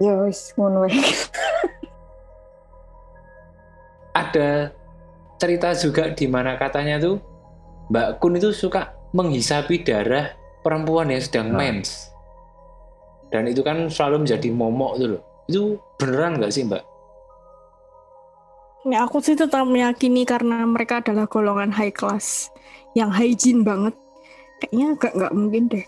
ya 0.00 0.12
wis 0.24 0.54
ngono 0.56 0.88
ada 4.12 4.72
cerita 5.40 5.74
juga 5.74 6.12
di 6.12 6.26
mana 6.28 6.54
katanya 6.56 7.00
tuh 7.00 7.16
Mbak 7.90 8.22
Kun 8.22 8.38
itu 8.38 8.54
suka 8.54 8.94
menghisapi 9.12 9.84
darah 9.84 10.32
perempuan 10.64 11.10
yang 11.12 11.20
sedang 11.20 11.52
Nah. 11.52 11.58
mens. 11.60 12.08
dan 13.32 13.48
itu 13.48 13.64
kan 13.64 13.88
selalu 13.88 14.28
menjadi 14.28 14.48
momok 14.52 14.92
itu 15.00 15.06
loh 15.16 15.22
itu 15.48 15.62
beneran 15.96 16.36
nggak 16.36 16.52
sih 16.52 16.68
mbak 16.68 16.84
Ya 18.82 19.06
aku 19.06 19.22
sih 19.22 19.38
tetap 19.38 19.62
meyakini 19.62 20.26
karena 20.26 20.66
mereka 20.66 20.98
adalah 20.98 21.30
golongan 21.30 21.70
high 21.70 21.94
class 21.94 22.50
yang 22.98 23.14
hygiene 23.14 23.62
banget. 23.62 23.94
Kayaknya 24.58 24.86
gak 24.98 25.12
nggak 25.14 25.34
mungkin 25.38 25.62
deh. 25.70 25.86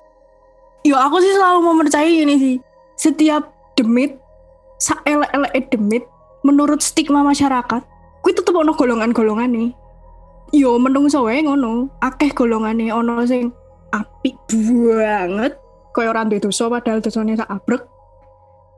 Ya 0.87 1.03
aku 1.03 1.19
sih 1.19 1.35
selalu 1.35 1.59
mempercayai 1.75 2.23
ini 2.23 2.35
sih. 2.39 2.57
Setiap 2.95 3.51
demit, 3.79 4.19
saelek-elek 4.83 5.71
demit, 5.71 6.05
menurut 6.43 6.81
stigma 6.81 7.23
masyarakat, 7.23 7.83
kuwi 8.23 8.33
tetep 8.33 8.55
ono 8.55 8.75
golongan-golongan 8.75 9.51
nih. 9.51 9.71
Yo 10.55 10.79
menungso 10.79 11.27
wae 11.27 11.43
ngono, 11.43 11.91
akeh 11.99 12.31
golongane 12.31 12.91
ono 12.95 13.27
sing 13.27 13.51
apik 13.91 14.39
banget, 14.47 15.59
koyo 15.91 16.15
ora 16.15 16.23
duwe 16.27 16.39
dosa 16.39 16.71
padahal 16.71 17.03
dosane 17.03 17.35
sak 17.35 17.51
abrek. 17.51 17.83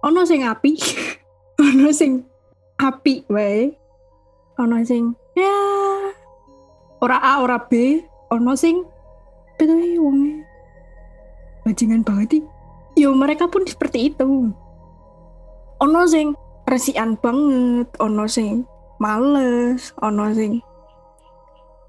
Ono 0.07 0.25
sing 0.25 0.47
apik, 0.47 0.81
ono 1.67 1.93
sing 1.93 2.25
apik 2.81 3.29
wae, 3.29 3.77
ono 4.57 4.81
sing 4.89 5.13
ya 5.37 5.53
ora 7.05 7.21
A 7.21 7.45
ora 7.45 7.61
B 7.61 8.01
ono 8.33 8.57
sing 8.57 8.81
betul 9.61 9.85
wonge 10.01 10.41
bajingan 11.65 12.01
banget 12.01 12.41
sih 12.41 12.43
yo 12.97 13.13
mereka 13.13 13.53
pun 13.53 13.69
seperti 13.69 14.13
itu 14.13 14.49
ono 15.83 16.03
sing 16.09 16.33
resian 16.67 17.15
banget 17.21 17.89
ono 18.01 18.25
sing 18.27 18.65
males 18.99 19.93
ono 20.01 20.33
sing 20.33 20.59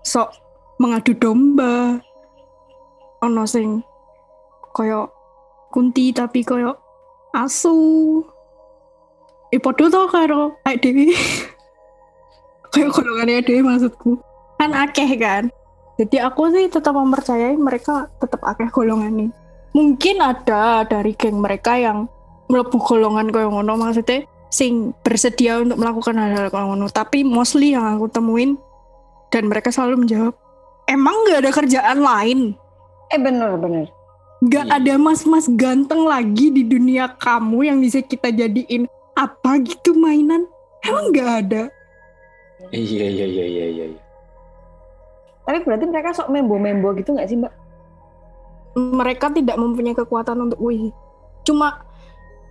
sok 0.04 0.30
mengadu 0.78 1.16
domba 1.18 1.98
ono 3.24 3.44
sing 3.48 3.82
koyo 4.76 5.10
kunti 5.74 6.14
tapi 6.14 6.46
koyo 6.46 6.78
asu. 7.34 8.24
Eh, 9.48 9.64
podo 9.64 9.88
to 9.88 10.12
karo 10.12 10.60
kayak 10.68 10.84
dewi 10.84 11.16
kayak 12.76 12.92
golongannya 12.92 13.40
deh 13.48 13.64
maksudku. 13.64 14.20
Kan 14.60 14.76
akeh 14.76 15.16
kan? 15.16 15.48
Jadi 15.96 16.20
aku 16.20 16.52
sih 16.52 16.68
tetap 16.68 16.94
mempercayai 16.94 17.56
mereka 17.56 18.12
tetap 18.20 18.44
akeh 18.44 18.68
golongan 18.70 19.14
nih 19.16 19.32
mungkin 19.78 20.18
ada 20.26 20.82
dari 20.90 21.14
geng 21.14 21.38
mereka 21.38 21.78
yang 21.78 22.10
melebu 22.48 22.78
golongan 22.78 23.28
kayak 23.28 23.50
ngono 23.50 23.76
maksudnya 23.76 24.24
sing 24.48 24.96
bersedia 25.02 25.60
untuk 25.60 25.76
melakukan 25.76 26.16
hal-hal 26.16 26.48
kayak 26.48 26.66
ngono 26.66 26.88
tapi 26.88 27.22
mostly 27.22 27.76
yang 27.76 27.98
aku 27.98 28.08
temuin 28.08 28.56
dan 29.28 29.46
mereka 29.46 29.68
selalu 29.68 30.04
menjawab 30.04 30.32
emang 30.88 31.16
nggak 31.24 31.44
ada 31.44 31.52
kerjaan 31.52 32.00
lain 32.00 32.40
Eh 33.08 33.20
bener 33.20 33.56
bener. 33.56 33.88
nggak 34.40 34.66
Iya. 34.66 34.76
ada 34.78 34.94
mas-mas 34.96 35.48
ganteng 35.50 36.04
lagi 36.04 36.48
di 36.48 36.64
dunia 36.64 37.12
kamu 37.12 37.60
yang 37.66 37.78
bisa 37.78 38.00
kita 38.00 38.30
jadiin 38.30 38.88
apa 39.14 39.60
gitu 39.60 39.92
mainan 39.94 40.48
emang 40.82 41.10
nggak 41.10 41.32
ada 41.42 41.64
iya 42.70 43.08
iya 43.08 43.26
iya 43.26 43.46
iya 43.46 43.66
iya 43.66 43.86
iya. 43.88 44.00
Tapi 45.42 45.64
berarti 45.64 45.88
mereka 45.88 46.12
sok 46.12 46.28
membo-membo 46.28 46.92
gitu 46.94 47.12
nggak 47.12 47.24
sih 47.26 47.40
mbak? 47.40 47.54
mereka 48.76 49.32
tidak 49.32 49.56
mempunyai 49.56 49.96
kekuatan 49.96 50.38
untuk 50.44 50.60
wih. 50.60 50.92
Cuma 51.42 51.87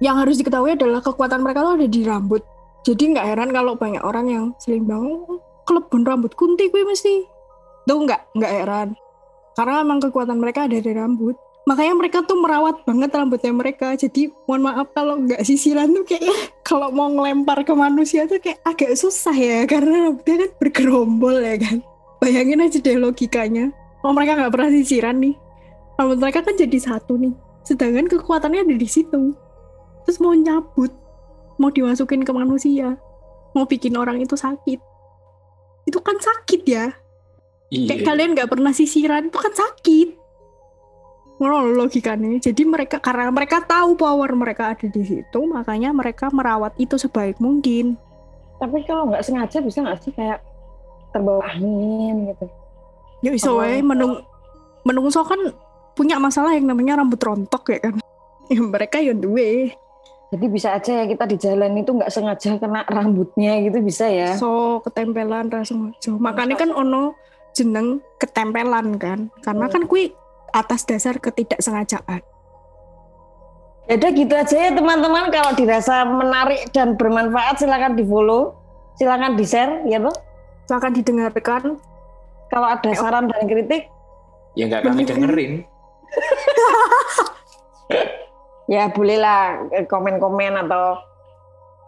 yang 0.00 0.20
harus 0.20 0.36
diketahui 0.36 0.76
adalah 0.76 1.00
kekuatan 1.00 1.40
mereka 1.40 1.64
tuh 1.64 1.74
ada 1.80 1.88
di 1.88 2.00
rambut. 2.04 2.42
Jadi 2.86 3.02
nggak 3.16 3.26
heran 3.26 3.50
kalau 3.50 3.74
banyak 3.74 4.02
orang 4.04 4.26
yang 4.30 4.44
selimbang 4.62 5.02
"Oh, 5.02 5.40
kelebon 5.66 6.06
rambut 6.06 6.32
kunti 6.38 6.70
gue 6.70 6.86
mesti. 6.86 7.26
Tuh 7.88 7.98
nggak 8.04 8.36
nggak 8.36 8.52
heran. 8.62 8.88
Karena 9.56 9.82
emang 9.82 9.98
kekuatan 10.04 10.38
mereka 10.38 10.68
ada 10.68 10.78
di 10.78 10.92
rambut. 10.92 11.34
Makanya 11.66 11.98
mereka 11.98 12.22
tuh 12.22 12.38
merawat 12.38 12.86
banget 12.86 13.10
rambutnya 13.10 13.50
mereka. 13.50 13.98
Jadi 13.98 14.30
mohon 14.46 14.70
maaf 14.70 14.94
kalau 14.94 15.18
nggak 15.18 15.42
sisiran 15.42 15.90
tuh 15.90 16.06
kayaknya 16.06 16.36
kalau 16.68 16.94
mau 16.94 17.10
ngelempar 17.10 17.66
ke 17.66 17.74
manusia 17.74 18.28
tuh 18.30 18.38
kayak 18.38 18.62
agak 18.62 18.94
susah 18.94 19.34
ya 19.34 19.66
karena 19.66 20.06
rambutnya 20.06 20.46
kan 20.46 20.50
bergerombol 20.62 21.36
ya 21.42 21.56
kan. 21.58 21.82
Bayangin 22.22 22.62
aja 22.62 22.78
deh 22.78 22.96
logikanya. 23.00 23.74
Kalau 23.98 24.12
mereka 24.14 24.38
nggak 24.38 24.52
pernah 24.54 24.70
sisiran 24.70 25.16
nih, 25.18 25.34
rambut 25.98 26.18
mereka 26.22 26.38
kan 26.46 26.54
jadi 26.54 26.78
satu 26.78 27.18
nih. 27.18 27.34
Sedangkan 27.66 28.06
kekuatannya 28.06 28.62
ada 28.62 28.76
di 28.78 28.86
situ. 28.86 29.34
Terus 30.06 30.22
mau 30.22 30.32
nyabut, 30.32 30.94
mau 31.58 31.68
dimasukin 31.68 32.22
ke 32.22 32.30
manusia, 32.30 32.94
mau 33.52 33.66
bikin 33.66 33.98
orang 33.98 34.22
itu 34.22 34.38
sakit. 34.38 34.78
Itu 35.82 35.98
kan 35.98 36.16
sakit 36.22 36.62
ya. 36.62 36.94
Iya. 37.74 37.86
Kayak 37.90 38.02
kalian 38.06 38.30
nggak 38.38 38.50
pernah 38.50 38.70
sisiran, 38.70 39.26
itu 39.26 39.38
kan 39.38 39.50
sakit. 39.50 40.08
Ngono 41.36 41.68
loh 41.68 41.84
logikanya. 41.84 42.38
Jadi 42.38 42.62
mereka 42.64 43.02
karena 43.02 43.28
mereka 43.28 43.60
tahu 43.60 43.98
power 43.98 44.30
mereka 44.32 44.72
ada 44.72 44.86
di 44.86 45.02
situ, 45.02 45.40
makanya 45.44 45.90
mereka 45.90 46.30
merawat 46.30 46.72
itu 46.78 46.96
sebaik 46.96 47.36
mungkin. 47.42 47.98
Tapi 48.56 48.86
kalau 48.88 49.12
nggak 49.12 49.20
sengaja 49.20 49.58
bisa 49.60 49.84
nggak 49.84 50.00
sih 50.00 50.14
kayak 50.16 50.40
terbawa 51.12 51.44
angin 51.50 52.32
gitu? 52.32 52.46
Ya 53.20 53.30
iso 53.34 53.52
Oh. 53.52 53.60
wae 53.60 53.82
menung 53.84 54.24
menungso 54.86 55.26
kan 55.26 55.36
punya 55.92 56.16
masalah 56.16 56.54
yang 56.56 56.68
namanya 56.68 57.02
rambut 57.02 57.18
rontok 57.20 57.74
ya 57.74 57.80
kan. 57.90 57.94
Ya 58.46 58.62
mereka 58.62 59.02
ya 59.02 59.10
duwe. 59.10 59.74
Jadi 60.26 60.46
bisa 60.50 60.74
aja 60.74 60.92
ya 61.02 61.04
kita 61.06 61.24
di 61.30 61.36
jalan 61.38 61.78
itu 61.78 61.90
nggak 61.94 62.10
sengaja 62.10 62.58
kena 62.58 62.82
rambutnya 62.90 63.62
gitu 63.62 63.78
bisa 63.78 64.10
ya? 64.10 64.34
So 64.34 64.82
ketempelan 64.82 65.54
rasa 65.54 65.70
sengaja. 65.70 66.18
Makanya 66.18 66.58
kan 66.58 66.74
ono 66.74 67.14
jeneng 67.54 68.02
ketempelan 68.18 68.98
kan. 68.98 69.30
Karena 69.40 69.70
kan 69.70 69.86
kui 69.86 70.10
atas 70.50 70.82
dasar 70.82 71.22
ketidaksengajaan. 71.22 72.26
Ya 73.86 73.94
udah 74.02 74.10
gitu 74.10 74.34
aja 74.34 74.56
ya 74.66 74.70
teman-teman. 74.74 75.30
Kalau 75.30 75.54
dirasa 75.54 76.02
menarik 76.02 76.74
dan 76.74 76.98
bermanfaat 76.98 77.62
silakan 77.62 77.94
di 77.94 78.02
follow, 78.02 78.58
silakan 78.98 79.38
di 79.38 79.46
share 79.46 79.86
ya 79.86 80.02
toh. 80.02 80.16
Silahkan 80.66 80.90
didengarkan. 80.90 81.78
Kalau 82.50 82.66
ada 82.66 82.90
saran 82.94 83.30
dan 83.30 83.46
kritik 83.46 83.90
Ya 84.56 84.64
nggak 84.72 84.88
kami 84.88 85.04
dengerin. 85.04 85.52
ya 88.66 88.90
bolehlah 88.90 89.70
eh, 89.70 89.86
komen-komen 89.86 90.66
atau 90.66 90.98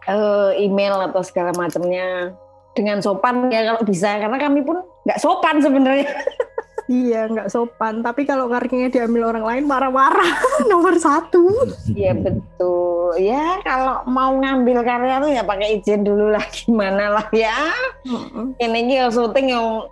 eh, 0.07 0.63
email 0.63 1.11
atau 1.11 1.21
segala 1.23 1.51
macamnya 1.55 2.33
dengan 2.73 3.03
sopan 3.03 3.51
ya 3.51 3.73
kalau 3.73 3.81
bisa 3.83 4.19
karena 4.21 4.37
kami 4.39 4.63
pun 4.63 4.79
nggak 5.07 5.19
sopan 5.19 5.59
sebenarnya. 5.59 6.09
Iya 6.89 7.29
nggak 7.29 7.53
sopan. 7.53 8.01
Tapi 8.01 8.25
kalau 8.25 8.49
karyanya 8.49 8.89
diambil 8.89 9.29
orang 9.29 9.45
lain 9.45 9.63
marah-marah. 9.69 10.33
Nomor 10.73 10.97
satu. 10.97 11.45
Iya 11.93 12.17
betul. 12.17 13.13
Ya 13.21 13.61
kalau 13.61 14.01
mau 14.09 14.33
ngambil 14.33 14.81
karya 14.81 15.21
tuh 15.21 15.29
ya 15.29 15.45
pakai 15.45 15.77
izin 15.77 16.01
dulu 16.01 16.33
lah 16.33 16.41
gimana 16.57 17.13
lah 17.13 17.27
ya. 17.29 17.53
Ini 18.57 18.89
ya 18.89 19.05
syuting 19.13 19.53
yang 19.53 19.85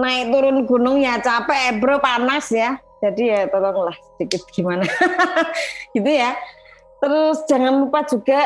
naik 0.00 0.32
turun 0.32 0.64
gunung 0.64 0.96
ya 1.04 1.20
capek 1.20 1.84
bro 1.84 2.00
panas 2.00 2.48
ya. 2.48 2.80
Jadi 2.98 3.22
ya 3.30 3.46
tolonglah 3.46 3.94
sedikit 4.14 4.42
gimana 4.50 4.82
gitu 5.94 6.10
ya. 6.10 6.34
Terus 6.98 7.46
jangan 7.46 7.86
lupa 7.86 8.02
juga 8.04 8.42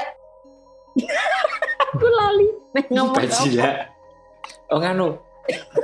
aku 1.88 2.06
lali 2.06 2.48
Nek 2.72 2.86
ngomong 2.88 3.16
apa. 3.16 3.24
Bajila. 3.24 3.70
Oh 4.68 4.78
nganu. 4.80 5.08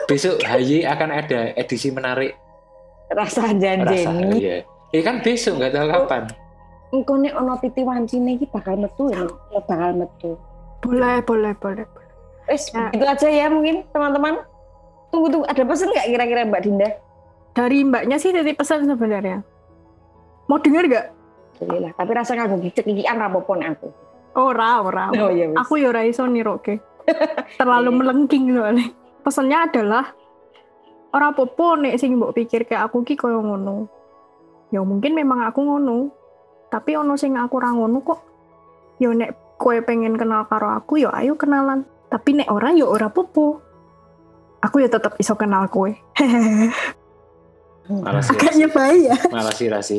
Besok 0.07 0.41
HY 0.41 0.87
akan 0.87 1.11
ada 1.13 1.53
edisi 1.53 1.91
menarik 1.91 2.33
rasa 3.09 3.49
rasa. 3.49 3.57
janjeni. 3.57 4.37
Iya. 4.41 4.57
Eh 4.93 5.03
kan 5.05 5.21
besok 5.21 5.61
nggak 5.61 5.73
tahu 5.73 5.87
kapan. 5.89 6.23
Engko 6.89 7.15
nek 7.21 7.37
ono 7.37 7.53
titi 7.61 7.85
wancine 7.85 8.41
iki 8.41 8.49
bakal 8.49 8.81
metu 8.81 9.13
ya, 9.13 9.29
ya 9.53 9.61
bakal 9.61 9.93
metu. 9.93 10.41
Boleh, 10.81 11.21
boleh, 11.21 11.53
boleh. 11.61 11.85
Wes, 12.49 12.73
Ya. 12.73 12.89
itu 12.97 13.05
aja 13.05 13.29
ya 13.29 13.47
mungkin 13.53 13.85
teman-teman. 13.93 14.41
Tunggu 15.13 15.29
tunggu 15.29 15.45
ada 15.45 15.63
pesan 15.69 15.93
nggak 15.93 16.07
kira-kira 16.09 16.49
Mbak 16.49 16.63
Dinda? 16.65 16.89
Dari 17.53 17.83
mbaknya 17.83 18.17
sih 18.17 18.31
titip 18.31 18.57
pesan 18.57 18.87
sebenarnya. 18.87 19.43
Mau 20.47 20.59
denger 20.59 20.85
gak? 20.89 21.07
Lah, 21.59 21.93
tapi 21.93 22.11
rasa 22.15 22.39
kagum 22.39 22.63
cek-cekikan 22.63 23.19
rapopon 23.19 23.61
aku. 23.67 23.91
Ora, 24.39 24.79
ora. 24.79 25.11
Oh 25.11 25.29
iya. 25.29 25.51
Aku 25.59 25.75
ya 25.75 25.91
ora 25.91 26.07
iso 26.07 26.23
niroke. 26.25 26.79
Terlalu 27.61 27.91
Iya. 27.91 27.99
melengking 27.99 28.45
soalnya. 28.55 28.87
Pesannya 29.27 29.59
adalah 29.67 30.05
ora 31.11 31.33
apa-apa 31.35 31.83
nek 31.83 31.99
sing 31.99 32.15
mbok 32.15 32.37
pikir 32.37 32.63
kayak 32.63 32.87
aku 32.87 33.03
ki 33.03 33.19
koyo 33.19 33.43
ngono. 33.43 33.91
Ya 34.71 34.85
mungkin 34.87 35.19
memang 35.19 35.43
aku 35.43 35.67
ngono. 35.67 36.15
Tapi 36.71 36.95
ono 36.95 37.19
sing 37.19 37.35
aku 37.35 37.59
ora 37.59 37.75
ngono 37.75 37.99
kok. 38.05 38.21
Ya 39.03 39.11
nek 39.11 39.59
kowe 39.59 39.75
pengen 39.83 40.15
kenal 40.15 40.47
karo 40.47 40.71
aku 40.71 41.03
ya 41.03 41.11
ayo 41.19 41.35
kenalan. 41.35 41.83
Tapi 42.07 42.39
nek 42.39 42.49
ora 42.49 42.71
ya 42.71 42.87
ora 42.87 43.11
apa-apa. 43.11 43.47
Aku 44.63 44.77
ya 44.79 44.87
tetap 44.87 45.19
iso 45.19 45.35
kenal 45.35 45.67
kowe. 45.67 45.91
Agaknya 48.05 48.69
baik 48.69 49.03
ya. 49.09 49.17
Malah 49.33 49.55
sih 49.57 49.69
rasi. 49.73 49.99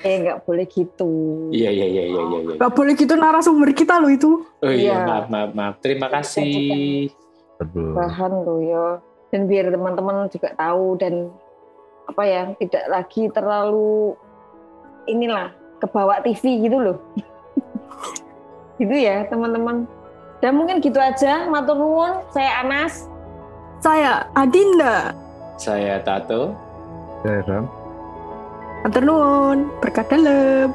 Eh 0.00 0.14
nggak 0.24 0.48
boleh 0.48 0.64
gitu. 0.70 1.10
Iya 1.52 1.68
iya 1.68 1.86
iya 1.86 2.04
iya 2.08 2.22
iya. 2.22 2.38
iya. 2.48 2.54
Gak 2.56 2.72
boleh 2.72 2.96
gitu 2.96 3.12
narasumber 3.12 3.76
kita 3.76 4.00
loh 4.00 4.08
itu. 4.08 4.40
Oh 4.64 4.72
iya, 4.72 4.96
Iya. 4.96 5.04
maaf 5.04 5.26
maaf 5.28 5.50
maaf. 5.52 5.74
Terima 5.84 6.08
kasih. 6.08 7.12
Bahan 7.76 8.32
loh 8.40 8.60
ya. 8.64 8.86
Dan 9.28 9.44
biar 9.50 9.68
teman-teman 9.68 10.32
juga 10.32 10.54
tahu 10.56 10.96
dan 10.96 11.28
apa 12.06 12.22
ya 12.24 12.42
tidak 12.56 12.84
lagi 12.88 13.28
terlalu 13.34 14.14
inilah 15.04 15.52
kebawa 15.82 16.24
TV 16.24 16.64
gitu 16.64 16.78
loh. 16.80 16.98
gitu 18.80 18.96
ya 18.96 19.28
teman-teman. 19.28 19.84
Dan 20.40 20.52
mungkin 20.56 20.80
gitu 20.80 21.00
aja, 21.00 21.48
matur 21.48 21.76
nuwun. 21.76 22.20
Saya 22.32 22.64
Anas. 22.64 23.08
Saya 23.80 24.24
Adinda. 24.32 25.12
Saya 25.56 26.00
Tato. 26.00 26.52
Ya, 27.26 27.42
Ram. 27.42 27.66
Matur 28.86 29.02
nuwun. 29.02 29.66
Berkat 29.82 30.06
dalam. 30.14 30.70